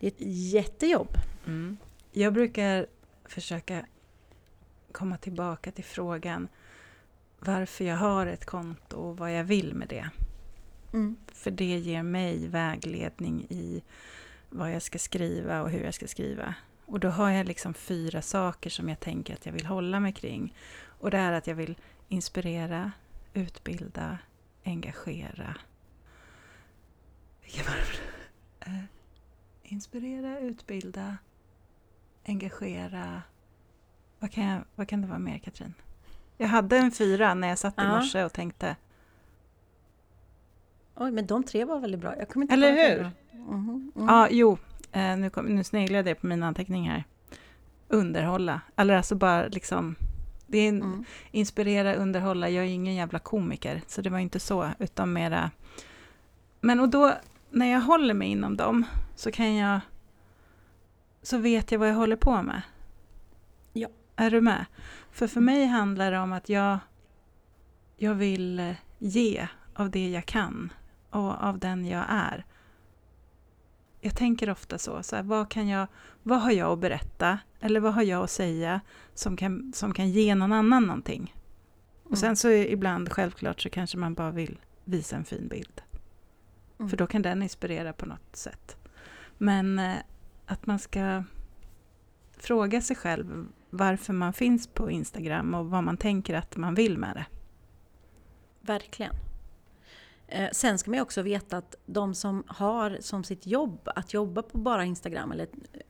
Det 0.00 0.06
är 0.06 0.10
ett 0.10 0.52
jättejobb. 0.52 1.08
Mm. 1.46 1.76
Jag 2.12 2.32
brukar 2.32 2.86
försöka 3.24 3.86
komma 4.92 5.16
tillbaka 5.16 5.70
till 5.70 5.84
frågan 5.84 6.48
varför 7.38 7.84
jag 7.84 7.96
har 7.96 8.26
ett 8.26 8.44
konto 8.44 8.96
och 8.96 9.16
vad 9.16 9.32
jag 9.32 9.44
vill 9.44 9.74
med 9.74 9.88
det. 9.88 10.10
Mm. 10.92 11.16
För 11.32 11.50
det 11.50 11.78
ger 11.78 12.02
mig 12.02 12.48
vägledning 12.48 13.46
i 13.48 13.82
vad 14.48 14.72
jag 14.72 14.82
ska 14.82 14.98
skriva 14.98 15.62
och 15.62 15.70
hur 15.70 15.84
jag 15.84 15.94
ska 15.94 16.06
skriva. 16.06 16.54
Och 16.86 17.00
då 17.00 17.08
har 17.08 17.30
jag 17.30 17.46
liksom 17.46 17.74
fyra 17.74 18.22
saker 18.22 18.70
som 18.70 18.88
jag 18.88 19.00
tänker 19.00 19.34
att 19.34 19.46
jag 19.46 19.52
vill 19.52 19.66
hålla 19.66 20.00
mig 20.00 20.12
kring. 20.12 20.54
Och 20.82 21.10
det 21.10 21.18
är 21.18 21.32
att 21.32 21.46
jag 21.46 21.54
vill 21.54 21.76
inspirera, 22.08 22.92
utbilda, 23.34 24.18
engagera. 24.64 25.56
Vilka 27.42 27.62
var 27.70 27.76
det? 27.76 28.70
Uh, 28.70 28.84
inspirera, 29.62 30.38
utbilda, 30.38 31.16
engagera... 32.30 33.22
Vad 34.18 34.32
kan, 34.32 34.44
jag, 34.44 34.60
vad 34.74 34.88
kan 34.88 35.00
det 35.00 35.06
vara 35.06 35.18
mer, 35.18 35.38
Katrin? 35.38 35.74
Jag 36.36 36.48
hade 36.48 36.76
en 36.76 36.90
fyra 36.90 37.34
när 37.34 37.48
jag 37.48 37.58
satt 37.58 37.78
i 37.78 37.86
morse 37.86 38.24
och 38.24 38.32
tänkte... 38.32 38.76
Oj, 40.94 41.10
men 41.10 41.26
de 41.26 41.42
tre 41.42 41.64
var 41.64 41.80
väldigt 41.80 42.00
bra. 42.00 42.16
Jag 42.18 42.28
kommer 42.28 42.44
inte 42.44 42.54
Eller 42.54 42.72
hur? 42.72 43.00
Mm 43.00 43.12
-hmm. 43.32 43.96
mm. 43.96 44.08
Ja, 44.08 44.28
jo. 44.30 44.58
Eh, 44.92 45.16
nu, 45.16 45.30
kom, 45.30 45.46
nu 45.46 45.64
sneglade 45.64 46.10
jag 46.10 46.20
på 46.20 46.26
mina 46.26 46.46
anteckningar. 46.46 47.04
Underhålla. 47.88 48.60
Eller 48.76 48.96
alltså 48.96 49.14
bara 49.14 49.46
liksom... 49.46 49.94
Det 50.46 50.58
är 50.58 50.68
mm. 50.68 51.04
inspirera, 51.30 51.94
underhålla. 51.94 52.48
Jag 52.48 52.64
är 52.64 52.68
ingen 52.68 52.94
jävla 52.94 53.18
komiker, 53.18 53.82
så 53.86 54.02
det 54.02 54.10
var 54.10 54.18
inte 54.18 54.40
så, 54.40 54.70
utan 54.78 55.12
mera... 55.12 55.50
Men 56.60 56.80
och 56.80 56.88
då, 56.88 57.12
när 57.50 57.66
jag 57.66 57.80
håller 57.80 58.14
mig 58.14 58.28
inom 58.28 58.56
dem, 58.56 58.84
så 59.16 59.30
kan 59.30 59.54
jag 59.54 59.80
så 61.22 61.38
vet 61.38 61.72
jag 61.72 61.78
vad 61.78 61.88
jag 61.88 61.94
håller 61.94 62.16
på 62.16 62.42
med. 62.42 62.62
Ja. 63.72 63.88
Är 64.16 64.30
du 64.30 64.40
med? 64.40 64.66
För 65.10 65.26
för 65.26 65.40
mig 65.40 65.66
handlar 65.66 66.12
det 66.12 66.18
om 66.18 66.32
att 66.32 66.48
jag, 66.48 66.78
jag 67.96 68.14
vill 68.14 68.60
eh, 68.60 68.74
ge 68.98 69.48
av 69.74 69.90
det 69.90 70.10
jag 70.10 70.26
kan 70.26 70.72
och 71.10 71.42
av 71.42 71.58
den 71.58 71.86
jag 71.86 72.04
är. 72.08 72.44
Jag 74.00 74.16
tänker 74.16 74.50
ofta 74.50 74.78
så, 74.78 75.02
så 75.02 75.16
här, 75.16 75.22
vad, 75.22 75.50
kan 75.50 75.68
jag, 75.68 75.86
vad 76.22 76.40
har 76.40 76.50
jag 76.50 76.72
att 76.72 76.78
berätta 76.78 77.38
eller 77.60 77.80
vad 77.80 77.94
har 77.94 78.02
jag 78.02 78.24
att 78.24 78.30
säga 78.30 78.80
som 79.14 79.36
kan, 79.36 79.72
som 79.72 79.94
kan 79.94 80.10
ge 80.10 80.34
någon 80.34 80.52
annan 80.52 80.86
någonting? 80.86 81.34
Och 82.04 82.18
sen 82.18 82.26
mm. 82.26 82.36
så 82.36 82.50
ibland, 82.50 83.12
självklart, 83.12 83.60
så 83.60 83.70
kanske 83.70 83.98
man 83.98 84.14
bara 84.14 84.30
vill 84.30 84.58
visa 84.84 85.16
en 85.16 85.24
fin 85.24 85.48
bild. 85.48 85.82
Mm. 86.78 86.90
För 86.90 86.96
då 86.96 87.06
kan 87.06 87.22
den 87.22 87.42
inspirera 87.42 87.92
på 87.92 88.06
något 88.06 88.36
sätt. 88.36 88.76
Men 89.38 89.78
eh, 89.78 89.96
att 90.50 90.66
man 90.66 90.78
ska 90.78 91.24
fråga 92.36 92.80
sig 92.80 92.96
själv 92.96 93.48
varför 93.70 94.12
man 94.12 94.32
finns 94.32 94.66
på 94.66 94.90
Instagram 94.90 95.54
och 95.54 95.66
vad 95.66 95.84
man 95.84 95.96
tänker 95.96 96.34
att 96.34 96.56
man 96.56 96.74
vill 96.74 96.98
med 96.98 97.16
det. 97.16 97.26
Verkligen. 98.60 99.14
Eh, 100.28 100.48
sen 100.52 100.78
ska 100.78 100.90
man 100.90 101.00
också 101.00 101.22
veta 101.22 101.56
att 101.56 101.74
de 101.86 102.14
som 102.14 102.44
har 102.46 102.98
som 103.00 103.24
sitt 103.24 103.46
jobb 103.46 103.88
att 103.94 104.14
jobba 104.14 104.42
på 104.42 104.58
bara 104.58 104.84
Instagram, 104.84 105.32
eller 105.32 105.46
eh, 105.72 105.80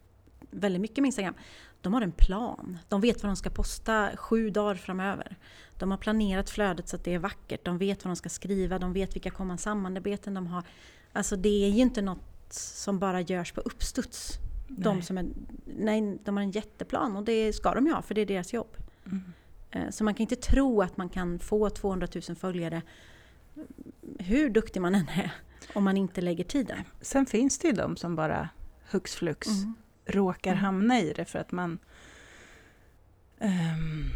väldigt 0.51 0.83
mycket 0.83 0.99
med 0.99 1.09
Instagram, 1.09 1.35
de 1.81 1.95
har 1.95 2.03
en 2.03 2.13
plan. 2.13 2.79
De 2.89 3.01
vet 3.01 3.23
vad 3.23 3.31
de 3.31 3.37
ska 3.37 3.51
posta 3.51 4.11
sju 4.17 4.51
dagar 4.51 4.75
framöver. 4.75 5.37
De 5.79 5.91
har 5.91 5.99
planerat 5.99 6.51
flödet 6.51 6.89
så 6.89 6.97
att 6.97 7.05
det 7.05 7.15
är 7.15 7.19
vackert. 7.19 7.65
De 7.65 7.79
vet 7.79 8.05
vad 8.05 8.11
de 8.11 8.17
ska 8.17 8.29
skriva, 8.29 8.79
de 8.79 8.93
vet 8.93 9.15
vilka 9.15 9.31
kommande 9.31 9.63
samarbeten 9.63 10.35
de 10.35 10.47
har. 10.47 10.65
Alltså 11.13 11.37
det 11.37 11.65
är 11.65 11.71
ju 11.71 11.81
inte 11.81 12.03
något 12.03 12.53
som 12.53 12.99
bara 12.99 13.21
görs 13.21 13.53
på 13.53 13.61
uppstuds. 13.61 14.41
De, 14.79 15.03
som 15.03 15.19
är, 15.19 15.27
nej, 15.65 16.19
de 16.25 16.37
har 16.37 16.45
en 16.45 16.51
jätteplan 16.51 17.17
och 17.17 17.25
det 17.25 17.53
ska 17.53 17.75
de 17.75 17.87
ju 17.87 17.93
ha 17.93 18.03
för 18.03 18.15
det 18.15 18.21
är 18.21 18.27
deras 18.27 18.53
jobb. 18.53 18.77
Mm. 19.07 19.23
Eh, 19.71 19.91
så 19.91 20.05
man 20.05 20.15
kan 20.15 20.23
inte 20.23 20.37
tro 20.37 20.83
att 20.83 20.97
man 20.97 21.09
kan 21.09 21.39
få 21.39 21.71
200 21.71 22.09
000 22.29 22.37
följare 22.37 22.83
hur 24.19 24.51
duktig 24.51 24.81
man 24.81 24.95
än 24.95 25.09
är 25.09 25.33
om 25.75 25.85
man 25.85 25.97
inte 25.97 26.21
lägger 26.21 26.45
tiden. 26.45 26.85
Sen 27.01 27.27
finns 27.27 27.59
det 27.59 27.69
ju 27.69 27.75
de 27.75 27.97
som 27.97 28.17
bara 28.17 28.49
hux 28.91 29.15
flux 29.15 29.49
mm. 29.49 29.75
råkar 30.05 30.53
mm. 30.53 30.65
hamna 30.65 31.01
i 31.01 31.13
det 31.13 31.25
för 31.25 31.39
att 31.39 31.53
man... 31.53 31.79
Um, 33.39 34.11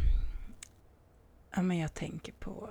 ja, 1.55 1.63
men 1.63 1.79
jag 1.79 1.95
tänker 1.95 2.33
på... 2.33 2.69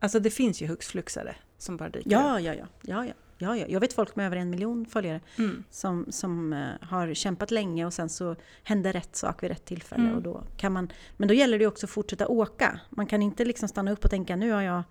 Alltså 0.00 0.20
det 0.20 0.30
finns 0.30 0.62
ju 0.62 0.66
hux 0.66 0.86
fluxare 0.86 1.36
som 1.58 1.76
bara 1.76 1.88
dyker 1.88 2.10
ja, 2.10 2.18
upp. 2.18 2.44
Ja, 2.44 2.54
ja, 2.54 2.66
ja, 2.82 3.06
ja. 3.06 3.14
Ja, 3.44 3.56
ja, 3.56 3.66
jag 3.68 3.80
vet 3.80 3.92
folk 3.92 4.16
med 4.16 4.26
över 4.26 4.36
en 4.36 4.50
miljon 4.50 4.86
följare 4.86 5.20
mm. 5.38 5.64
som, 5.70 6.06
som 6.10 6.52
uh, 6.52 6.74
har 6.80 7.14
kämpat 7.14 7.50
länge 7.50 7.86
och 7.86 7.92
sen 7.92 8.08
så 8.08 8.36
hände 8.62 8.92
rätt 8.92 9.16
sak 9.16 9.42
vid 9.42 9.50
rätt 9.50 9.64
tillfälle. 9.64 10.02
Mm. 10.02 10.16
Och 10.16 10.22
då 10.22 10.42
kan 10.56 10.72
man, 10.72 10.92
men 11.16 11.28
då 11.28 11.34
gäller 11.34 11.58
det 11.58 11.66
också 11.66 11.86
att 11.86 11.90
fortsätta 11.90 12.28
åka. 12.28 12.80
Man 12.90 13.06
kan 13.06 13.22
inte 13.22 13.44
liksom 13.44 13.68
stanna 13.68 13.92
upp 13.92 14.04
och 14.04 14.10
tänka 14.10 14.36
nu 14.36 14.50
har 14.50 14.62
jag 14.62 14.82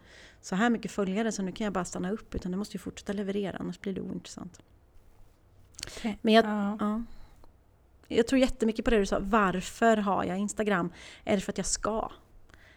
så 0.41 0.55
här 0.55 0.69
mycket 0.69 0.91
följare 0.91 1.31
så 1.31 1.41
nu 1.41 1.51
kan 1.51 1.65
jag 1.65 1.73
bara 1.73 1.85
stanna 1.85 2.11
upp. 2.11 2.35
Utan 2.35 2.51
du 2.51 2.57
måste 2.57 2.77
ju 2.77 2.79
fortsätta 2.79 3.13
leverera 3.13 3.57
annars 3.57 3.79
blir 3.79 3.93
det 3.93 4.01
ointressant. 4.01 4.61
Okay. 5.97 6.15
Men 6.21 6.33
jag, 6.33 6.45
ja. 6.45 6.77
ja. 6.79 7.03
jag 8.07 8.27
tror 8.27 8.39
jättemycket 8.39 8.85
på 8.85 8.91
det 8.91 8.97
du 8.99 9.05
sa. 9.05 9.19
Varför 9.21 9.97
har 9.97 10.23
jag 10.23 10.37
Instagram? 10.37 10.91
Är 11.23 11.35
det 11.35 11.41
för 11.41 11.51
att 11.51 11.57
jag 11.57 11.67
ska? 11.67 12.11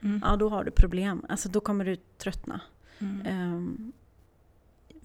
Mm. 0.00 0.20
Ja, 0.24 0.36
då 0.36 0.48
har 0.48 0.64
du 0.64 0.70
problem. 0.70 1.26
Alltså 1.28 1.48
då 1.48 1.60
kommer 1.60 1.84
du 1.84 1.96
tröttna. 1.96 2.60
Um, 2.98 3.92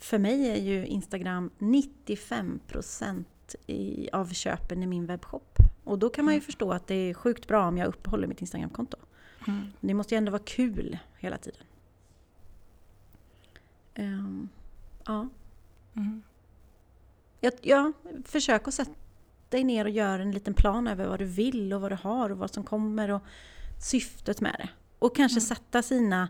för 0.01 0.19
mig 0.19 0.49
är 0.49 0.55
ju 0.55 0.85
Instagram 0.85 1.49
95% 1.59 3.23
i, 3.67 4.09
av 4.11 4.33
köpen 4.33 4.83
i 4.83 4.87
min 4.87 5.05
webbshop. 5.05 5.57
Och 5.83 5.99
då 5.99 6.09
kan 6.09 6.25
man 6.25 6.33
ju 6.33 6.37
mm. 6.37 6.45
förstå 6.45 6.71
att 6.71 6.87
det 6.87 6.95
är 6.95 7.13
sjukt 7.13 7.47
bra 7.47 7.67
om 7.67 7.77
jag 7.77 7.87
uppehåller 7.87 8.27
mitt 8.27 8.41
Instagramkonto. 8.41 8.97
Mm. 9.47 9.71
Det 9.79 9.93
måste 9.93 10.15
ju 10.15 10.17
ändå 10.17 10.31
vara 10.31 10.41
kul 10.45 10.97
hela 11.17 11.37
tiden. 11.37 11.63
Um, 13.95 14.49
ja. 15.05 15.27
Mm. 15.95 16.23
Jag, 17.39 17.53
ja, 17.61 17.93
försök 18.25 18.67
att 18.67 18.73
sätta 18.73 18.91
dig 19.49 19.63
ner 19.63 19.85
och 19.85 19.91
göra 19.91 20.21
en 20.21 20.31
liten 20.31 20.53
plan 20.53 20.87
över 20.87 21.07
vad 21.07 21.19
du 21.19 21.25
vill 21.25 21.73
och 21.73 21.81
vad 21.81 21.91
du 21.91 21.95
har 21.95 22.29
och 22.29 22.37
vad 22.37 22.53
som 22.53 22.63
kommer 22.63 23.11
och 23.11 23.21
syftet 23.81 24.41
med 24.41 24.55
det. 24.57 24.69
Och 24.99 25.15
kanske 25.15 25.39
mm. 25.39 25.41
sätta 25.41 25.81
sina 25.81 26.29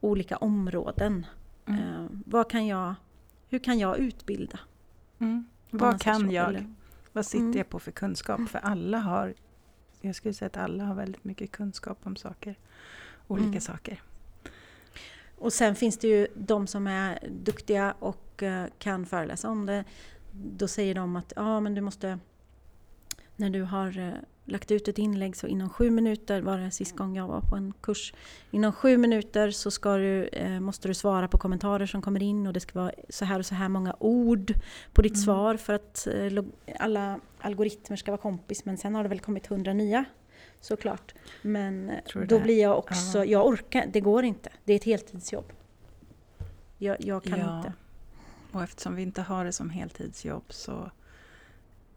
olika 0.00 0.36
områden. 0.36 1.26
Mm. 1.66 1.80
Uh, 1.80 2.06
vad 2.26 2.50
kan 2.50 2.66
jag, 2.66 2.94
hur 3.48 3.58
kan 3.58 3.78
jag 3.78 3.98
utbilda? 3.98 4.58
Mm. 5.18 5.46
Vad 5.70 6.00
kan 6.00 6.30
jag? 6.30 6.48
Eller? 6.48 6.74
Vad 7.12 7.26
sitter 7.26 7.44
mm. 7.44 7.58
jag 7.58 7.68
på 7.68 7.78
för 7.78 7.92
kunskap? 7.92 8.40
För 8.48 8.58
alla 8.58 8.98
har, 8.98 9.34
jag 10.00 10.14
skulle 10.14 10.34
säga 10.34 10.46
att 10.46 10.56
alla 10.56 10.84
har 10.84 10.94
väldigt 10.94 11.24
mycket 11.24 11.52
kunskap 11.52 11.98
om 12.02 12.16
saker. 12.16 12.58
Olika 13.26 13.48
mm. 13.48 13.60
saker. 13.60 14.02
Och 15.38 15.52
sen 15.52 15.74
finns 15.74 15.98
det 15.98 16.08
ju 16.08 16.26
de 16.34 16.66
som 16.66 16.86
är 16.86 17.28
duktiga 17.30 17.94
och 17.98 18.42
uh, 18.42 18.64
kan 18.78 19.06
föreläsa 19.06 19.50
om 19.50 19.66
det. 19.66 19.84
Då 20.32 20.68
säger 20.68 20.94
de 20.94 21.16
att 21.16 21.32
ja, 21.36 21.60
men 21.60 21.74
du 21.74 21.80
måste, 21.80 22.18
när 23.36 23.50
du 23.50 23.62
har 23.62 23.98
uh, 23.98 24.14
lagt 24.46 24.70
ut 24.70 24.88
ett 24.88 24.98
inlägg 24.98 25.36
så 25.36 25.46
inom 25.46 25.70
sju 25.70 25.90
minuter 25.90 26.40
var 26.40 26.58
det 26.58 26.70
sist 26.70 26.96
gång 26.96 27.16
jag 27.16 27.28
var 27.28 27.40
på 27.40 27.56
en 27.56 27.72
kurs. 27.80 28.14
Inom 28.50 28.72
sju 28.72 28.96
minuter 28.96 29.50
så 29.50 29.70
ska 29.70 29.96
du, 29.96 30.24
eh, 30.26 30.60
måste 30.60 30.88
du 30.88 30.94
svara 30.94 31.28
på 31.28 31.38
kommentarer 31.38 31.86
som 31.86 32.02
kommer 32.02 32.22
in 32.22 32.46
och 32.46 32.52
det 32.52 32.60
ska 32.60 32.78
vara 32.78 32.92
så 33.08 33.24
här 33.24 33.38
och 33.38 33.46
så 33.46 33.54
här 33.54 33.68
många 33.68 33.96
ord 33.98 34.54
på 34.92 35.02
ditt 35.02 35.14
mm. 35.14 35.24
svar 35.24 35.56
för 35.56 35.72
att 35.72 36.06
eh, 36.06 36.42
alla 36.78 37.20
algoritmer 37.38 37.96
ska 37.96 38.10
vara 38.10 38.20
kompis. 38.20 38.64
Men 38.64 38.76
sen 38.76 38.94
har 38.94 39.02
det 39.02 39.08
väl 39.08 39.20
kommit 39.20 39.46
hundra 39.46 39.72
nya 39.72 40.04
såklart. 40.60 41.14
Men 41.42 41.90
eh, 41.90 42.22
då 42.28 42.40
blir 42.40 42.62
jag 42.62 42.78
också, 42.78 43.18
ja. 43.18 43.24
jag 43.24 43.46
orkar, 43.46 43.86
det 43.92 44.00
går 44.00 44.24
inte. 44.24 44.50
Det 44.64 44.72
är 44.72 44.76
ett 44.76 44.84
heltidsjobb. 44.84 45.52
Jag, 46.78 46.96
jag 47.00 47.24
kan 47.24 47.38
ja. 47.38 47.56
inte. 47.56 47.72
Och 48.52 48.62
eftersom 48.62 48.94
vi 48.96 49.02
inte 49.02 49.22
har 49.22 49.44
det 49.44 49.52
som 49.52 49.70
heltidsjobb 49.70 50.44
så 50.48 50.90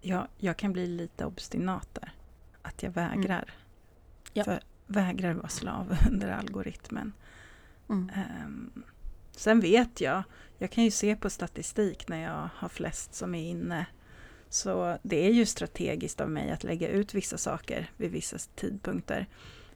jag, 0.02 0.28
jag 0.38 0.58
kan 0.58 0.74
bli 0.74 0.88
lite 0.88 1.26
obstinat 1.26 1.90
där 1.94 2.14
att 2.62 2.84
jag 2.84 2.92
vägrar. 2.92 3.44
Mm. 3.44 4.34
Ja. 4.34 4.44
För 4.44 4.60
vägrar 4.88 5.34
vara 5.34 5.48
slav 5.48 5.98
under 6.12 6.32
algoritmen. 6.32 7.14
Mm. 7.90 8.12
Um, 8.46 8.84
sen 9.32 9.60
vet 9.60 10.02
jag, 10.02 10.24
jag 10.58 10.72
kan 10.72 10.84
ju 10.84 10.92
se 10.92 11.16
på 11.16 11.30
statistik 11.30 12.08
när 12.08 12.24
jag 12.24 12.50
har 12.56 12.70
flest 12.70 13.16
som 13.16 13.36
är 13.36 13.50
inne. 13.50 13.86
Så 14.50 14.98
det 15.04 15.28
är 15.28 15.32
ju 15.32 15.46
strategiskt 15.46 16.22
av 16.22 16.30
mig 16.30 16.52
att 16.52 16.64
lägga 16.64 16.90
ut 16.90 17.14
vissa 17.14 17.38
saker 17.38 17.92
vid 17.98 18.12
vissa 18.12 18.38
tidpunkter. 18.56 19.28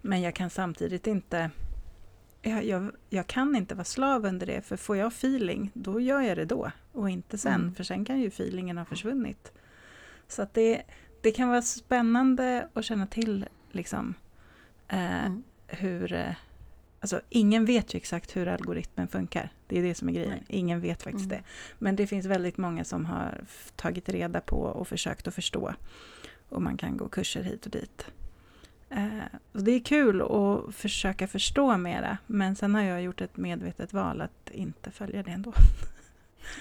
Men 0.01 0.21
jag 0.21 0.35
kan 0.35 0.49
samtidigt 0.49 1.07
inte 1.07 1.51
jag, 2.41 2.65
jag, 2.65 2.91
jag, 3.09 3.27
kan 3.27 3.55
inte 3.55 3.75
vara 3.75 3.85
slav 3.85 4.25
under 4.25 4.45
det, 4.45 4.61
för 4.61 4.77
får 4.77 4.97
jag 4.97 5.07
feeling, 5.07 5.71
då 5.73 5.99
gör 5.99 6.21
jag 6.21 6.37
det 6.37 6.45
då 6.45 6.71
och 6.91 7.09
inte 7.09 7.37
sen, 7.37 7.61
mm. 7.61 7.75
för 7.75 7.83
sen 7.83 8.05
kan 8.05 8.19
ju 8.19 8.27
feelingen 8.27 8.77
ha 8.77 8.85
försvunnit. 8.85 9.51
Så 10.27 10.41
att 10.41 10.53
det, 10.53 10.83
det 11.23 11.31
kan 11.31 11.49
vara 11.49 11.61
spännande 11.61 12.67
att 12.73 12.85
känna 12.85 13.07
till 13.07 13.45
liksom, 13.71 14.13
eh, 14.87 15.25
mm. 15.25 15.43
hur... 15.67 16.13
Eh, 16.13 16.33
alltså, 16.99 17.21
ingen 17.29 17.65
vet 17.65 17.93
ju 17.93 17.97
exakt 17.97 18.35
hur 18.35 18.47
algoritmen 18.47 19.07
funkar. 19.07 19.49
Det 19.67 19.79
är 19.79 19.83
det 19.83 19.95
som 19.95 20.09
är 20.09 20.13
grejen. 20.13 20.29
Nej. 20.29 20.43
Ingen 20.47 20.81
vet 20.81 21.03
faktiskt 21.03 21.25
mm. 21.25 21.37
det. 21.37 21.43
Men 21.79 21.95
det 21.95 22.07
finns 22.07 22.25
väldigt 22.25 22.57
många 22.57 22.83
som 22.83 23.05
har 23.05 23.41
tagit 23.75 24.09
reda 24.09 24.41
på 24.41 24.57
och 24.57 24.87
försökt 24.87 25.27
att 25.27 25.35
förstå. 25.35 25.73
Och 26.49 26.61
man 26.61 26.77
kan 26.77 26.97
gå 26.97 27.07
kurser 27.07 27.43
hit 27.43 27.65
och 27.65 27.71
dit. 27.71 28.05
Eh, 28.89 29.39
och 29.51 29.63
det 29.63 29.71
är 29.71 29.79
kul 29.79 30.21
att 30.21 30.75
försöka 30.75 31.27
förstå 31.27 31.77
mera. 31.77 32.17
Men 32.27 32.55
sen 32.55 32.75
har 32.75 32.81
jag 32.81 33.01
gjort 33.01 33.21
ett 33.21 33.37
medvetet 33.37 33.93
val 33.93 34.21
att 34.21 34.49
inte 34.51 34.91
följa 34.91 35.23
det 35.23 35.31
ändå. 35.31 35.53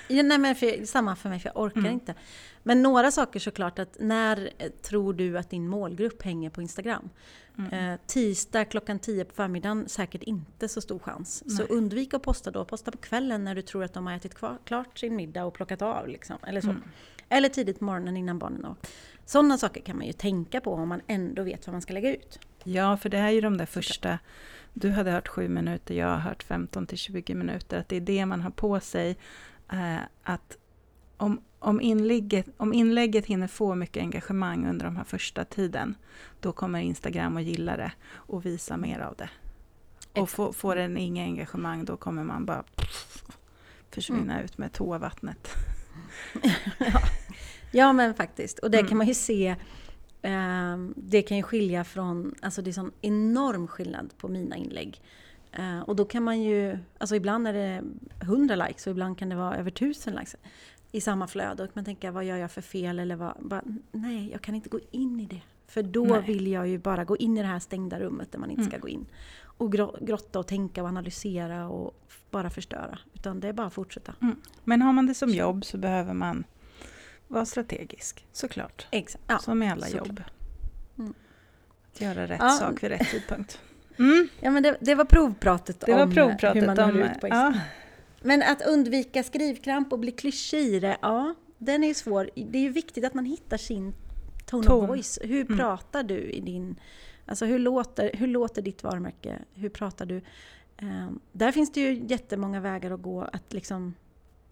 Ja, 0.09 0.23
nej, 0.23 0.39
men 0.39 0.55
för, 0.55 0.87
samma 0.87 1.17
för 1.17 1.29
mig, 1.29 1.41
för 1.41 1.49
jag 1.55 1.63
orkar 1.63 1.81
mm. 1.81 1.93
inte. 1.93 2.15
Men 2.63 2.83
några 2.83 3.11
saker 3.11 3.41
såklart 3.41 3.79
att 3.79 3.97
när 4.01 4.51
eh, 4.59 4.69
tror 4.69 5.15
du 5.15 5.39
att 5.39 5.51
din 5.51 5.69
målgrupp 5.69 6.23
hänger 6.23 6.51
på 6.51 6.63
Instagram? 6.63 7.11
Mm. 7.59 7.93
Eh, 7.93 8.01
tisdag 8.07 8.65
klockan 8.65 8.99
10 8.99 9.25
på 9.25 9.35
förmiddagen, 9.35 9.89
säkert 9.89 10.23
inte 10.23 10.69
så 10.69 10.81
stor 10.81 10.99
chans. 10.99 11.43
Nej. 11.47 11.57
Så 11.57 11.63
undvik 11.63 12.15
att 12.15 12.23
posta 12.23 12.51
då. 12.51 12.65
Posta 12.65 12.91
på 12.91 12.99
kvällen 12.99 13.45
när 13.45 13.55
du 13.55 13.63
tror 13.63 13.85
att 13.85 13.93
de 13.93 14.07
har 14.07 14.15
ätit 14.15 14.35
kvar, 14.35 14.59
klart 14.65 14.99
sin 14.99 15.17
middag 15.17 15.45
och 15.45 15.55
plockat 15.55 15.83
av. 15.83 16.09
Liksom, 16.09 16.37
eller, 16.47 16.61
så. 16.61 16.71
Mm. 16.71 16.83
eller 17.29 17.49
tidigt 17.49 17.79
på 17.79 17.85
morgonen 17.85 18.17
innan 18.17 18.39
barnen 18.39 18.65
har 18.65 18.77
Sådana 19.27 19.59
saker 19.59 19.81
kan 19.81 19.97
man 19.97 20.07
ju 20.07 20.13
tänka 20.13 20.61
på 20.61 20.75
om 20.75 20.89
man 20.89 21.01
ändå 21.07 21.43
vet 21.43 21.67
vad 21.67 21.75
man 21.75 21.83
ska 21.83 21.93
lägga 21.93 22.15
ut. 22.15 22.39
Ja, 22.65 22.97
för 22.97 23.09
det 23.09 23.19
är 23.19 23.31
ju 23.31 23.41
de 23.41 23.57
där 23.57 23.67
första 23.67 24.19
du 24.75 24.91
hade 24.91 25.11
hört 25.11 25.29
7 25.29 25.49
minuter, 25.49 25.95
jag 25.95 26.07
har 26.07 26.19
hört 26.19 26.43
15 26.43 26.87
till 26.87 26.99
20 26.99 27.35
minuter. 27.35 27.79
Att 27.79 27.89
det 27.89 27.97
är 27.97 28.01
det 28.01 28.27
man 28.27 28.41
har 28.41 28.51
på 28.51 28.81
sig 28.81 29.17
att 30.23 30.57
om, 31.17 31.41
om, 31.59 31.81
inlägget, 31.81 32.47
om 32.57 32.73
inlägget 32.73 33.27
hinner 33.27 33.47
få 33.47 33.75
mycket 33.75 34.03
engagemang 34.03 34.67
under 34.67 34.85
de 34.85 34.97
här 34.97 35.05
första 35.05 35.45
tiden, 35.45 35.95
då 36.41 36.53
kommer 36.53 36.81
Instagram 36.81 37.37
att 37.37 37.43
gilla 37.43 37.77
det 37.77 37.93
och 38.11 38.47
visa 38.47 38.77
mer 38.77 39.01
av 39.01 39.15
det. 39.17 39.31
Och 40.21 40.31
få, 40.31 40.53
får 40.53 40.77
den 40.77 40.97
inga 40.97 41.25
engagemang, 41.25 41.85
då 41.85 41.97
kommer 41.97 42.25
man 42.25 42.45
bara 42.45 42.63
pff, 42.63 43.25
försvinna 43.91 44.33
mm. 44.33 44.45
ut 44.45 44.59
med 44.59 44.73
toavattnet. 44.73 45.49
ja. 46.79 47.01
ja, 47.73 47.93
men 47.93 48.15
faktiskt. 48.15 48.59
Och 48.59 48.71
det 48.71 48.79
mm. 48.79 48.89
kan 48.89 48.99
man 48.99 49.07
ju 49.07 49.15
se 49.15 49.57
eh, 50.23 50.77
det 50.97 51.23
kan 51.23 51.37
ju 51.37 51.43
skilja 51.43 51.85
från, 51.85 52.35
alltså 52.43 52.63
det 52.63 52.71
är 52.71 52.73
sån 52.73 52.93
enorm 53.01 53.69
skillnad 53.69 54.11
på 54.19 54.29
mina 54.29 54.57
inlägg 54.57 55.01
Uh, 55.59 55.81
och 55.81 55.97
då 55.97 56.05
kan 56.05 56.23
man 56.23 56.43
ju, 56.43 56.79
alltså 56.99 57.17
ibland 57.17 57.49
är 57.49 57.53
det 57.53 57.83
100 58.21 58.57
likes 58.57 58.87
och 58.87 58.91
ibland 58.91 59.19
kan 59.19 59.29
det 59.29 59.37
vara 59.37 59.57
över 59.57 59.71
1000 59.71 60.15
likes 60.15 60.37
i 60.93 61.01
samma 61.01 61.27
flöde. 61.27 61.63
Och 61.63 61.71
man 61.73 61.85
tänker, 61.85 62.11
vad 62.11 62.25
gör 62.25 62.37
jag 62.37 62.51
för 62.51 62.61
fel? 62.61 62.99
Eller 62.99 63.17
vad, 63.17 63.35
bara, 63.41 63.63
nej, 63.93 64.31
jag 64.33 64.43
kan 64.43 64.55
inte 64.55 64.69
gå 64.69 64.81
in 64.91 65.21
i 65.21 65.27
det. 65.27 65.41
För 65.67 65.83
då 65.83 66.05
nej. 66.05 66.23
vill 66.27 66.47
jag 66.47 66.69
ju 66.69 66.79
bara 66.79 67.05
gå 67.05 67.17
in 67.17 67.39
i 67.39 67.41
det 67.41 67.47
här 67.49 67.59
stängda 67.59 68.01
rummet 68.01 68.33
där 68.33 68.39
man 68.39 68.51
inte 68.51 68.63
mm. 68.63 68.71
ska 68.71 68.79
gå 68.79 68.89
in. 68.89 69.07
Och 69.45 69.73
grotta 70.01 70.39
och 70.39 70.47
tänka 70.47 70.83
och 70.83 70.89
analysera 70.89 71.69
och 71.69 71.99
bara 72.31 72.51
förstöra. 72.51 72.99
Utan 73.15 73.41
det 73.41 73.49
är 73.49 73.53
bara 73.53 73.67
att 73.67 73.73
fortsätta. 73.73 74.15
Mm. 74.21 74.37
Men 74.65 74.83
har 74.83 74.93
man 74.93 75.07
det 75.07 75.15
som 75.15 75.31
jobb 75.31 75.65
så 75.65 75.79
behöver 75.79 76.15
man 76.15 76.45
vara 77.29 77.47
strategisk, 77.47 78.27
såklart. 78.33 78.87
Exakt. 78.91 79.25
Ja, 79.27 79.39
som 79.39 79.63
i 79.63 79.71
alla 79.71 79.87
såklart. 79.87 80.09
jobb. 80.09 80.23
Mm. 80.99 81.15
Att 81.93 82.01
göra 82.01 82.27
rätt 82.27 82.41
ja. 82.41 82.51
sak 82.51 82.83
vid 82.83 82.91
rätt 82.91 83.11
tidpunkt. 83.11 83.61
Mm. 83.99 84.29
Ja, 84.41 84.51
men 84.51 84.63
det, 84.63 84.77
det, 84.81 84.95
var 84.95 85.05
provpratet 85.05 85.81
det 85.81 85.93
om 85.93 85.99
var 85.99 86.15
provpratet 86.15 86.63
hur 86.63 86.67
man 86.67 86.79
om, 86.79 87.03
ut 87.03 87.21
på 87.21 87.29
ja. 87.29 87.55
Men 88.23 88.43
att 88.43 88.67
undvika 88.67 89.23
skrivkramp 89.23 89.93
och 89.93 89.99
bli 89.99 90.11
klyschig 90.11 90.59
i 90.59 90.81
det, 90.81 90.97
ja, 91.03 91.35
den 91.59 91.85
är 91.85 91.89
ju 91.89 91.95
svår. 91.95 92.31
Det 92.35 92.59
är 92.59 92.63
ju 92.63 92.69
viktigt 92.69 93.05
att 93.05 93.15
man 93.15 93.25
hittar 93.25 93.57
sin 93.57 93.95
tone 94.47 94.67
Ton. 94.67 94.83
of 94.83 94.89
voice. 94.89 95.19
Hur 95.23 95.47
mm. 95.47 95.59
pratar 95.59 96.03
du 96.03 96.19
i 96.19 96.41
din... 96.41 96.77
Alltså 97.27 97.45
hur 97.45 97.59
låter, 97.59 98.11
hur 98.15 98.27
låter 98.27 98.63
ditt 98.63 98.83
varumärke? 98.83 99.39
Hur 99.55 99.69
pratar 99.69 100.07
du? 100.07 100.21
Um, 100.83 101.21
där 101.33 101.53
finns 101.53 101.73
det 101.73 101.81
ju 101.81 102.05
jättemånga 102.07 102.61
vägar 102.61 102.91
att 102.91 103.03
gå 103.03 103.23
att 103.23 103.53
liksom 103.53 103.95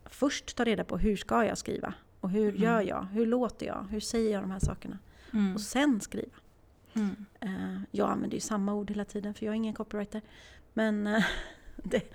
först 0.05 0.57
ta 0.57 0.65
reda 0.65 0.85
på 0.85 0.99
hur 0.99 1.17
ska 1.17 1.45
jag 1.45 1.59
skriva? 1.59 1.95
Och 2.21 2.31
hur 2.31 2.49
mm. 2.49 2.63
gör 2.63 2.81
jag? 2.81 3.07
Hur 3.13 3.27
låter 3.27 3.67
jag? 3.67 3.87
Hur 3.91 4.01
säger 4.01 4.33
jag 4.33 4.43
de 4.43 4.51
här 4.51 4.59
sakerna? 4.59 4.99
Mm. 5.33 5.55
Och 5.55 5.61
sen 5.61 6.01
skriva. 6.01 6.33
Mm. 7.01 7.27
Uh, 7.45 7.81
jag 7.91 8.11
använder 8.11 8.35
ju 8.35 8.41
samma 8.41 8.75
ord 8.75 8.91
hela 8.91 9.05
tiden 9.05 9.35
för 9.35 9.47
jag 9.47 9.53
är 9.53 9.57
ingen 9.57 9.75
copywriter. 9.75 10.23
Men, 10.73 11.07
uh, 11.07 11.25
det, 11.77 12.13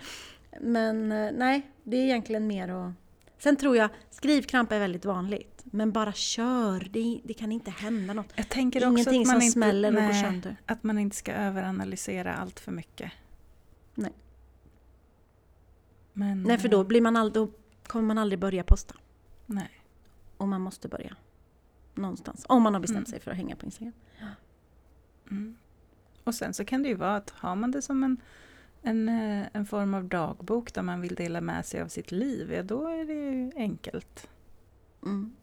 men 0.61 1.11
uh, 1.11 1.31
nej, 1.33 1.71
det 1.83 1.97
är 1.97 2.03
egentligen 2.03 2.47
mer 2.47 2.67
att... 2.69 2.93
Sen 3.37 3.55
tror 3.55 3.77
jag 3.77 3.89
skrivkramp 4.09 4.71
är 4.71 4.79
väldigt 4.79 5.05
vanligt. 5.05 5.55
Men 5.63 5.91
bara 5.91 6.13
kör, 6.13 6.87
det, 6.91 7.21
det 7.23 7.33
kan 7.33 7.51
inte 7.51 7.71
hända 7.71 8.13
något. 8.13 8.33
Jag 8.35 8.49
tänker 8.49 8.79
också 8.79 8.89
Ingenting 8.89 9.21
att 9.21 9.27
man 9.27 9.35
som 9.35 9.41
inte, 9.41 9.51
smäller 9.51 9.87
och 9.87 9.93
nej, 9.93 10.07
går 10.07 10.13
sönder. 10.13 10.55
Att 10.65 10.83
man 10.83 10.99
inte 10.99 11.15
ska 11.15 11.33
överanalysera 11.33 12.35
allt 12.35 12.59
för 12.59 12.71
mycket. 12.71 13.11
Nej. 13.95 14.13
Men, 16.13 16.43
nej, 16.43 16.57
för 16.57 16.69
då, 16.69 16.83
blir 16.83 17.01
man 17.01 17.15
all, 17.15 17.33
då 17.33 17.51
kommer 17.87 18.07
man 18.07 18.17
aldrig 18.17 18.39
börja 18.39 18.63
posta. 18.63 18.95
Nej. 19.45 19.69
Och 20.37 20.47
man 20.47 20.61
måste 20.61 20.87
börja. 20.87 21.15
Någonstans. 21.93 22.45
Om 22.49 22.63
man 22.63 22.73
har 22.73 22.81
bestämt 22.81 23.07
mm. 23.07 23.11
sig 23.11 23.19
för 23.19 23.31
att 23.31 23.37
hänga 23.37 23.55
på 23.55 23.65
Instagram. 23.65 23.93
Mm. 25.31 25.55
Och 26.23 26.35
sen 26.35 26.53
så 26.53 26.65
kan 26.65 26.83
det 26.83 26.89
ju 26.89 26.95
vara 26.95 27.15
att 27.15 27.29
har 27.29 27.55
man 27.55 27.71
det 27.71 27.81
som 27.81 28.03
en, 28.03 28.17
en, 28.81 29.09
eh, 29.09 29.47
en 29.53 29.65
form 29.65 29.93
av 29.93 30.03
dagbok 30.03 30.73
där 30.73 30.81
man 30.81 31.01
vill 31.01 31.15
dela 31.15 31.41
med 31.41 31.65
sig 31.65 31.81
av 31.81 31.87
sitt 31.87 32.11
liv, 32.11 32.53
ja 32.53 32.63
då 32.63 32.87
är 32.87 33.05
det 33.05 33.13
ju 33.13 33.51
enkelt. 33.55 34.29
Mm. 35.03 35.35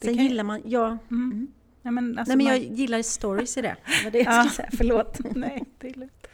Sen 0.00 0.16
kan... 0.16 0.24
gillar 0.24 0.44
man, 0.44 0.62
ja. 0.64 0.86
Mm. 0.86 1.32
mm. 1.32 1.52
ja 1.82 1.90
men 1.90 2.18
alltså 2.18 2.36
Nej 2.36 2.36
men 2.36 2.46
man... 2.46 2.62
jag 2.62 2.78
gillar 2.78 3.02
stories 3.02 3.56
i 3.56 3.62
det. 3.62 3.76
Det 3.86 4.04
var 4.04 4.10
det 4.10 4.18
jag 4.18 4.34
skulle 4.34 4.50
säga, 4.50 4.68
förlåt. 4.76 5.18
Nej, 5.36 5.64
det 5.78 5.88
är 5.88 5.94
lugnt. 5.94 6.26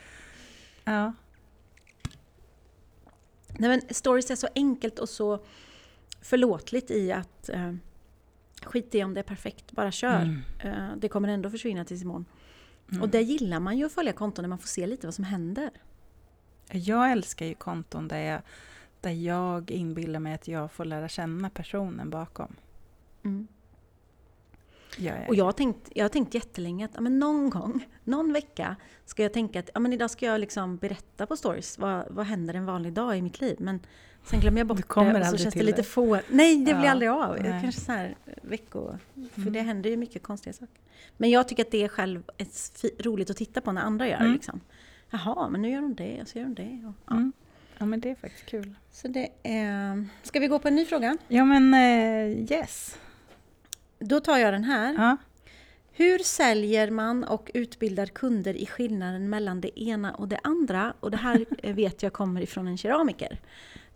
Ja. 0.85 1.12
Nej 3.59 3.70
men 3.70 3.95
stories 3.95 4.31
är 4.31 4.37
så 4.37 4.49
enkelt 4.55 4.99
och 4.99 5.09
så 5.09 5.45
förlåtligt 6.20 6.91
i 6.91 7.12
att 7.12 7.49
eh, 7.49 7.74
skit 8.67 8.95
i 8.95 9.05
om 9.05 9.14
det 9.14 9.21
är 9.21 9.25
perfekt, 9.25 9.73
bara 9.73 9.91
kör. 9.91 10.23
Mm. 10.23 10.43
Uh, 10.64 10.97
det 10.97 11.09
kommer 11.09 11.29
ändå 11.29 11.51
försvinna 11.51 11.85
tills 11.85 12.03
imorgon. 12.03 12.25
Mm. 12.91 13.03
Och 13.03 13.09
det 13.09 13.23
gillar 13.23 13.61
man 13.61 13.79
ju 13.79 13.87
att 13.87 13.93
följa 13.93 14.12
konton 14.12 14.43
när 14.43 14.49
man 14.49 14.59
får 14.59 14.69
se 14.69 14.87
lite 14.87 15.07
vad 15.07 15.14
som 15.14 15.25
händer. 15.25 15.71
Jag 16.71 17.12
älskar 17.12 17.47
ju 17.47 17.55
konton 17.55 18.09
där 18.09 18.19
jag, 18.19 18.43
där 19.01 19.11
jag 19.11 19.71
inbillar 19.71 20.21
mig 20.21 20.35
att 20.35 20.49
jag 20.49 20.73
får 20.73 20.85
lära 20.85 21.09
känna 21.09 21.51
personen 21.51 22.11
bakom. 22.11 22.57
Mm. 23.25 23.49
Och 25.29 25.35
jag 25.35 25.45
har 25.45 25.53
tänkt, 25.53 25.91
jag 25.95 26.05
har 26.05 26.09
tänkt 26.09 26.35
jättelänge 26.35 26.85
att 26.85 26.91
ja, 26.95 27.01
men 27.01 27.19
någon 27.19 27.51
gång, 27.51 27.87
någon 28.05 28.33
vecka, 28.33 28.77
ska 29.05 29.23
jag 29.23 29.33
tänka 29.33 29.59
att 29.59 29.71
ja, 29.75 29.81
men 29.81 29.93
idag 29.93 30.11
ska 30.11 30.27
jag 30.27 30.41
liksom 30.41 30.77
berätta 30.77 31.27
på 31.27 31.37
stories 31.37 31.79
vad, 31.79 32.07
vad 32.11 32.27
händer 32.27 32.55
en 32.55 32.67
vanlig 32.67 32.93
dag 32.93 33.19
i 33.19 33.23
mitt 33.23 33.41
liv. 33.41 33.57
Men 33.61 33.81
sen 34.27 34.41
glömmer 34.41 34.61
jag 34.61 34.66
bort 34.66 34.95
det 34.95 35.20
och 35.20 35.27
så 35.27 35.39
känns 35.39 35.55
det 35.55 35.62
lite 35.62 35.83
få. 35.83 36.20
Nej, 36.29 36.64
det 36.64 36.70
ja, 36.70 36.79
blir 36.79 36.89
aldrig 36.89 37.11
av. 37.11 37.37
Nej. 37.41 37.62
Kanske 37.62 37.81
så 37.81 37.93
här 37.93 38.16
veckor. 38.43 38.99
För 39.33 39.41
mm. 39.41 39.53
det 39.53 39.61
händer 39.61 39.91
ju 39.91 39.97
mycket 39.97 40.22
konstiga 40.22 40.53
saker. 40.53 40.81
Men 41.16 41.31
jag 41.31 41.49
tycker 41.49 41.64
att 41.64 41.70
det 41.70 41.83
är 41.83 41.89
själv 41.89 42.22
ett 42.39 42.85
roligt 42.99 43.31
att 43.31 43.37
titta 43.37 43.61
på 43.61 43.72
när 43.72 43.83
andra 43.83 44.09
gör 44.09 44.20
mm. 44.20 44.33
liksom. 44.33 44.61
Jaha, 45.11 45.49
men 45.49 45.62
nu 45.62 45.70
gör 45.70 45.81
de 45.81 45.95
det 45.95 46.22
och 46.22 46.29
så 46.29 46.39
gör 46.39 46.45
de 46.45 46.55
det. 46.55 46.87
Och, 46.87 46.95
ja. 47.07 47.12
Mm. 47.12 47.33
ja. 47.79 47.87
men 47.87 48.01
det 48.01 48.11
är 48.11 48.14
faktiskt 48.14 48.47
kul. 48.47 48.74
Så 48.93 49.09
det 49.09 49.29
är... 49.43 50.07
Ska 50.22 50.41
vi 50.41 50.47
gå 50.47 50.59
på 50.59 50.68
en 50.68 50.74
ny 50.74 50.85
fråga? 50.85 51.16
Ja 51.29 51.45
men 51.45 51.74
uh, 51.74 52.53
yes. 52.53 52.99
Då 53.99 54.20
tar 54.20 54.37
jag 54.37 54.55
den 54.55 54.64
här. 54.64 54.95
Ja. 54.95 55.16
Hur 55.93 56.18
säljer 56.18 56.91
man 56.91 57.24
och 57.24 57.51
utbildar 57.55 58.07
kunder 58.07 58.55
i 58.55 58.66
skillnaden 58.66 59.31
mellan 59.31 59.61
det 59.61 59.81
ena 59.81 60.14
och 60.14 60.29
det 60.29 60.39
andra? 60.43 60.95
Och 61.01 61.11
det 61.11 61.16
här 61.16 61.45
vet 61.72 62.03
jag 62.03 62.12
kommer 62.12 62.41
ifrån 62.41 62.66
en 62.66 62.79
keramiker. 62.79 63.41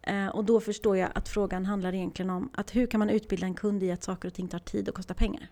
Eh, 0.03 0.27
och 0.27 0.45
då 0.45 0.61
förstår 0.61 0.97
jag 0.97 1.11
att 1.15 1.29
frågan 1.29 1.67
handlar 1.67 1.95
egentligen 1.95 2.31
om 2.31 2.51
att 2.55 2.77
hur 2.77 2.87
kan 2.87 2.99
man 2.99 3.11
utbilda 3.11 3.47
en 3.47 3.55
kund 3.55 3.83
i 3.83 3.91
att 3.91 4.03
saker 4.03 4.29
och 4.29 4.35
ting 4.35 4.49
tar 4.49 4.59
tid 4.59 4.89
och 4.89 4.95
kostar 4.95 5.15
pengar? 5.15 5.49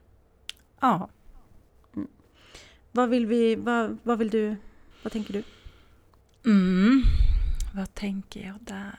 Ja. 0.81 1.09
Mm. 1.97 2.09
Vad 2.93 3.09
vill 3.09 3.27
vi, 3.27 3.55
vad, 3.55 3.99
vad 4.03 4.19
vill 4.19 4.31
du, 4.31 4.57
vad 5.03 5.13
tänker 5.13 5.33
du? 5.33 5.43
Mm. 6.51 7.03
Vad 7.75 7.95
tänker 7.95 8.47
jag 8.47 8.57
där? 8.61 8.99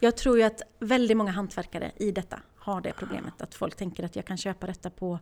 Jag 0.00 0.16
tror 0.16 0.38
ju 0.38 0.42
att 0.42 0.62
väldigt 0.78 1.16
många 1.16 1.30
hantverkare 1.30 1.92
i 1.96 2.12
detta 2.12 2.40
har 2.56 2.80
det 2.80 2.92
problemet. 2.92 3.42
Att 3.42 3.54
folk 3.54 3.76
tänker 3.76 4.04
att 4.04 4.16
jag 4.16 4.24
kan 4.24 4.36
köpa 4.36 4.66
detta 4.66 4.90
på 4.90 5.18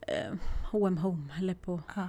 eh, 0.00 0.34
H&M 0.70 0.98
Home 0.98 1.34
eller 1.38 1.54
på 1.54 1.82
ja. 1.96 2.08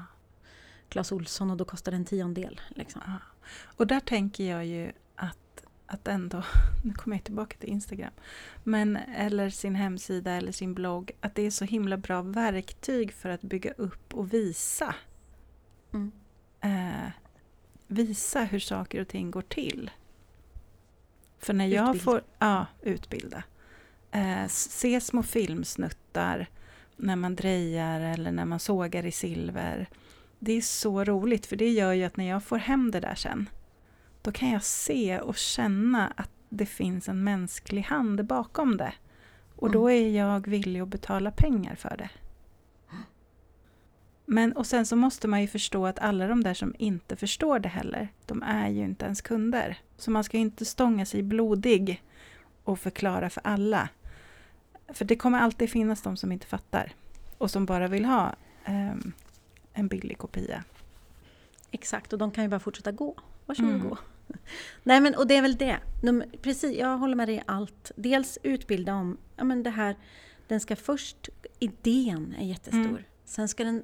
Clas 0.90 1.12
Olsson 1.12 1.52
och 1.52 1.58
då 1.58 1.66
kostar 1.66 1.92
det 1.92 1.96
en 1.96 2.06
tiondel. 2.06 2.62
Liksom. 2.70 3.02
Ja. 3.06 3.33
Och 3.78 3.88
där 3.88 4.00
tänker 4.00 4.44
jag 4.44 4.66
ju 4.66 4.92
att, 5.16 5.64
att 5.86 6.08
ändå, 6.08 6.44
nu 6.84 6.94
kommer 6.94 7.16
jag 7.16 7.24
tillbaka 7.24 7.58
till 7.58 7.70
Instagram, 7.70 8.12
men 8.64 8.98
eller 8.98 9.50
sin 9.50 9.76
hemsida 9.76 10.32
eller 10.32 10.52
sin 10.52 10.74
blogg, 10.74 11.12
att 11.20 11.36
det 11.36 11.42
är 11.42 11.52
så 11.52 11.66
himla 11.66 11.98
bra 11.98 12.22
verktyg 12.22 13.14
för 13.14 13.30
att 13.30 13.42
bygga 13.42 13.72
upp 13.72 14.14
och 14.14 14.34
visa. 14.34 14.96
Mm. 15.94 16.12
Eh, 16.62 17.12
visa 17.88 18.44
hur 18.44 18.60
saker 18.60 19.02
och 19.02 19.08
ting 19.08 19.32
går 19.32 19.42
till. 19.42 19.92
För 21.40 21.54
när 21.54 21.66
jag 21.66 21.96
utbilda. 21.96 22.04
får... 22.04 22.24
Ja, 22.40 22.66
utbilda 22.82 23.44
eh, 24.14 24.48
se 24.48 25.02
små 25.02 25.24
filmsnuttar 25.24 26.50
när 26.98 27.16
man 27.16 27.36
drejar 27.36 28.00
eller 28.00 28.32
när 28.32 28.46
man 28.46 28.60
sågar 28.60 29.06
i 29.06 29.12
silver. 29.12 29.90
Det 30.46 30.54
är 30.54 30.62
så 30.62 31.04
roligt 31.04 31.46
för 31.46 31.56
det 31.56 31.70
gör 31.70 31.94
ju 31.94 32.04
att 32.04 32.18
när 32.18 32.30
jag 32.30 32.44
får 32.44 32.58
hem 32.58 32.92
det 32.92 33.00
där 33.00 33.16
sen 33.16 33.50
då 34.22 34.32
kan 34.32 34.50
jag 34.52 34.64
se 34.64 35.20
och 35.20 35.38
känna 35.38 36.14
att 36.16 36.30
det 36.50 36.66
finns 36.66 37.10
en 37.10 37.24
mänsklig 37.24 37.82
hand 37.82 38.26
bakom 38.26 38.78
det. 38.78 38.94
Och 39.56 39.72
då 39.72 39.88
mm. 39.88 40.04
är 40.04 40.18
jag 40.18 40.48
villig 40.48 40.80
att 40.80 40.88
betala 40.88 41.32
pengar 41.32 41.76
för 41.76 41.98
det. 41.98 42.10
Men 44.26 44.54
och 44.54 44.66
sen 44.66 44.86
så 44.86 44.96
måste 44.96 45.28
man 45.28 45.42
ju 45.42 45.48
förstå 45.48 45.86
att 45.86 46.00
alla 46.00 46.28
de 46.28 46.44
där 46.44 46.54
som 46.54 46.76
inte 46.78 47.16
förstår 47.16 47.60
det 47.60 47.70
heller, 47.70 48.08
de 48.26 48.44
är 48.44 48.70
ju 48.70 48.84
inte 48.84 49.06
ens 49.06 49.22
kunder. 49.22 49.78
Så 49.98 50.12
man 50.12 50.24
ska 50.24 50.38
inte 50.38 50.66
stånga 50.66 51.06
sig 51.06 51.24
blodig 51.24 52.04
och 52.64 52.80
förklara 52.80 53.30
för 53.30 53.42
alla. 53.46 53.90
För 54.88 55.06
det 55.06 55.16
kommer 55.16 55.40
alltid 55.40 55.70
finnas 55.70 56.02
de 56.02 56.18
som 56.18 56.32
inte 56.32 56.48
fattar 56.48 56.94
och 57.38 57.52
som 57.52 57.66
bara 57.66 57.88
vill 57.88 58.06
ha 58.06 58.36
um, 58.68 59.14
en 59.74 59.88
billig 59.88 60.18
kopia. 60.18 60.64
Exakt, 61.72 62.14
och 62.14 62.20
de 62.20 62.32
kan 62.32 62.44
ju 62.44 62.50
bara 62.50 62.60
fortsätta 62.60 62.92
gå. 62.92 63.16
Varsågod 63.46 63.72
mm. 63.74 63.90
gå. 63.90 63.98
Nej 64.84 65.02
men 65.02 65.16
och 65.16 65.28
det 65.28 65.36
är 65.36 65.42
väl 65.42 65.56
det. 65.56 65.80
De, 66.02 66.24
precis, 66.42 66.78
jag 66.78 66.98
håller 66.98 67.16
med 67.16 67.28
dig 67.28 67.36
i 67.36 67.42
allt. 67.46 67.92
Dels 67.96 68.38
utbilda 68.44 68.96
om, 68.96 69.18
ja 69.36 69.44
men 69.44 69.64
det 69.64 69.70
här, 69.70 69.96
den 70.48 70.60
ska 70.60 70.76
först, 70.76 71.30
idén 71.60 72.36
är 72.40 72.46
jättestor. 72.46 72.80
Mm. 72.80 73.04
Sen 73.26 73.48
ska 73.48 73.64
den 73.64 73.84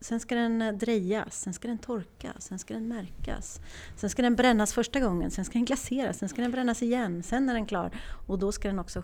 Sen 0.00 0.20
ska 0.20 0.34
den 0.34 0.62
eh, 0.62 0.72
drejas, 0.72 1.40
sen 1.40 1.54
ska 1.54 1.68
den 1.68 1.78
torkas, 1.78 2.44
sen 2.44 2.58
ska 2.58 2.74
den 2.74 2.88
märkas. 2.88 3.60
Sen 3.96 4.10
ska 4.10 4.22
den 4.22 4.36
brännas 4.36 4.72
första 4.72 5.00
gången, 5.00 5.30
sen 5.30 5.44
ska 5.44 5.52
den 5.52 5.64
glaseras, 5.64 6.18
sen 6.18 6.28
ska 6.28 6.42
den 6.42 6.50
brännas 6.50 6.82
igen, 6.82 7.22
sen 7.22 7.48
är 7.48 7.54
den 7.54 7.66
klar. 7.66 7.90
Och 8.26 8.38
då 8.38 8.52
ska 8.52 8.68
den 8.68 8.78
också 8.78 9.02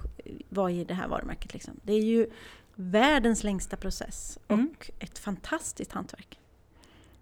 vara 0.48 0.70
i 0.70 0.84
det 0.84 0.94
här 0.94 1.08
varumärket. 1.08 1.54
Liksom. 1.54 1.80
Det 1.82 1.92
är 1.92 2.02
ju 2.02 2.26
världens 2.74 3.44
längsta 3.44 3.76
process 3.76 4.38
och 4.46 4.52
mm. 4.52 4.74
ett 4.98 5.18
fantastiskt 5.18 5.92
hantverk. 5.92 6.40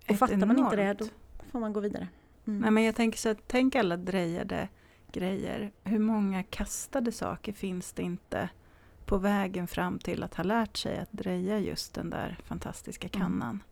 Och 0.05 0.11
ett 0.11 0.18
fattar 0.18 0.46
man 0.46 0.59
inte 0.59 0.76
det, 0.76 0.94
då 0.94 1.07
får 1.50 1.61
man 1.61 1.72
gå 1.72 1.80
vidare. 1.80 2.09
Mm. 2.46 2.61
Nej, 2.61 2.70
men 2.70 2.82
jag 2.82 2.94
tänker 2.94 3.18
så 3.18 3.28
att, 3.28 3.38
tänk 3.46 3.74
alla 3.74 3.96
drejade 3.96 4.68
grejer. 5.12 5.72
Hur 5.84 5.98
många 5.98 6.42
kastade 6.42 7.12
saker 7.12 7.53
finns 7.53 7.92
det 7.92 8.03
inte 8.03 8.48
på 9.05 9.18
vägen 9.18 9.66
fram 9.66 9.98
till 9.98 10.22
att 10.22 10.34
ha 10.34 10.44
lärt 10.44 10.76
sig 10.76 10.98
att 10.98 11.12
dreja 11.12 11.59
just 11.59 11.94
den 11.94 12.11
där 12.11 12.38
fantastiska 12.44 13.09
mm. 13.09 13.20
kannan. 13.20 13.62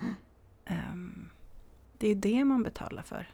Mm. 0.00 0.14
Um, 0.92 1.30
det 1.98 2.08
är 2.08 2.14
det 2.14 2.44
man 2.44 2.62
betalar 2.62 3.02
för. 3.02 3.30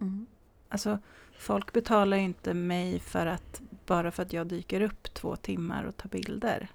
Mm. 0.00 0.26
Alltså, 0.68 0.98
folk 1.38 1.72
betalar 1.72 2.16
ju 2.16 2.22
inte 2.22 2.54
mig 2.54 3.00
för 3.00 3.26
att, 3.26 3.62
bara 3.86 4.10
för 4.10 4.22
att 4.22 4.32
jag 4.32 4.46
dyker 4.46 4.80
upp 4.80 5.14
två 5.14 5.36
timmar 5.36 5.84
och 5.84 5.96
tar 5.96 6.08
bilder. 6.08 6.68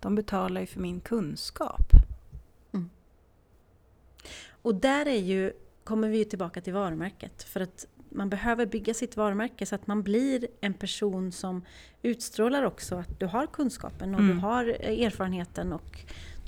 De 0.00 0.14
betalar 0.14 0.60
ju 0.60 0.66
för 0.66 0.80
min 0.80 1.00
kunskap. 1.00 1.92
Mm. 2.72 2.90
Och 4.62 4.74
där 4.74 5.06
är 5.06 5.20
ju, 5.20 5.52
kommer 5.84 6.08
vi 6.08 6.24
tillbaka 6.24 6.60
till 6.60 6.72
varumärket. 6.72 7.42
För 7.42 7.60
att 7.60 7.86
man 8.10 8.28
behöver 8.28 8.66
bygga 8.66 8.94
sitt 8.94 9.16
varumärke 9.16 9.66
så 9.66 9.74
att 9.74 9.86
man 9.86 10.02
blir 10.02 10.48
en 10.60 10.74
person 10.74 11.32
som 11.32 11.64
utstrålar 12.02 12.62
också 12.62 12.94
att 12.94 13.20
du 13.20 13.26
har 13.26 13.46
kunskapen 13.46 14.14
och 14.14 14.20
mm. 14.20 14.36
du 14.36 14.42
har 14.42 14.64
erfarenheten 14.82 15.72
och 15.72 15.98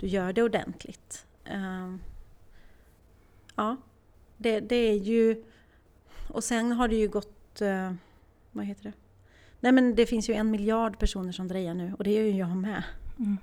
du 0.01 0.07
gör 0.07 0.33
det 0.33 0.43
ordentligt. 0.43 1.27
Uh, 1.53 1.97
ja, 3.55 3.77
det, 4.37 4.61
det, 4.61 4.77
är 4.77 4.97
ju... 4.97 5.45
Och 6.29 6.45
sen 6.45 6.73
har 6.73 6.89
det 6.89 6.97
ju 6.97 7.09
gått... 7.09 7.63
Uh, 7.63 7.93
vad 8.53 8.65
heter 8.65 8.83
det? 8.83 8.93
Nej 9.61 9.73
men 9.73 9.95
det 9.95 10.07
finns 10.07 10.31
ju 10.31 10.35
en 10.35 10.51
miljard 10.51 10.99
personer 10.99 11.33
som 11.33 11.49
drejar 11.49 11.75
nu 11.75 11.95
och 11.99 12.05
det 12.05 12.11
är 12.11 12.23
ju 12.23 12.31
jag 12.31 12.57
med. 12.57 12.83
Mm. 13.19 13.39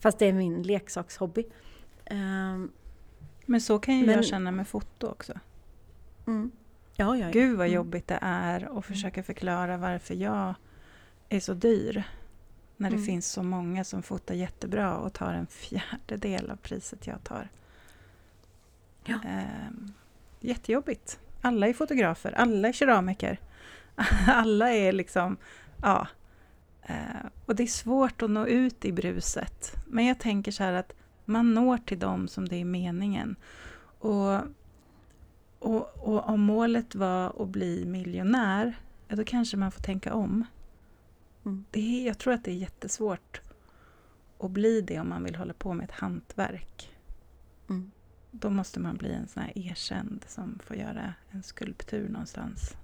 Fast 0.00 0.18
det 0.18 0.26
är 0.26 0.32
min 0.32 0.62
leksakshobby. 0.62 1.44
Uh, 2.12 2.66
men 3.46 3.60
så 3.60 3.78
kan 3.78 3.98
ju 3.98 4.06
men, 4.06 4.14
jag 4.14 4.24
känna 4.24 4.50
med 4.50 4.68
foto 4.68 5.06
också. 5.06 5.32
Mm. 6.26 6.50
Ja, 6.96 7.16
ja, 7.16 7.26
ja. 7.26 7.30
Gud 7.30 7.56
vad 7.56 7.66
mm. 7.66 7.76
jobbigt 7.76 8.06
det 8.08 8.18
är 8.22 8.60
att 8.60 8.70
mm. 8.70 8.82
försöka 8.82 9.22
förklara 9.22 9.76
varför 9.76 10.14
jag 10.14 10.54
är 11.28 11.40
så 11.40 11.54
dyr. 11.54 12.04
När 12.76 12.90
det 12.90 12.96
mm. 12.96 13.06
finns 13.06 13.32
så 13.32 13.42
många 13.42 13.84
som 13.84 14.02
fotar 14.02 14.34
jättebra 14.34 14.96
och 14.96 15.12
tar 15.12 15.32
en 15.32 15.46
fjärdedel 15.46 16.50
av 16.50 16.56
priset 16.56 17.06
jag 17.06 17.24
tar. 17.24 17.48
Ja. 19.04 19.14
Ähm, 19.14 19.92
jättejobbigt. 20.40 21.18
Alla 21.40 21.68
är 21.68 21.72
fotografer, 21.72 22.32
alla 22.32 22.68
är 22.68 22.72
keramiker. 22.72 23.38
alla 24.26 24.70
är 24.70 24.92
liksom, 24.92 25.36
ja. 25.82 26.06
Äh, 26.82 27.26
och 27.46 27.56
det 27.56 27.62
är 27.62 27.66
svårt 27.66 28.22
att 28.22 28.30
nå 28.30 28.46
ut 28.46 28.84
i 28.84 28.92
bruset. 28.92 29.72
Men 29.86 30.06
jag 30.06 30.18
tänker 30.18 30.52
så 30.52 30.62
här 30.62 30.72
att 30.72 30.92
man 31.24 31.54
når 31.54 31.76
till 31.78 31.98
dem 31.98 32.28
som 32.28 32.48
det 32.48 32.56
är 32.56 32.64
meningen. 32.64 33.36
Och 33.98 34.40
och, 35.62 36.08
och, 36.08 36.28
om 36.28 36.40
målet 36.40 36.94
var 36.94 37.42
att 37.42 37.48
bli 37.48 37.84
miljonär, 37.84 38.74
ja, 39.08 39.16
då 39.16 39.24
kanske 39.24 39.56
man 39.56 39.72
får 39.72 39.82
tänka 39.82 40.14
om. 40.14 40.44
Mm. 41.44 41.64
Det 41.70 41.80
är, 41.80 42.06
jag 42.06 42.18
tror 42.18 42.34
att 42.34 42.44
det 42.44 42.50
är 42.50 42.56
jättesvårt 42.56 43.40
att 44.38 44.50
bli 44.50 44.80
det 44.80 45.00
om 45.00 45.08
man 45.08 45.24
vill 45.24 45.34
hålla 45.34 45.52
på 45.52 45.74
med 45.74 45.84
ett 45.84 45.90
hantverk. 45.90 46.96
Mm. 47.68 47.90
Då 48.30 48.50
måste 48.50 48.80
man 48.80 48.96
bli 48.96 49.12
en 49.12 49.28
sån 49.28 49.42
här 49.42 49.58
erkänd 49.58 50.24
som 50.28 50.58
får 50.66 50.76
göra 50.76 51.14
en 51.30 51.42
skulptur 51.42 52.08
någonstans. 52.08 52.76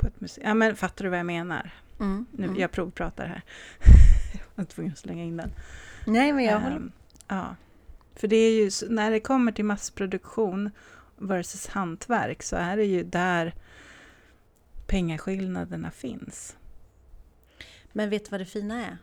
På 0.00 0.06
ett 0.06 0.20
museum. 0.20 0.46
Ja, 0.48 0.54
men 0.54 0.76
fattar 0.76 1.04
du 1.04 1.10
vad 1.10 1.18
jag 1.18 1.26
menar? 1.26 1.70
Mm. 2.00 2.26
Nu, 2.30 2.44
mm. 2.44 2.60
Jag 2.60 2.70
provpratar 2.70 3.26
här. 3.26 3.42
jag 4.32 4.40
var 4.54 4.64
tvungen 4.64 4.92
att 4.92 4.98
slänga 4.98 5.24
in 5.24 5.36
den. 5.36 5.50
Nej, 6.06 6.32
men 6.32 6.44
jag 6.44 6.56
um, 6.56 6.62
håller... 6.62 6.92
Ja. 7.28 7.56
För 8.14 8.28
det 8.28 8.36
är 8.36 8.64
ju, 8.64 8.70
när 8.88 9.10
det 9.10 9.20
kommer 9.20 9.52
till 9.52 9.64
massproduktion 9.64 10.70
versus 11.16 11.66
hantverk 11.66 12.42
så 12.42 12.56
är 12.56 12.76
det 12.76 12.84
ju 12.84 13.04
där 13.04 13.54
pengaskillnaderna 14.86 15.90
finns. 15.90 16.56
Men 17.92 18.10
vet 18.10 18.24
du 18.24 18.30
vad 18.30 18.40
det 18.40 18.46
fina 18.46 18.86
är? 18.86 18.98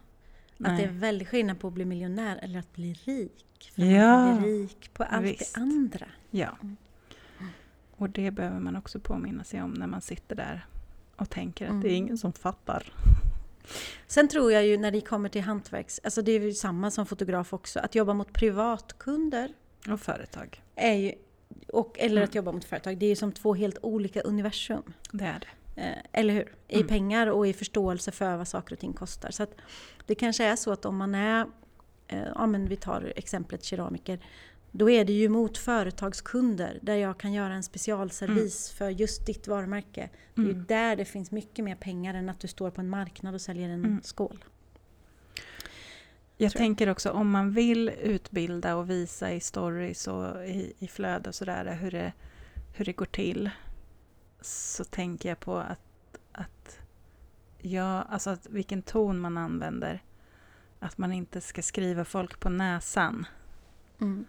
Nej. 0.58 0.72
Att 0.72 0.78
det 0.78 0.84
är 0.84 0.92
väldigt 0.92 1.28
skillnad 1.28 1.60
på 1.60 1.68
att 1.68 1.74
bli 1.74 1.86
miljonär 1.86 2.40
eller 2.42 2.60
att 2.60 2.74
bli 2.74 2.94
rik. 2.94 3.72
För 3.76 3.82
ja, 3.82 4.18
man 4.18 4.42
blir 4.42 4.50
rik 4.50 4.94
på 4.94 5.04
allt 5.04 5.26
visst. 5.26 5.56
det 5.56 5.62
andra. 5.62 6.06
Ja. 6.30 6.58
Mm. 6.62 6.78
Och 7.98 8.10
det 8.10 8.32
behöver 8.32 8.60
man 8.60 8.76
också 8.76 9.00
påminna 9.00 9.44
sig 9.44 9.62
om 9.62 9.72
när 9.72 9.88
man 9.88 10.02
sitter 10.02 10.36
där 10.36 10.66
och 11.18 11.30
tänker 11.30 11.66
att 11.66 11.72
mm. 11.72 11.84
det 11.84 11.90
är 11.90 11.96
ingen 11.96 12.18
som 12.18 12.34
fattar. 12.34 12.94
Sen 14.08 14.28
tror 14.28 14.52
jag 14.52 14.66
ju 14.66 14.78
när 14.78 14.92
det 14.92 15.02
kommer 15.02 15.30
till 15.30 15.42
hantverks... 15.42 16.00
Alltså 16.04 16.22
det 16.22 16.32
är 16.32 16.40
ju 16.40 16.54
samma 16.54 16.92
som 16.92 17.06
fotograf 17.06 17.54
också. 17.54 17.80
Att 17.80 17.96
jobba 17.96 18.14
mot 18.14 18.34
privatkunder. 18.34 19.54
Och 19.92 20.00
företag. 20.00 20.64
Är 20.76 20.94
ju, 20.94 21.14
och, 21.68 22.00
eller 22.00 22.18
mm. 22.18 22.24
att 22.24 22.36
jobba 22.36 22.52
mot 22.52 22.66
företag. 22.66 22.98
Det 22.98 23.06
är 23.06 23.10
ju 23.10 23.16
som 23.16 23.32
två 23.32 23.56
helt 23.56 23.78
olika 23.82 24.22
universum. 24.22 24.94
Det 25.12 25.26
är 25.26 25.40
det. 25.40 25.82
Eh, 25.82 25.98
eller 26.12 26.34
hur? 26.34 26.56
I 26.68 26.76
mm. 26.76 26.88
pengar 26.88 27.28
och 27.28 27.48
i 27.48 27.54
förståelse 27.54 28.12
för 28.12 28.38
vad 28.38 28.48
saker 28.48 28.74
och 28.74 28.80
ting 28.80 28.94
kostar. 28.94 29.32
Så 29.32 29.46
det 30.06 30.16
kanske 30.16 30.46
är 30.46 30.56
så 30.56 30.72
att 30.72 30.86
om 30.86 30.98
man 30.98 31.16
är... 31.16 31.46
Eh, 32.08 32.28
ja 32.36 32.48
men 32.48 32.68
vi 32.68 32.76
tar 32.76 33.14
exemplet 33.16 33.64
keramiker. 33.64 34.20
Då 34.78 34.90
är 34.90 35.06
det 35.06 35.14
ju 35.14 35.30
mot 35.30 35.58
företagskunder 35.58 36.80
där 36.82 36.96
jag 36.96 37.18
kan 37.18 37.34
göra 37.34 37.54
en 37.54 37.64
specialservice 37.64 38.72
mm. 38.72 38.78
för 38.78 39.00
just 39.00 39.26
ditt 39.26 39.48
varumärke. 39.48 40.10
Det 40.36 40.42
är 40.42 40.46
mm. 40.46 40.58
ju 40.58 40.66
där 40.66 40.96
det 40.96 41.06
finns 41.06 41.32
mycket 41.32 41.66
mer 41.66 41.76
pengar 41.76 42.14
än 42.14 42.30
att 42.30 42.40
du 42.40 42.48
står 42.48 42.72
på 42.72 42.82
en 42.82 42.90
marknad 42.90 43.34
och 43.34 43.42
säljer 43.42 43.70
en 43.70 43.86
mm. 43.86 44.02
skål. 44.04 44.46
Jag 46.38 46.52
tänker 46.52 46.90
också 46.90 47.12
om 47.12 47.30
man 47.30 47.52
vill 47.52 47.90
utbilda 47.90 48.76
och 48.76 48.90
visa 48.90 49.32
i 49.32 49.40
stories 49.40 50.08
och 50.08 50.46
i, 50.46 50.74
i 50.80 50.88
flöde 50.88 51.30
och 51.30 51.36
sådär 51.36 51.78
hur 51.82 51.92
det, 51.92 52.14
hur 52.74 52.86
det 52.86 52.94
går 52.94 53.06
till. 53.06 53.50
Så 54.42 54.84
tänker 54.84 55.30
jag 55.30 55.40
på 55.40 55.58
att, 55.58 56.20
att, 56.32 56.80
ja, 57.58 58.02
alltså 58.02 58.30
att 58.30 58.48
vilken 58.50 58.82
ton 58.82 59.20
man 59.20 59.38
använder. 59.38 60.04
Att 60.80 60.98
man 60.98 61.12
inte 61.12 61.42
ska 61.42 61.62
skriva 61.62 62.06
folk 62.06 62.40
på 62.40 62.50
näsan. 62.50 63.26
Mm. 64.02 64.26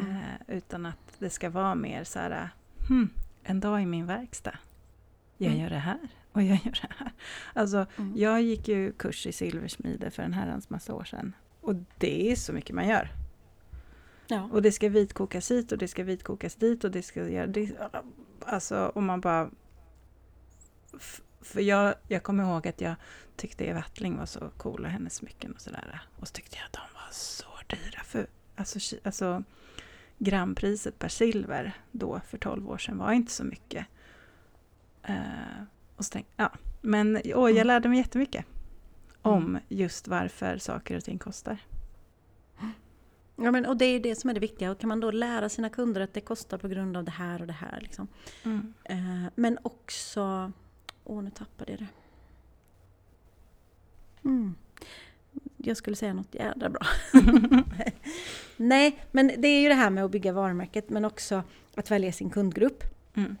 Mm. 0.00 0.16
Eh, 0.16 0.56
utan 0.56 0.86
att 0.86 1.16
det 1.18 1.30
ska 1.30 1.50
vara 1.50 1.74
mer 1.74 2.04
så 2.04 2.18
här, 2.18 2.50
hmm, 2.88 3.10
en 3.42 3.60
dag 3.60 3.82
i 3.82 3.86
min 3.86 4.06
verkstad. 4.06 4.58
Jag 5.36 5.50
mm. 5.50 5.62
gör 5.62 5.70
det 5.70 5.78
här 5.78 5.98
och 6.32 6.42
jag 6.42 6.58
gör 6.64 6.78
det 6.82 6.94
här. 6.98 7.12
Alltså, 7.52 7.86
mm. 7.96 8.12
jag 8.16 8.42
gick 8.42 8.68
ju 8.68 8.92
kurs 8.92 9.26
i 9.26 9.32
silversmide 9.32 10.10
för 10.10 10.22
en 10.22 10.32
herrans 10.32 10.70
massa 10.70 10.94
år 10.94 11.04
sedan. 11.04 11.34
Och 11.60 11.74
det 11.98 12.32
är 12.32 12.36
så 12.36 12.52
mycket 12.52 12.76
man 12.76 12.88
gör. 12.88 13.08
Ja. 14.26 14.48
Och 14.52 14.62
det 14.62 14.72
ska 14.72 14.88
vitkokas 14.88 15.50
hit 15.50 15.72
och 15.72 15.78
det 15.78 15.88
ska 15.88 16.04
vitkokas 16.04 16.54
dit 16.54 16.84
och 16.84 16.90
det 16.90 17.02
ska 17.02 17.28
göra 17.28 17.46
det. 17.46 17.70
Alltså, 18.40 18.92
och 18.94 19.02
man 19.02 19.20
bara... 19.20 19.50
För 21.40 21.60
jag, 21.60 21.94
jag 22.08 22.22
kommer 22.22 22.44
ihåg 22.44 22.68
att 22.68 22.80
jag 22.80 22.94
tyckte 23.36 23.64
Eva 23.64 23.80
Attling 23.80 24.16
var 24.16 24.26
så 24.26 24.50
cool 24.56 24.84
och 24.84 24.90
hennes 24.90 25.14
smycken 25.14 25.52
och 25.52 25.60
sådär. 25.60 26.02
Och 26.16 26.28
så 26.28 26.32
tyckte 26.32 26.56
jag 26.56 26.66
att 26.66 26.72
de 26.72 26.94
var 26.94 27.08
så 27.10 27.46
dyra. 27.66 28.00
För 28.04 28.26
alltså, 28.56 28.96
alltså 29.02 29.44
grampriset 30.24 30.98
per 30.98 31.08
silver 31.08 31.72
då 31.92 32.20
för 32.26 32.38
12 32.38 32.70
år 32.70 32.78
sedan 32.78 32.98
var 32.98 33.12
inte 33.12 33.32
så 33.32 33.44
mycket. 33.44 33.86
Uh, 35.08 35.62
och 35.96 36.04
så 36.04 36.12
tänkte, 36.12 36.32
ja. 36.36 36.52
Men 36.80 37.16
åh, 37.16 37.22
jag 37.24 37.50
mm. 37.50 37.66
lärde 37.66 37.88
mig 37.88 37.98
jättemycket 37.98 38.46
om 39.22 39.42
mm. 39.46 39.62
just 39.68 40.08
varför 40.08 40.58
saker 40.58 40.96
och 40.96 41.04
ting 41.04 41.18
kostar. 41.18 41.58
Ja, 43.36 43.50
men, 43.50 43.66
och 43.66 43.76
det 43.76 43.84
är 43.84 44.00
det 44.00 44.16
som 44.16 44.30
är 44.30 44.34
det 44.34 44.40
viktiga. 44.40 44.70
Och 44.70 44.78
kan 44.78 44.88
man 44.88 45.00
då 45.00 45.10
lära 45.10 45.48
sina 45.48 45.68
kunder 45.68 46.00
att 46.00 46.14
det 46.14 46.20
kostar 46.20 46.58
på 46.58 46.68
grund 46.68 46.96
av 46.96 47.04
det 47.04 47.10
här 47.10 47.40
och 47.40 47.46
det 47.46 47.52
här. 47.52 47.80
Liksom. 47.80 48.08
Mm. 48.42 48.74
Uh, 48.90 49.30
men 49.34 49.58
också... 49.62 50.52
Åh, 51.04 51.22
nu 51.22 51.30
tappade 51.30 51.72
jag 51.72 51.80
det. 51.80 51.88
Mm 54.28 54.54
jag 55.66 55.76
skulle 55.76 55.96
säga 55.96 56.14
något 56.14 56.34
jädra 56.34 56.68
bra. 56.68 56.86
Nej, 58.56 59.04
men 59.10 59.32
det 59.38 59.48
är 59.48 59.60
ju 59.60 59.68
det 59.68 59.74
här 59.74 59.90
med 59.90 60.04
att 60.04 60.10
bygga 60.10 60.32
varumärket 60.32 60.90
men 60.90 61.04
också 61.04 61.42
att 61.74 61.90
välja 61.90 62.12
sin 62.12 62.30
kundgrupp. 62.30 62.84
Mm. 63.14 63.36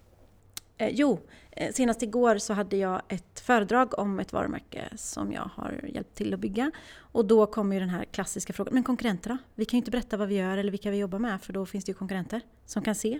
Eh, 0.82 0.88
jo, 0.92 1.20
eh, 1.50 1.72
senast 1.72 2.02
igår 2.02 2.38
så 2.38 2.52
hade 2.52 2.76
jag 2.76 3.02
ett 3.08 3.40
föredrag 3.40 3.98
om 3.98 4.20
ett 4.20 4.32
varumärke 4.32 4.88
som 4.96 5.32
jag 5.32 5.50
har 5.54 5.80
hjälpt 5.94 6.14
till 6.14 6.34
att 6.34 6.40
bygga. 6.40 6.70
Och 6.98 7.24
då 7.24 7.46
kommer 7.46 7.76
ju 7.76 7.80
den 7.80 7.90
här 7.90 8.04
klassiska 8.04 8.52
frågan, 8.52 8.74
men 8.74 8.82
konkurrenter 8.82 9.30
då? 9.30 9.36
Vi 9.54 9.64
kan 9.64 9.76
ju 9.76 9.78
inte 9.78 9.90
berätta 9.90 10.16
vad 10.16 10.28
vi 10.28 10.34
gör 10.34 10.58
eller 10.58 10.70
vilka 10.70 10.90
vi 10.90 10.96
jobbar 10.96 11.18
med 11.18 11.42
för 11.42 11.52
då 11.52 11.66
finns 11.66 11.84
det 11.84 11.90
ju 11.90 11.94
konkurrenter 11.94 12.40
som 12.66 12.82
kan 12.82 12.94
se 12.94 13.18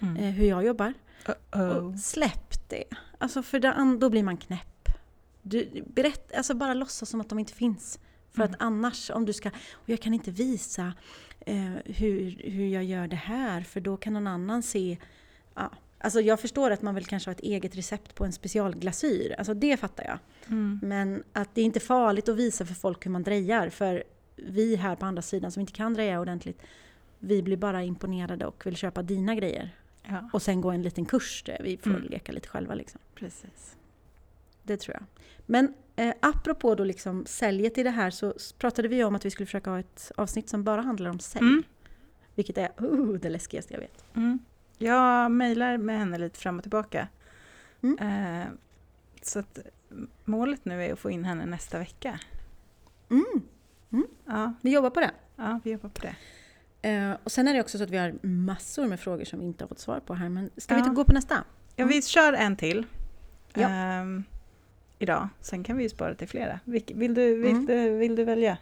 mm. 0.00 0.16
eh, 0.16 0.30
hur 0.30 0.46
jag 0.46 0.64
jobbar. 0.64 0.94
Uh 1.28 1.34
-oh. 1.50 1.96
släpp 1.96 2.68
det! 2.68 2.84
Alltså 3.18 3.42
för 3.42 3.60
då, 3.60 3.96
då 4.00 4.10
blir 4.10 4.22
man 4.22 4.36
knäpp. 4.36 4.88
Du, 5.42 5.84
berätt, 5.86 6.34
alltså 6.34 6.54
bara 6.54 6.74
låtsas 6.74 7.08
som 7.08 7.20
att 7.20 7.28
de 7.28 7.38
inte 7.38 7.52
finns. 7.52 7.98
För 8.32 8.42
mm. 8.42 8.54
att 8.54 8.62
annars, 8.62 9.10
om 9.10 9.26
du 9.26 9.32
ska, 9.32 9.48
och 9.72 9.88
jag 9.88 10.00
kan 10.00 10.14
inte 10.14 10.30
visa 10.30 10.92
eh, 11.40 11.74
hur, 11.84 12.42
hur 12.50 12.66
jag 12.66 12.84
gör 12.84 13.08
det 13.08 13.16
här, 13.16 13.60
för 13.60 13.80
då 13.80 13.96
kan 13.96 14.12
någon 14.12 14.26
annan 14.26 14.62
se 14.62 14.98
ja. 15.54 15.70
Alltså 16.02 16.20
jag 16.20 16.40
förstår 16.40 16.70
att 16.70 16.82
man 16.82 16.94
vill 16.94 17.06
kanske 17.06 17.28
ha 17.30 17.32
ett 17.32 17.40
eget 17.40 17.76
recept 17.76 18.14
på 18.14 18.24
en 18.24 18.32
specialglasyr, 18.32 19.34
alltså 19.38 19.54
det 19.54 19.76
fattar 19.76 20.04
jag. 20.04 20.18
Mm. 20.46 20.80
Men 20.82 21.22
att 21.32 21.54
det 21.54 21.60
är 21.60 21.64
inte 21.64 21.80
farligt 21.80 22.28
att 22.28 22.36
visa 22.36 22.66
för 22.66 22.74
folk 22.74 23.06
hur 23.06 23.10
man 23.10 23.22
drejar, 23.22 23.68
för 23.68 24.04
vi 24.36 24.76
här 24.76 24.96
på 24.96 25.06
andra 25.06 25.22
sidan 25.22 25.52
som 25.52 25.60
inte 25.60 25.72
kan 25.72 25.94
dreja 25.94 26.20
ordentligt, 26.20 26.62
vi 27.18 27.42
blir 27.42 27.56
bara 27.56 27.82
imponerade 27.82 28.46
och 28.46 28.66
vill 28.66 28.76
köpa 28.76 29.02
dina 29.02 29.34
grejer. 29.34 29.74
Ja. 30.02 30.30
Och 30.32 30.42
sen 30.42 30.60
gå 30.60 30.70
en 30.70 30.82
liten 30.82 31.04
kurs 31.04 31.42
där 31.46 31.60
vi 31.64 31.76
får 31.76 31.90
mm. 31.90 32.02
leka 32.02 32.32
lite 32.32 32.48
själva. 32.48 32.74
Liksom. 32.74 33.00
Precis. 33.14 33.76
Det 34.62 34.76
tror 34.76 34.96
jag. 34.96 35.04
Men 35.46 35.74
Eh, 36.00 36.14
apropå 36.20 36.74
då 36.74 36.84
liksom 36.84 37.26
säljet 37.26 37.78
i 37.78 37.82
det 37.82 37.90
här 37.90 38.10
så 38.10 38.34
pratade 38.58 38.88
vi 38.88 39.04
om 39.04 39.14
att 39.14 39.24
vi 39.24 39.30
skulle 39.30 39.46
försöka 39.46 39.70
ha 39.70 39.78
ett 39.78 40.12
avsnitt 40.16 40.48
som 40.48 40.64
bara 40.64 40.82
handlar 40.82 41.10
om 41.10 41.18
sälj. 41.18 41.46
Mm. 41.46 41.62
Vilket 42.34 42.58
är 42.58 42.70
uh, 42.82 43.12
det 43.12 43.30
läskigaste 43.30 43.74
jag 43.74 43.80
vet. 43.80 44.04
Mm. 44.14 44.38
Jag 44.78 45.30
mejlar 45.30 45.76
med 45.76 45.98
henne 45.98 46.18
lite 46.18 46.38
fram 46.38 46.56
och 46.56 46.62
tillbaka. 46.62 47.08
Mm. 47.82 47.98
Eh, 47.98 48.46
så 49.22 49.38
att 49.38 49.58
målet 50.24 50.64
nu 50.64 50.84
är 50.84 50.92
att 50.92 50.98
få 50.98 51.10
in 51.10 51.24
henne 51.24 51.46
nästa 51.46 51.78
vecka. 51.78 52.20
Mm. 53.10 53.24
Mm. 53.92 54.06
Ja. 54.26 54.54
Vi 54.60 54.70
jobbar 54.70 54.90
på 54.90 55.00
det. 55.00 55.10
Ja, 55.36 55.60
vi 55.64 55.70
jobbar 55.70 55.88
på 55.88 56.02
det. 56.02 56.14
Eh, 56.88 57.16
och 57.24 57.32
sen 57.32 57.48
är 57.48 57.54
det 57.54 57.60
också 57.60 57.78
så 57.78 57.84
att 57.84 57.90
vi 57.90 57.98
har 57.98 58.14
massor 58.22 58.86
med 58.86 59.00
frågor 59.00 59.24
som 59.24 59.38
vi 59.38 59.44
inte 59.44 59.64
har 59.64 59.68
fått 59.68 59.78
svar 59.78 60.00
på 60.00 60.14
här. 60.14 60.28
Men 60.28 60.50
ska 60.56 60.78
ja. 60.78 60.84
vi 60.84 60.94
gå 60.94 61.04
på 61.04 61.12
nästa? 61.12 61.44
Ja, 61.76 61.86
vi 61.86 62.02
kör 62.02 62.32
en 62.32 62.56
till. 62.56 62.86
Ja. 63.54 64.00
Um, 64.00 64.24
idag. 65.00 65.28
Sen 65.40 65.64
kan 65.64 65.76
vi 65.76 65.82
ju 65.82 65.88
spara 65.88 66.14
till 66.14 66.28
flera. 66.28 66.60
Vill 66.64 67.14
du, 67.14 67.34
vill 67.34 67.50
mm. 67.50 67.66
du, 67.66 67.90
vill 67.90 68.16
du 68.16 68.24
välja? 68.24 68.58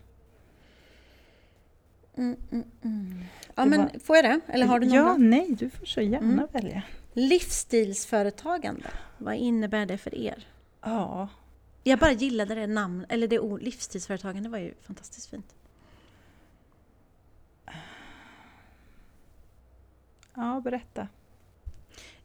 Mm, 2.17 2.37
mm, 2.51 2.65
mm. 2.83 3.25
ja, 3.55 3.65
men 3.65 3.81
var... 3.81 3.99
får 3.99 4.17
jag 4.17 4.25
det? 4.25 4.41
Eller 4.47 4.67
har 4.67 4.79
du 4.79 4.87
någon 4.87 4.97
Ja, 4.97 5.05
bra? 5.05 5.17
nej, 5.17 5.57
du 5.59 5.71
får 5.71 5.87
så 5.87 6.01
gärna 6.01 6.33
mm. 6.33 6.47
välja. 6.53 6.83
Livsstilsföretagande, 7.13 8.91
vad 9.19 9.35
innebär 9.35 9.87
det 9.87 9.99
för 9.99 10.15
er? 10.15 10.47
Ja. 10.81 11.29
Jag 11.85 11.99
bara 11.99 12.13
gillade 12.13 12.55
det 12.55 12.67
namn, 12.67 13.07
eller 13.09 13.29
det 13.29 13.39
ord, 13.39 13.63
livsstilsföretagande 13.63 14.49
var 14.49 14.59
ju 14.59 14.75
fantastiskt 14.83 15.31
fint. 15.31 15.55
Ja, 20.35 20.61
berätta. 20.65 21.09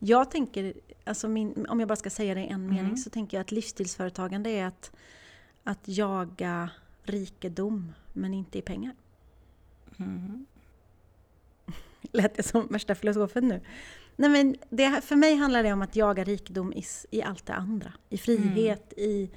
Jag 0.06 0.32
tänker, 0.32 0.74
alltså 1.04 1.28
min, 1.28 1.66
om 1.70 1.80
jag 1.80 1.90
bara 1.90 1.96
ska 1.96 2.10
säga 2.10 2.34
det 2.36 2.42
i 2.42 2.48
en 2.48 2.64
mm. 2.64 2.76
mening, 2.76 2.98
så 2.98 3.10
tänker 3.10 3.38
jag 3.38 3.42
att 3.42 3.52
livsstilsföretagande 3.52 4.50
är 4.50 4.66
att, 4.66 4.92
att 5.64 5.88
jaga 5.88 6.70
rikedom, 7.04 7.94
men 8.14 8.34
inte 8.34 8.58
i 8.58 8.62
pengar. 8.62 8.96
Mm. 9.98 10.46
Lät 12.02 12.34
jag 12.36 12.46
som 12.46 12.68
värsta 12.68 12.96
filosofen 12.96 13.48
nu? 13.48 13.62
Nej, 14.16 14.30
men 14.30 14.56
det, 14.70 15.02
för 15.02 15.16
mig 15.16 15.36
handlar 15.36 15.64
det 15.64 15.74
om 15.74 15.82
att 15.82 15.96
jaga 15.96 16.24
rikedom 16.24 16.74
i, 16.74 16.84
i 17.12 17.22
allt 17.22 17.46
det 17.46 17.54
andra. 17.54 17.94
I 18.10 18.18
frihet, 18.18 18.94
mm. 18.98 19.10
i, 19.10 19.30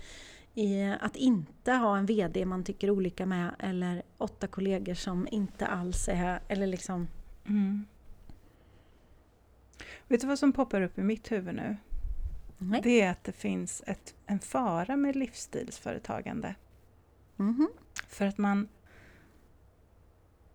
i 0.55 0.95
att 1.01 1.17
inte 1.17 1.73
ha 1.73 1.99
en 1.99 2.07
VD 2.07 2.45
man 2.47 2.65
tycker 2.65 2.91
olika 2.91 3.27
med 3.27 3.55
eller 3.59 4.03
åtta 4.19 4.47
kollegor 4.47 4.95
som 4.95 5.29
inte 5.31 5.67
alls 5.67 6.09
är... 6.09 6.41
Eller 6.49 6.67
liksom, 6.67 7.09
mm. 7.45 7.87
Vet 10.09 10.21
du 10.21 10.27
vad 10.27 10.39
som 10.39 10.53
poppar 10.53 10.81
upp 10.81 10.99
i 10.99 11.03
mitt 11.03 11.33
huvud 11.33 11.55
nu? 11.55 11.77
Nej. 12.59 12.81
Det 12.83 13.01
är 13.01 13.11
att 13.11 13.25
det 13.25 13.33
finns 13.33 13.83
ett, 13.87 14.15
en 14.27 14.41
fara 14.41 14.97
med 14.97 15.17
livsstilsföretagande. 15.17 16.55
Mm. 17.39 17.69
För 18.09 18.27
att 18.27 18.39
man... 18.39 18.69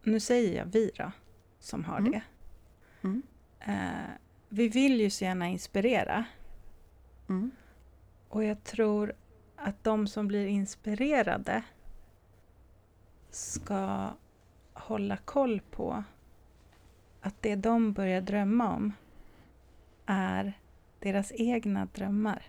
Nu 0.04 0.20
säger 0.20 0.58
jag 0.58 0.66
vi 0.66 0.92
då, 0.98 1.12
som 1.60 1.84
har 1.84 1.98
mm. 1.98 2.12
det. 2.12 2.24
Mm. 3.02 3.24
Uh, 3.68 4.10
vi 4.50 4.68
vill 4.68 5.02
ju 5.02 5.10
så 5.10 5.24
gärna 5.24 5.48
inspirera. 5.48 6.26
Mm. 7.30 7.52
Och 8.30 8.44
jag 8.44 8.64
tror 8.64 9.14
att 9.56 9.84
de 9.84 10.08
som 10.08 10.28
blir 10.28 10.48
inspirerade 10.48 11.64
ska 13.30 14.10
hålla 14.74 15.18
koll 15.18 15.62
på 15.72 16.04
att 17.22 17.42
det 17.42 17.56
de 17.56 17.94
börjar 17.94 18.22
drömma 18.22 18.76
om 18.76 18.94
är 20.12 20.54
deras 21.00 21.32
egna 21.36 21.88
drömmar. 21.94 22.44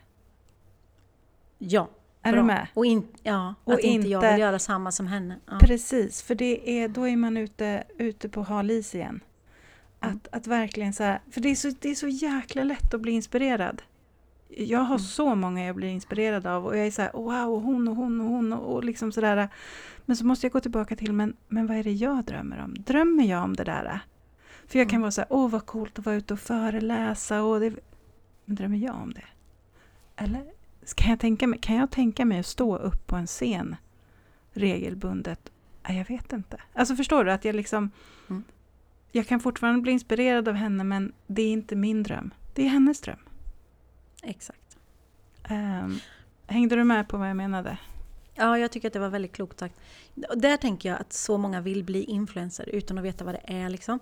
Ja. 1.59 1.89
Är 2.23 2.33
bra. 2.33 2.41
du 2.41 2.47
med? 2.47 2.67
Och, 2.75 2.87
in, 2.87 3.07
ja, 3.23 3.55
och 3.65 3.73
att 3.73 3.81
inte, 3.81 3.89
inte 3.89 4.09
jag 4.09 4.33
vill 4.33 4.41
göra 4.41 4.59
samma 4.59 4.93
som 4.93 5.07
henne. 5.07 5.37
Ja. 5.47 5.59
Precis, 5.61 6.23
för 6.23 6.35
det 6.35 6.71
är, 6.71 6.89
då 6.89 7.09
är 7.09 7.17
man 7.17 7.37
ute, 7.37 7.85
ute 7.99 8.29
på 8.29 8.43
hal 8.43 8.71
is 8.71 8.95
igen. 8.95 9.21
Att, 9.99 10.29
att 10.33 10.47
verkligen 10.47 10.93
så 10.93 11.03
här, 11.03 11.21
för 11.31 11.41
det 11.41 11.49
är, 11.49 11.55
så, 11.55 11.71
det 11.81 11.91
är 11.91 11.95
så 11.95 12.09
jäkla 12.09 12.65
lätt 12.65 12.95
att 12.95 13.01
bli 13.01 13.13
inspirerad. 13.13 13.83
Jag 14.49 14.79
har 14.79 14.95
mm. 14.95 14.99
så 14.99 15.35
många 15.35 15.67
jag 15.67 15.77
blir 15.77 15.89
inspirerad 15.89 16.47
av 16.47 16.67
och 16.67 16.77
jag 16.77 16.87
är 16.87 16.91
så 16.91 17.03
här, 17.03 17.13
wow, 17.13 17.63
hon 17.63 17.89
och 17.89 17.97
hon 17.97 18.21
och 18.21 18.27
hon 18.27 18.53
och, 18.53 18.75
och 18.75 18.85
liksom 18.85 19.13
sådär. 19.13 19.49
Men 20.07 20.17
så 20.17 20.25
måste 20.25 20.47
jag 20.47 20.53
gå 20.53 20.61
tillbaka 20.61 20.97
till, 20.97 21.13
men, 21.13 21.37
men 21.49 21.67
vad 21.67 21.77
är 21.77 21.85
det 21.85 21.93
jag 21.93 22.25
drömmer 22.25 22.65
om? 22.65 22.75
Drömmer 22.75 23.25
jag 23.25 23.45
om 23.45 23.57
det 23.57 23.65
där? 23.65 24.01
För 24.67 24.79
jag 24.79 24.89
kan 24.89 24.97
mm. 24.97 25.03
vara 25.03 25.11
så 25.11 25.21
här, 25.21 25.29
åh 25.33 25.51
vad 25.51 25.67
coolt 25.67 25.99
att 25.99 26.07
vara 26.07 26.17
ute 26.17 26.35
och 26.35 26.41
föreläsa 26.41 27.43
och 27.43 27.61
det, 27.61 27.75
men 28.45 28.57
drömmer 28.57 28.79
jag 28.79 28.95
om 28.95 29.15
det? 29.15 29.25
Eller 30.17 30.45
kan 30.95 31.11
jag, 31.11 31.21
tänka 31.21 31.47
mig, 31.47 31.59
kan 31.59 31.77
jag 31.77 31.91
tänka 31.91 32.25
mig 32.25 32.39
att 32.39 32.47
stå 32.47 32.77
upp 32.77 33.07
på 33.07 33.17
en 33.17 33.27
scen 33.27 33.77
regelbundet? 34.53 35.51
Nej, 35.89 35.99
jag 35.99 36.09
vet 36.09 36.33
inte. 36.33 36.61
Alltså 36.73 36.97
förstår 36.97 37.25
du 37.25 37.33
att 37.33 37.45
jag 37.45 37.55
liksom... 37.55 37.91
Mm. 38.31 38.45
Jag 39.13 39.27
kan 39.27 39.41
fortfarande 39.41 39.81
bli 39.81 39.93
inspirerad 39.93 40.49
av 40.49 40.55
henne 40.55 40.85
men 40.85 41.13
det 41.27 41.43
är 41.43 41.53
inte 41.53 41.77
min 41.77 42.03
dröm. 42.03 42.35
Det 42.55 42.63
är 42.63 42.69
hennes 42.69 43.01
dröm. 43.01 43.19
Exakt. 44.23 44.79
Um, 45.51 45.99
hängde 46.47 46.77
du 46.77 46.85
med 46.85 47.09
på 47.09 47.17
vad 47.17 47.29
jag 47.29 47.37
menade? 47.37 47.79
Ja, 48.35 48.59
jag 48.59 48.71
tycker 48.73 48.89
att 48.89 48.93
det 48.93 49.01
var 49.01 49.09
väldigt 49.09 49.33
klokt 49.33 49.59
sagt. 49.59 49.75
Där 50.37 50.57
tänker 50.57 50.89
jag 50.89 51.01
att 51.01 51.13
så 51.13 51.39
många 51.39 51.61
vill 51.61 51.85
bli 51.85 52.05
influencer 52.05 52.69
utan 52.69 52.99
att 52.99 53.05
veta 53.05 53.25
vad 53.25 53.35
det 53.35 53.43
är. 53.45 53.69
Liksom. 53.69 53.99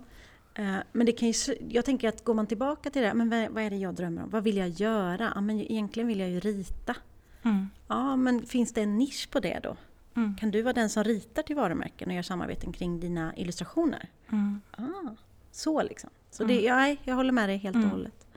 Eh, 0.53 0.75
men 0.91 1.05
det 1.05 1.11
kan 1.11 1.31
ju, 1.31 1.55
jag 1.69 1.85
tänker 1.85 2.09
att 2.09 2.23
går 2.23 2.33
man 2.33 2.47
tillbaka 2.47 2.89
till 2.89 3.01
det, 3.01 3.13
men 3.13 3.29
vad 3.53 3.63
är 3.63 3.69
det 3.69 3.75
jag 3.75 3.95
drömmer 3.95 4.23
om? 4.23 4.29
Vad 4.29 4.43
vill 4.43 4.57
jag 4.57 4.69
göra? 4.69 5.31
Ja, 5.35 5.41
men 5.41 5.59
egentligen 5.59 6.07
vill 6.07 6.19
jag 6.19 6.29
ju 6.29 6.39
rita. 6.39 6.95
Mm. 7.43 7.69
Ja, 7.87 8.15
men 8.15 8.45
finns 8.45 8.73
det 8.73 8.81
en 8.81 8.97
nisch 8.97 9.29
på 9.31 9.39
det 9.39 9.59
då? 9.63 9.75
Mm. 10.15 10.35
Kan 10.35 10.51
du 10.51 10.61
vara 10.61 10.73
den 10.73 10.89
som 10.89 11.03
ritar 11.03 11.43
till 11.43 11.55
varumärken 11.55 12.09
och 12.09 12.15
gör 12.15 12.21
samarbeten 12.21 12.73
kring 12.73 12.99
dina 12.99 13.35
illustrationer? 13.35 14.09
Mm. 14.31 14.61
Ah, 14.71 15.15
så 15.51 15.83
liksom. 15.83 16.09
Så 16.31 16.43
det, 16.43 16.53
mm. 16.53 16.65
ja, 16.65 16.97
jag 17.03 17.15
håller 17.15 17.31
med 17.31 17.49
dig 17.49 17.57
helt 17.57 17.75
och 17.75 17.81
mm. 17.81 17.91
hållet. 17.91 18.27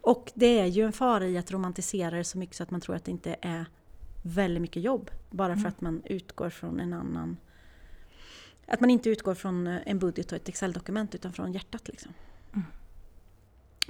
Och 0.00 0.32
det 0.34 0.60
är 0.60 0.66
ju 0.66 0.84
en 0.86 0.92
fara 0.92 1.26
i 1.26 1.38
att 1.38 1.50
romantisera 1.50 2.16
det 2.16 2.24
så 2.24 2.38
mycket 2.38 2.56
så 2.56 2.62
att 2.62 2.70
man 2.70 2.80
tror 2.80 2.96
att 2.96 3.04
det 3.04 3.10
inte 3.10 3.36
är 3.40 3.66
väldigt 4.22 4.62
mycket 4.62 4.82
jobb. 4.82 5.10
Bara 5.30 5.52
för 5.52 5.60
mm. 5.60 5.68
att 5.68 5.80
man 5.80 6.02
utgår 6.04 6.50
från 6.50 6.80
en 6.80 6.92
annan 6.92 7.36
att 8.68 8.80
man 8.80 8.90
inte 8.90 9.10
utgår 9.10 9.34
från 9.34 9.66
eh, 9.66 9.80
en 9.86 9.98
budget 9.98 10.32
och 10.32 10.36
ett 10.36 10.48
Excel-dokument 10.48 11.14
utan 11.14 11.32
från 11.32 11.52
hjärtat. 11.52 11.88
Liksom. 11.88 12.12
Mm. 12.52 12.66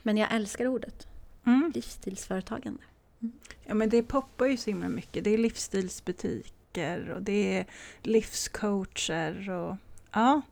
Men 0.03 0.17
jag 0.17 0.35
älskar 0.35 0.67
ordet. 0.67 1.09
Mm. 1.45 1.73
Livsstilsföretagande. 1.75 2.83
Mm. 3.21 3.33
Ja 3.65 3.75
men 3.75 3.89
det 3.89 4.03
poppar 4.03 4.47
ju 4.47 4.57
så 4.57 4.71
himla 4.71 4.89
mycket. 4.89 5.25
Det 5.25 5.31
är 5.31 5.39
livsstilsbutiker 5.39 7.11
och 7.11 7.23
det 7.23 7.59
är 7.59 7.67
livscoacher 8.03 9.51
och 9.51 9.77
ja. 10.13 10.43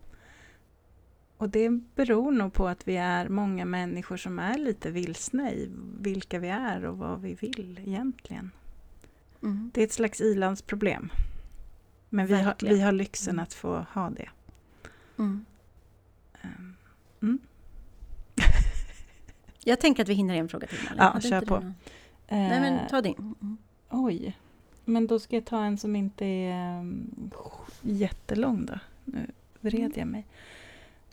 Och 1.37 1.49
det 1.49 1.71
beror 1.71 2.33
nog 2.33 2.53
på 2.53 2.69
att 2.69 2.89
vi 2.89 2.97
är 2.97 3.29
många 3.29 3.65
människor 3.65 4.17
som 4.17 4.39
är 4.39 4.59
lite 4.59 4.91
vilsna 4.91 5.53
i 5.53 5.71
vilka 6.01 6.39
vi 6.39 6.49
är 6.49 6.85
och 6.85 6.99
vad 6.99 7.21
vi 7.21 7.35
vill 7.35 7.81
egentligen. 7.87 8.51
Mm. 9.43 9.71
Det 9.75 9.81
är 9.81 9.85
ett 9.85 9.93
slags 9.93 10.21
ilandsproblem. 10.21 11.11
Men 12.17 12.27
vi 12.27 12.35
har, 12.35 12.55
vi 12.61 12.81
har 12.81 12.93
lyxen 12.93 13.35
mm. 13.35 13.43
att 13.43 13.55
få 13.55 13.87
ha 13.93 14.11
det. 14.11 14.29
Mm. 15.19 15.45
Ehm, 16.43 16.77
mm. 17.23 17.39
jag 19.65 19.81
tänker 19.81 20.03
att 20.03 20.09
vi 20.09 20.15
hinner 20.15 20.35
en 20.35 20.49
fråga 20.49 20.67
till. 20.67 20.79
Malin. 20.85 20.99
Ja, 20.99 21.21
kör 21.21 21.41
på. 21.41 21.57
Uh, 21.57 21.73
Nej, 22.29 22.61
men 22.61 22.89
ta 22.89 23.01
din. 23.01 23.35
Mm. 23.41 23.57
Oj. 23.91 24.37
Men 24.85 25.07
då 25.07 25.19
ska 25.19 25.37
jag 25.37 25.45
ta 25.45 25.65
en 25.65 25.79
som 25.79 25.97
inte 25.97 26.27
är 26.27 26.79
um, 26.81 27.31
jättelång 27.83 28.67
då. 28.67 28.79
Nu 29.05 29.27
vred 29.61 29.81
mm. 29.81 29.93
jag 29.95 30.09
mig. 30.09 30.27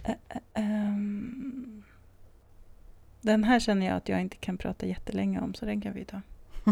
Uh, 0.09 0.15
uh, 0.57 0.89
um, 0.89 1.83
den 3.21 3.43
här 3.43 3.59
känner 3.59 3.85
jag 3.85 3.95
att 3.95 4.09
jag 4.09 4.21
inte 4.21 4.37
kan 4.37 4.57
prata 4.57 4.85
jättelänge 4.85 5.41
om, 5.41 5.53
så 5.53 5.65
den 5.65 5.81
kan 5.81 5.93
vi 5.93 6.05
ta. 6.05 6.21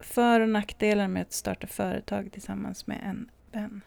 För 0.00 0.40
och 0.40 0.48
nackdelar 0.48 1.08
med 1.08 1.22
att 1.22 1.32
starta 1.32 1.66
företag 1.66 2.32
tillsammans 2.32 2.86
med 2.86 3.00
en 3.02 3.30
vän. 3.52 3.80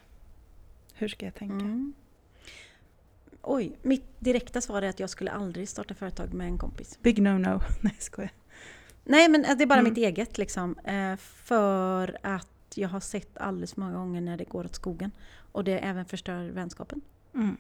Hur 0.94 1.08
ska 1.08 1.26
jag 1.26 1.36
tänka? 1.36 1.66
Mm. 1.66 1.94
Oj, 3.42 3.78
mitt 3.82 4.20
direkta 4.20 4.62
svar 4.62 4.82
är 4.82 4.90
att 4.90 5.00
jag 5.00 5.10
skulle 5.10 5.32
aldrig 5.32 5.70
starta 5.70 5.94
företag 5.94 6.34
med 6.34 6.48
en 6.48 6.58
kompis. 6.58 7.00
Big 7.02 7.20
no-no. 7.20 7.62
Nej, 7.82 7.96
skojar. 8.00 8.32
Nej, 9.04 9.30
men 9.30 9.42
det 9.42 9.64
är 9.64 9.66
bara 9.66 9.80
mm. 9.80 9.94
mitt 9.94 9.98
eget 9.98 10.38
liksom. 10.38 10.78
Eh, 10.80 11.16
för 11.18 12.18
att 12.24 12.48
jag 12.76 12.90
har 12.90 13.00
sett 13.00 13.38
alldeles 13.38 13.74
för 13.74 13.82
många 13.82 13.94
gånger 13.94 14.22
när 14.22 14.38
det 14.38 14.44
går 14.44 14.66
åt 14.66 14.76
skogen. 14.76 15.12
Och 15.52 15.64
det 15.64 15.80
även 15.80 16.06
förstör 16.06 16.50
vänskapen. 16.50 17.02
Mm. 17.34 17.48
Men, 17.48 17.58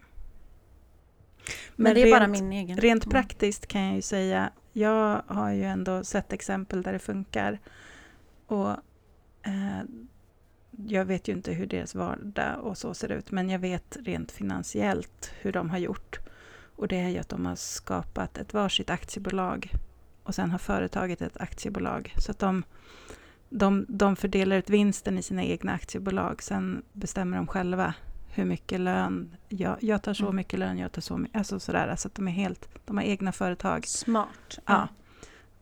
men, 1.75 1.95
det 1.95 2.01
är 2.01 2.05
rent, 2.05 2.15
bara 2.15 2.27
min 2.27 2.53
egen. 2.53 2.77
Rent 2.77 3.03
mm. 3.05 3.11
praktiskt 3.11 3.67
kan 3.67 3.81
jag 3.81 3.95
ju 3.95 4.01
säga, 4.01 4.51
jag 4.73 5.21
har 5.27 5.51
ju 5.51 5.63
ändå 5.63 6.03
sett 6.03 6.33
exempel 6.33 6.81
där 6.81 6.93
det 6.93 6.99
funkar. 6.99 7.59
Och 8.49 8.69
eh, 9.43 9.83
jag 10.87 11.05
vet 11.05 11.27
ju 11.27 11.33
inte 11.33 11.51
hur 11.51 11.67
deras 11.67 11.95
vardag 11.95 12.59
och 12.59 12.77
så 12.77 12.93
ser 12.93 13.11
ut, 13.11 13.31
men 13.31 13.49
jag 13.49 13.59
vet 13.59 13.97
rent 14.01 14.31
finansiellt 14.31 15.31
hur 15.41 15.51
de 15.51 15.69
har 15.69 15.77
gjort. 15.77 16.19
Och 16.75 16.87
det 16.87 16.99
är 16.99 17.09
ju 17.09 17.17
att 17.17 17.29
de 17.29 17.45
har 17.45 17.55
skapat 17.55 18.37
ett 18.37 18.53
varsitt 18.53 18.89
aktiebolag 18.89 19.71
och 20.23 20.35
sen 20.35 20.51
har 20.51 20.57
företaget 20.57 21.21
ett 21.21 21.41
aktiebolag. 21.41 22.13
Så 22.17 22.31
att 22.31 22.39
de, 22.39 22.63
de, 23.49 23.85
de 23.89 24.15
fördelar 24.15 24.55
ut 24.55 24.69
vinsten 24.69 25.17
i 25.17 25.21
sina 25.21 25.43
egna 25.43 25.71
aktiebolag. 25.71 26.43
Sen 26.43 26.83
bestämmer 26.93 27.37
de 27.37 27.47
själva 27.47 27.93
hur 28.29 28.45
mycket 28.45 28.79
lön, 28.79 29.35
jag, 29.49 29.77
jag 29.79 30.03
tar 30.03 30.13
så 30.13 30.23
mm. 30.23 30.35
mycket 30.35 30.59
lön, 30.59 30.77
jag 30.77 30.91
tar 30.91 31.01
så 31.01 31.17
mycket, 31.17 31.37
alltså 31.37 31.59
sådär. 31.59 31.95
Så 31.95 32.07
att 32.07 32.15
de 32.15 32.27
är 32.27 32.31
helt, 32.31 32.69
de 32.85 32.97
har 32.97 33.03
egna 33.03 33.31
företag. 33.31 33.87
Smart. 33.87 34.59
Ja. 34.65 34.87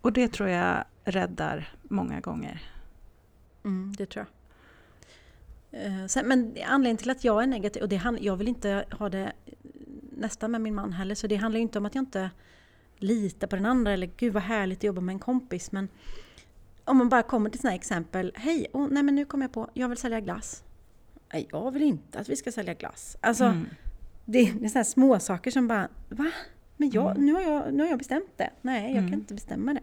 Och 0.01 0.13
det 0.13 0.27
tror 0.27 0.49
jag 0.49 0.83
räddar 1.03 1.73
många 1.83 2.19
gånger. 2.19 2.76
Mm, 3.67 3.93
det 3.97 4.05
tror 4.05 4.25
jag. 4.25 4.33
Eh, 5.71 6.05
sen, 6.07 6.27
men 6.27 6.55
anledningen 6.67 6.97
till 6.97 7.09
att 7.09 7.23
jag 7.23 7.43
är 7.43 7.47
negativ, 7.47 7.83
och 7.83 7.89
det, 7.89 8.17
jag 8.19 8.35
vill 8.35 8.47
inte 8.47 8.85
ha 8.91 9.09
det 9.09 9.31
nästan 10.17 10.51
med 10.51 10.61
min 10.61 10.75
man 10.75 10.93
heller, 10.93 11.15
så 11.15 11.27
det 11.27 11.35
handlar 11.35 11.59
inte 11.59 11.79
om 11.79 11.85
att 11.85 11.95
jag 11.95 12.01
inte 12.01 12.29
litar 12.97 13.47
på 13.47 13.55
den 13.55 13.65
andra 13.65 13.91
eller 13.91 14.09
gud 14.17 14.33
vad 14.33 14.43
härligt 14.43 14.77
att 14.77 14.83
jobba 14.83 15.01
med 15.01 15.13
en 15.13 15.19
kompis. 15.19 15.71
Men 15.71 15.89
om 16.83 16.97
man 16.97 17.09
bara 17.09 17.23
kommer 17.23 17.49
till 17.49 17.59
sådana 17.59 17.71
här 17.71 17.79
exempel. 17.79 18.31
Hej, 18.35 18.67
oh, 18.73 18.87
nej 18.91 19.03
men 19.03 19.15
nu 19.15 19.25
kommer 19.25 19.43
jag 19.43 19.51
på, 19.51 19.69
jag 19.73 19.89
vill 19.89 19.97
sälja 19.97 20.19
glass. 20.19 20.63
Nej, 21.33 21.47
jag 21.51 21.71
vill 21.71 21.83
inte 21.83 22.19
att 22.19 22.29
vi 22.29 22.35
ska 22.35 22.51
sälja 22.51 22.73
glass. 22.73 23.17
Alltså, 23.21 23.43
mm. 23.43 23.65
det, 24.25 24.51
det 24.51 24.65
är 24.65 24.69
sådana 24.69 24.83
små 24.83 25.19
saker 25.19 25.51
som 25.51 25.67
bara, 25.67 25.87
va? 26.09 26.31
Men 26.77 26.89
jag, 26.89 27.11
mm. 27.11 27.25
nu, 27.25 27.33
har 27.33 27.41
jag, 27.41 27.73
nu 27.73 27.83
har 27.83 27.89
jag 27.89 27.97
bestämt 27.97 28.31
det. 28.37 28.49
Nej, 28.61 28.81
jag 28.83 28.97
mm. 28.97 29.11
kan 29.11 29.19
inte 29.19 29.33
bestämma 29.33 29.73
det. 29.73 29.81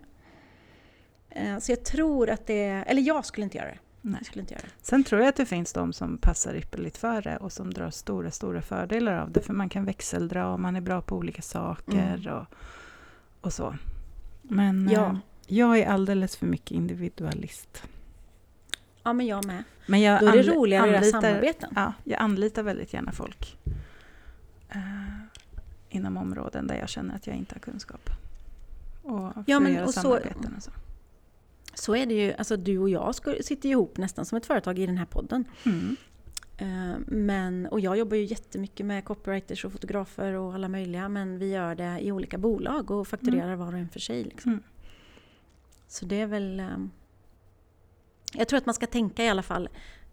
Eh, 1.34 1.58
så 1.58 1.72
jag 1.72 1.84
tror 1.84 2.30
att 2.30 2.46
det, 2.46 2.64
eller 2.64 3.02
jag 3.02 3.26
skulle 3.26 3.44
inte 3.44 3.58
göra 3.58 3.68
det. 3.68 3.78
Nej. 4.00 4.24
Skulle 4.24 4.40
inte 4.40 4.54
göra 4.54 4.62
det. 4.62 4.86
Sen 4.86 5.04
tror 5.04 5.20
jag 5.20 5.28
att 5.28 5.36
det 5.36 5.46
finns 5.46 5.72
de 5.72 5.92
som 5.92 6.18
passar 6.18 6.54
ypperligt 6.54 6.96
för 6.96 7.22
det 7.22 7.36
och 7.36 7.52
som 7.52 7.74
drar 7.74 7.90
stora, 7.90 8.30
stora 8.30 8.62
fördelar 8.62 9.12
av 9.18 9.30
det. 9.30 9.40
För 9.40 9.52
man 9.52 9.68
kan 9.68 9.84
växeldra 9.84 10.52
och 10.52 10.60
man 10.60 10.76
är 10.76 10.80
bra 10.80 11.02
på 11.02 11.16
olika 11.16 11.42
saker 11.42 12.16
mm. 12.16 12.34
och, 12.34 12.46
och 13.40 13.52
så. 13.52 13.76
Men 14.42 14.88
ja. 14.88 15.06
eh, 15.06 15.16
jag 15.46 15.78
är 15.78 15.86
alldeles 15.86 16.36
för 16.36 16.46
mycket 16.46 16.70
individualist. 16.70 17.82
Ja, 19.02 19.12
men 19.12 19.26
jag 19.26 19.44
med. 19.44 19.64
Men 19.86 20.00
jag 20.00 20.20
Då 20.20 20.26
är 20.26 20.32
det 20.32 20.42
roligare 20.42 20.84
att 20.84 20.90
göra 20.90 21.20
samarbeten. 21.20 21.72
Ja, 21.76 21.92
jag 22.04 22.20
anlitar 22.20 22.62
väldigt 22.62 22.92
gärna 22.92 23.12
folk 23.12 23.58
eh, 24.68 24.78
inom 25.88 26.16
områden 26.16 26.66
där 26.66 26.78
jag 26.78 26.88
känner 26.88 27.16
att 27.16 27.26
jag 27.26 27.36
inte 27.36 27.54
har 27.54 27.60
kunskap. 27.60 28.10
Och 29.02 29.34
för 29.34 29.44
ja, 29.46 29.60
men, 29.60 29.72
att 29.72 29.76
göra 29.76 29.86
och 29.86 29.94
samarbeten 29.94 30.50
så, 30.50 30.56
och 30.56 30.62
så. 30.62 30.70
Så 31.74 31.96
är 31.96 32.06
det 32.06 32.14
ju, 32.14 32.32
alltså 32.32 32.56
du 32.56 32.78
och 32.78 32.90
jag 32.90 33.14
sitter 33.44 33.68
ihop 33.68 33.96
nästan 33.96 34.24
som 34.24 34.38
ett 34.38 34.46
företag 34.46 34.78
i 34.78 34.86
den 34.86 34.98
här 34.98 35.06
podden. 35.06 35.44
Mm. 35.66 35.96
Eh, 36.56 36.98
men, 37.06 37.66
och 37.66 37.80
jag 37.80 37.96
jobbar 37.96 38.16
ju 38.16 38.24
jättemycket 38.24 38.86
med 38.86 39.04
copywriters 39.04 39.64
och 39.64 39.72
fotografer 39.72 40.32
och 40.32 40.54
alla 40.54 40.68
möjliga 40.68 41.08
men 41.08 41.38
vi 41.38 41.50
gör 41.50 41.74
det 41.74 41.98
i 42.00 42.12
olika 42.12 42.38
bolag 42.38 42.90
och 42.90 43.08
fakturerar 43.08 43.46
mm. 43.46 43.58
var 43.58 43.72
och 43.72 43.78
en 43.78 43.88
för 43.88 44.00
sig. 44.00 44.24
Liksom. 44.24 44.52
Mm. 44.52 44.62
Så 45.88 46.04
det 46.04 46.20
är 46.20 46.26
väl... 46.26 46.60
Eh, 46.60 46.78
jag 48.32 48.48
tror 48.48 48.58
att 48.58 48.66
man 48.66 48.74
ska 48.74 48.86
tänka 48.86 49.24
i 49.24 49.28
alla 49.28 49.42
fall. 49.42 49.68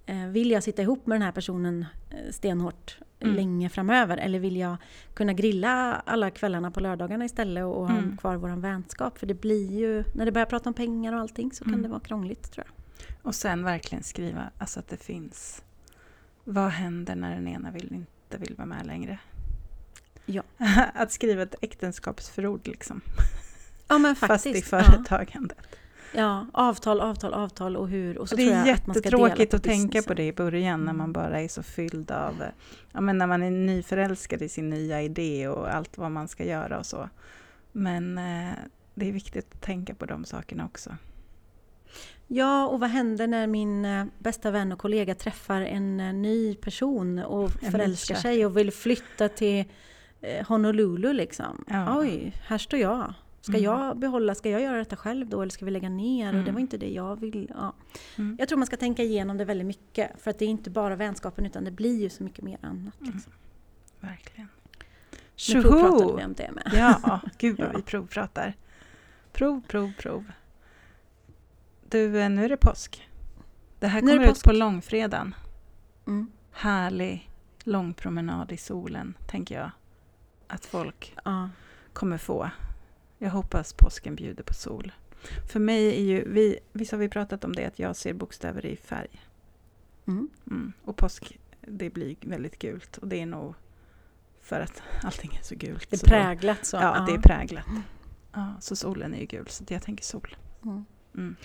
Eh, 0.06 0.26
vill 0.26 0.52
jag 0.52 0.64
sitta 0.64 0.82
ihop 0.82 1.08
med 1.08 1.16
den 1.16 1.22
här 1.22 1.32
personen 1.32 1.86
stenhårt 2.32 2.98
mm. 3.20 3.36
länge 3.36 3.70
framöver? 3.70 4.18
Eller 4.18 4.40
vill 4.40 4.58
jag 4.58 4.78
kunna 5.14 5.34
grilla 5.34 6.02
alla 6.06 6.30
kvällarna 6.30 6.72
på 6.72 6.80
lördagarna 6.80 7.26
istället 7.26 7.64
och 7.64 7.88
ha 7.88 7.98
mm. 7.98 8.18
kvar 8.18 8.36
vår 8.36 8.50
vänskap? 8.50 9.18
För 9.18 9.28
det 9.28 9.34
blir 9.34 9.80
ju, 9.80 10.04
när 10.16 10.26
det 10.26 10.32
börjar 10.32 10.46
prata 10.46 10.70
om 10.70 10.74
pengar 10.74 11.14
och 11.14 11.20
allting 11.20 11.52
så 11.52 11.64
kan 11.64 11.74
mm. 11.74 11.84
det 11.84 11.90
vara 11.90 12.00
krångligt 12.00 12.52
tror 12.52 12.66
jag. 12.68 12.76
Och 13.22 13.36
sen 13.36 13.64
verkligen 13.64 14.04
skriva, 14.04 14.52
alltså 14.58 14.80
att 14.80 14.88
det 14.88 14.98
finns. 14.98 15.64
Vad 16.44 16.70
händer 16.70 17.16
när 17.16 17.36
den 17.36 17.48
ena 17.48 17.72
vill, 17.72 17.94
inte 17.94 18.38
vill 18.38 18.56
vara 18.56 18.68
med 18.68 18.86
längre? 18.86 19.20
Ja. 20.26 20.44
att 20.94 21.12
skriva 21.12 21.42
ett 21.42 21.56
äktenskapsförord 21.62 22.68
liksom. 22.68 23.02
Ja 23.88 23.98
men 23.98 24.16
faktiskt. 24.16 24.44
Fast 24.44 24.56
i 24.56 24.62
företagandet. 24.62 25.58
Ja. 25.62 25.78
Ja, 26.14 26.46
avtal, 26.54 27.02
avtal, 27.02 27.34
avtal 27.34 27.78
och 27.78 27.90
hur. 27.90 28.18
Och 28.18 28.30
så 28.30 28.36
det 28.36 28.52
är 28.52 28.66
jättetråkigt 28.66 29.54
att 29.54 29.64
tänka 29.64 30.02
på 30.02 30.14
det 30.14 30.24
i 30.24 30.34
början 30.34 30.86
när 30.86 30.94
man 30.94 31.14
bara 31.14 31.42
är 31.42 31.48
så 31.48 31.64
fylld 31.64 32.12
av, 32.12 32.44
ja 32.92 33.02
men 33.02 33.18
när 33.18 33.28
man 33.28 33.44
är 33.44 33.52
nyförälskad 33.52 34.42
i 34.42 34.50
sin 34.50 34.70
nya 34.70 35.02
idé 35.02 35.48
och 35.48 35.76
allt 35.76 35.98
vad 35.98 36.12
man 36.12 36.28
ska 36.28 36.46
göra 36.46 36.80
och 36.80 36.86
så. 36.86 37.10
Men 37.72 38.18
eh, 38.18 38.54
det 38.96 39.08
är 39.08 39.12
viktigt 39.12 39.54
att 39.54 39.62
tänka 39.62 39.96
på 39.96 40.06
de 40.06 40.26
sakerna 40.26 40.66
också. 40.66 40.90
Ja, 42.28 42.68
och 42.68 42.80
vad 42.80 42.90
händer 42.90 43.28
när 43.28 43.48
min 43.48 43.86
eh, 43.86 44.06
bästa 44.20 44.52
vän 44.52 44.72
och 44.72 44.80
kollega 44.80 45.16
träffar 45.16 45.62
en 45.62 46.00
eh, 46.00 46.14
ny 46.14 46.56
person 46.56 47.20
och 47.20 47.52
förälskar 47.52 48.16
sig 48.16 48.46
och 48.46 48.58
vill 48.58 48.72
flytta 48.72 49.30
till 49.30 49.66
eh, 50.22 50.48
Honolulu 50.48 51.14
liksom? 51.14 51.66
Ja. 51.68 52.00
Oj, 52.00 52.34
här 52.48 52.58
står 52.58 52.80
jag. 52.80 53.14
Ska 53.42 53.52
mm. 53.52 53.64
jag 53.64 53.98
behålla, 53.98 54.36
ska 54.36 54.50
jag 54.50 54.62
göra 54.62 54.78
detta 54.78 54.96
själv 54.96 55.30
då 55.30 55.42
eller 55.42 55.52
ska 55.52 55.66
vi 55.66 55.72
lägga 55.72 55.90
ner? 55.90 56.30
Mm. 56.30 56.36
Och 56.36 56.44
det 56.44 56.50
mm. 56.50 56.54
var 56.54 56.62
inte 56.62 56.78
det 56.78 56.90
jag 56.90 57.20
vill. 57.20 57.52
Ja. 57.56 57.74
Mm. 58.18 58.36
Jag 58.40 58.48
tror 58.48 58.58
man 58.58 58.68
ska 58.68 58.78
tänka 58.78 59.04
igenom 59.04 59.38
det 59.38 59.46
väldigt 59.46 59.68
mycket. 59.68 60.22
För 60.22 60.32
att 60.32 60.40
det 60.40 60.46
är 60.46 60.50
inte 60.50 60.70
bara 60.70 60.96
vänskapen 60.96 61.46
utan 61.46 61.64
det 61.64 61.72
blir 61.72 62.02
ju 62.02 62.10
så 62.10 62.24
mycket 62.24 62.44
mer 62.44 62.58
annat. 62.62 63.02
Mm. 63.02 63.14
Liksom. 63.14 63.34
Verkligen. 64.00 64.48
Nu 65.54 65.62
provpratade 65.62 66.18
vi 66.18 66.26
om 66.26 66.34
det 66.34 66.52
med. 66.52 66.72
Ja, 66.74 67.22
gud 67.38 67.60
vad 67.60 67.68
ja. 67.68 67.74
vi 67.76 67.82
provpratar. 67.82 68.54
Prov, 69.34 69.62
prov, 69.68 69.92
prov. 70.00 70.32
Du, 71.90 72.22
eh, 72.22 72.30
nu 72.30 72.46
är 72.46 72.50
det 72.50 72.58
påsk. 72.58 73.10
Det 73.80 73.88
här 73.88 74.00
kommer 74.00 74.32
ut 74.32 74.44
på 74.44 74.52
långfredagen. 74.52 75.36
Mm. 76.08 76.32
Härlig 76.52 77.30
långpromenad 77.64 78.52
i 78.52 78.58
solen, 78.58 79.14
tänker 79.28 79.56
jag. 79.56 79.72
Att 80.48 80.66
folk 80.66 81.16
ja. 81.26 81.50
kommer 81.94 82.18
få. 82.18 82.50
Jag 83.24 83.32
hoppas 83.32 83.74
påsken 83.74 84.16
bjuder 84.16 84.44
på 84.44 84.54
sol. 84.54 84.92
För 85.52 85.60
mig 85.60 85.88
är 85.88 86.02
ju, 86.02 86.30
vi, 86.30 86.60
visst 86.74 86.92
har 86.92 87.00
vi 87.00 87.10
pratat 87.10 87.44
om 87.44 87.54
det, 87.54 87.66
att 87.66 87.80
jag 87.80 87.96
ser 87.96 88.14
bokstäver 88.14 88.66
i 88.66 88.76
färg. 88.76 89.22
Mm. 90.08 90.30
Mm. 90.48 90.74
Och 90.84 90.98
påsk, 90.98 91.40
det 91.62 91.90
blir 91.90 92.16
väldigt 92.22 92.60
gult. 92.60 92.98
Och 92.98 93.08
det 93.08 93.22
är 93.22 93.26
nog 93.26 93.54
för 94.42 94.60
att 94.60 94.82
allting 95.04 95.38
är 95.40 95.44
så 95.44 95.56
gult. 95.56 95.90
Det 95.90 96.04
är 96.04 96.08
präglat 96.08 96.66
så? 96.66 96.78
Ja, 96.78 97.06
det 97.08 97.14
är 97.14 97.22
präglat. 97.22 97.66
Ja, 98.34 98.54
så 98.60 98.76
solen 98.76 99.14
är 99.14 99.20
ju 99.20 99.26
gul, 99.26 99.48
så 99.48 99.64
jag 99.68 99.84
tänker 99.84 100.04
sol. 100.04 100.36
Mm. 101.16 101.36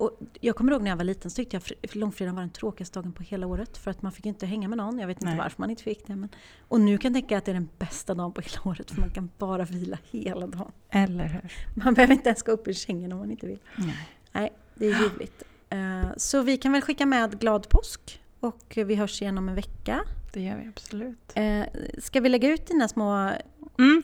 Mm. 0.00 0.06
Och 0.06 0.18
jag 0.40 0.56
kommer 0.56 0.72
ihåg 0.72 0.82
när 0.82 0.90
jag 0.90 0.96
var 0.96 1.04
liten 1.04 1.30
så 1.30 1.36
tyckte 1.36 1.56
jag 1.56 1.96
långfredagen 1.96 2.34
var 2.34 2.42
den 2.42 2.50
tråkigaste 2.50 3.00
dagen 3.00 3.12
på 3.12 3.22
hela 3.22 3.46
året. 3.46 3.76
För 3.76 3.90
att 3.90 4.02
man 4.02 4.12
fick 4.12 4.26
inte 4.26 4.46
hänga 4.46 4.68
med 4.68 4.78
någon. 4.78 4.98
Jag 4.98 5.06
vet 5.06 5.16
inte 5.16 5.26
Nej. 5.26 5.38
varför 5.38 5.62
man 5.62 5.70
inte 5.70 5.82
fick 5.82 6.06
det. 6.06 6.16
Men, 6.16 6.28
och 6.68 6.80
nu 6.80 6.98
kan 6.98 7.14
jag 7.14 7.22
tänka 7.22 7.38
att 7.38 7.44
det 7.44 7.52
är 7.52 7.54
den 7.54 7.68
bästa 7.78 8.14
dagen 8.14 8.32
på 8.32 8.40
hela 8.40 8.60
året. 8.64 8.90
För 8.90 9.00
man 9.00 9.10
kan 9.10 9.30
bara 9.38 9.64
vila 9.64 9.98
hela 10.10 10.46
dagen. 10.46 10.72
Eller 10.90 11.24
hur? 11.24 11.52
Man 11.84 11.94
behöver 11.94 12.14
inte 12.14 12.28
ens 12.28 12.42
gå 12.42 12.52
upp 12.52 12.68
ur 12.68 12.72
sängen 12.72 13.12
om 13.12 13.18
man 13.18 13.30
inte 13.30 13.46
vill. 13.46 13.60
Nej, 13.76 14.08
Nej 14.32 14.52
det 14.74 14.86
är 14.86 15.02
ljuvligt. 15.02 15.42
Uh, 15.74 16.12
så 16.16 16.42
vi 16.42 16.56
kan 16.56 16.72
väl 16.72 16.82
skicka 16.82 17.06
med 17.06 17.40
glad 17.40 17.68
påsk. 17.68 18.22
Och 18.40 18.72
vi 18.76 18.94
hörs 18.94 19.22
igen 19.22 19.38
om 19.38 19.48
en 19.48 19.54
vecka. 19.54 20.00
Det 20.32 20.40
gör 20.40 20.56
vi 20.56 20.68
absolut. 20.68 21.32
Uh, 21.38 21.64
ska 21.98 22.20
vi 22.20 22.28
lägga 22.28 22.48
ut 22.48 22.66
dina 22.66 22.88
små 22.88 23.32
mm. 23.78 24.02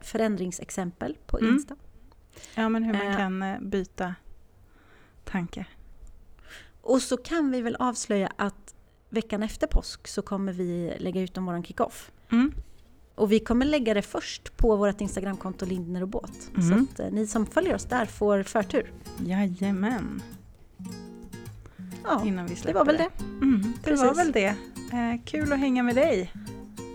förändringsexempel 0.00 1.16
på 1.26 1.38
mm. 1.38 1.54
Insta? 1.54 1.76
Ja, 2.54 2.68
men 2.68 2.82
hur 2.82 2.92
man 2.92 3.06
uh, 3.06 3.16
kan 3.16 3.70
byta 3.70 4.14
tanke. 5.24 5.66
Och 6.80 7.02
så 7.02 7.16
kan 7.16 7.50
vi 7.50 7.62
väl 7.62 7.76
avslöja 7.76 8.32
att 8.36 8.74
veckan 9.08 9.42
efter 9.42 9.66
påsk 9.66 10.08
så 10.08 10.22
kommer 10.22 10.52
vi 10.52 10.96
lägga 10.98 11.20
ut 11.20 11.38
om 11.38 11.46
våran 11.46 11.64
kickoff. 11.64 12.10
Mm. 12.32 12.52
Och 13.14 13.32
vi 13.32 13.40
kommer 13.40 13.66
lägga 13.66 13.94
det 13.94 14.02
först 14.02 14.56
på 14.56 14.76
vårt 14.76 15.00
Instagramkonto 15.00 15.66
Lindner 15.66 16.02
och 16.02 16.08
Båt. 16.08 16.50
Mm. 16.56 16.68
Så 16.68 16.92
att 16.92 17.00
eh, 17.00 17.12
ni 17.12 17.26
som 17.26 17.46
följer 17.46 17.74
oss 17.74 17.84
där 17.84 18.06
får 18.06 18.42
förtur. 18.42 18.92
Jajamän. 19.26 20.22
Ja, 22.04 22.22
Innan 22.24 22.46
vi 22.46 22.54
det 22.54 22.72
var 22.72 22.84
väl 22.84 22.96
det. 22.96 23.08
det. 23.18 23.24
Mm, 23.24 23.72
det 23.84 23.94
var 23.94 24.14
väl 24.14 24.32
det. 24.32 24.56
Eh, 24.92 25.24
kul 25.24 25.52
att 25.52 25.58
hänga 25.58 25.82
med 25.82 25.94
dig. 25.94 26.32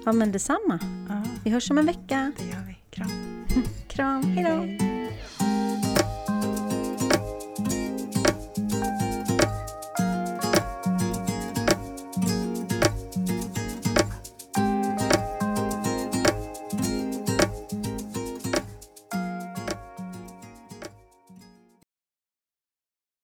Ja 0.05 0.11
men 0.11 0.31
detsamma. 0.31 0.79
Ja. 1.09 1.23
Vi 1.43 1.49
hörs 1.49 1.71
om 1.71 1.77
en 1.77 1.85
vecka. 1.85 2.31
Det 2.37 2.45
gör 2.45 2.65
vi. 2.67 2.77
Kram. 2.89 3.09
Kram, 3.87 4.23
hejdå. 4.23 4.49
Hej. 4.49 4.88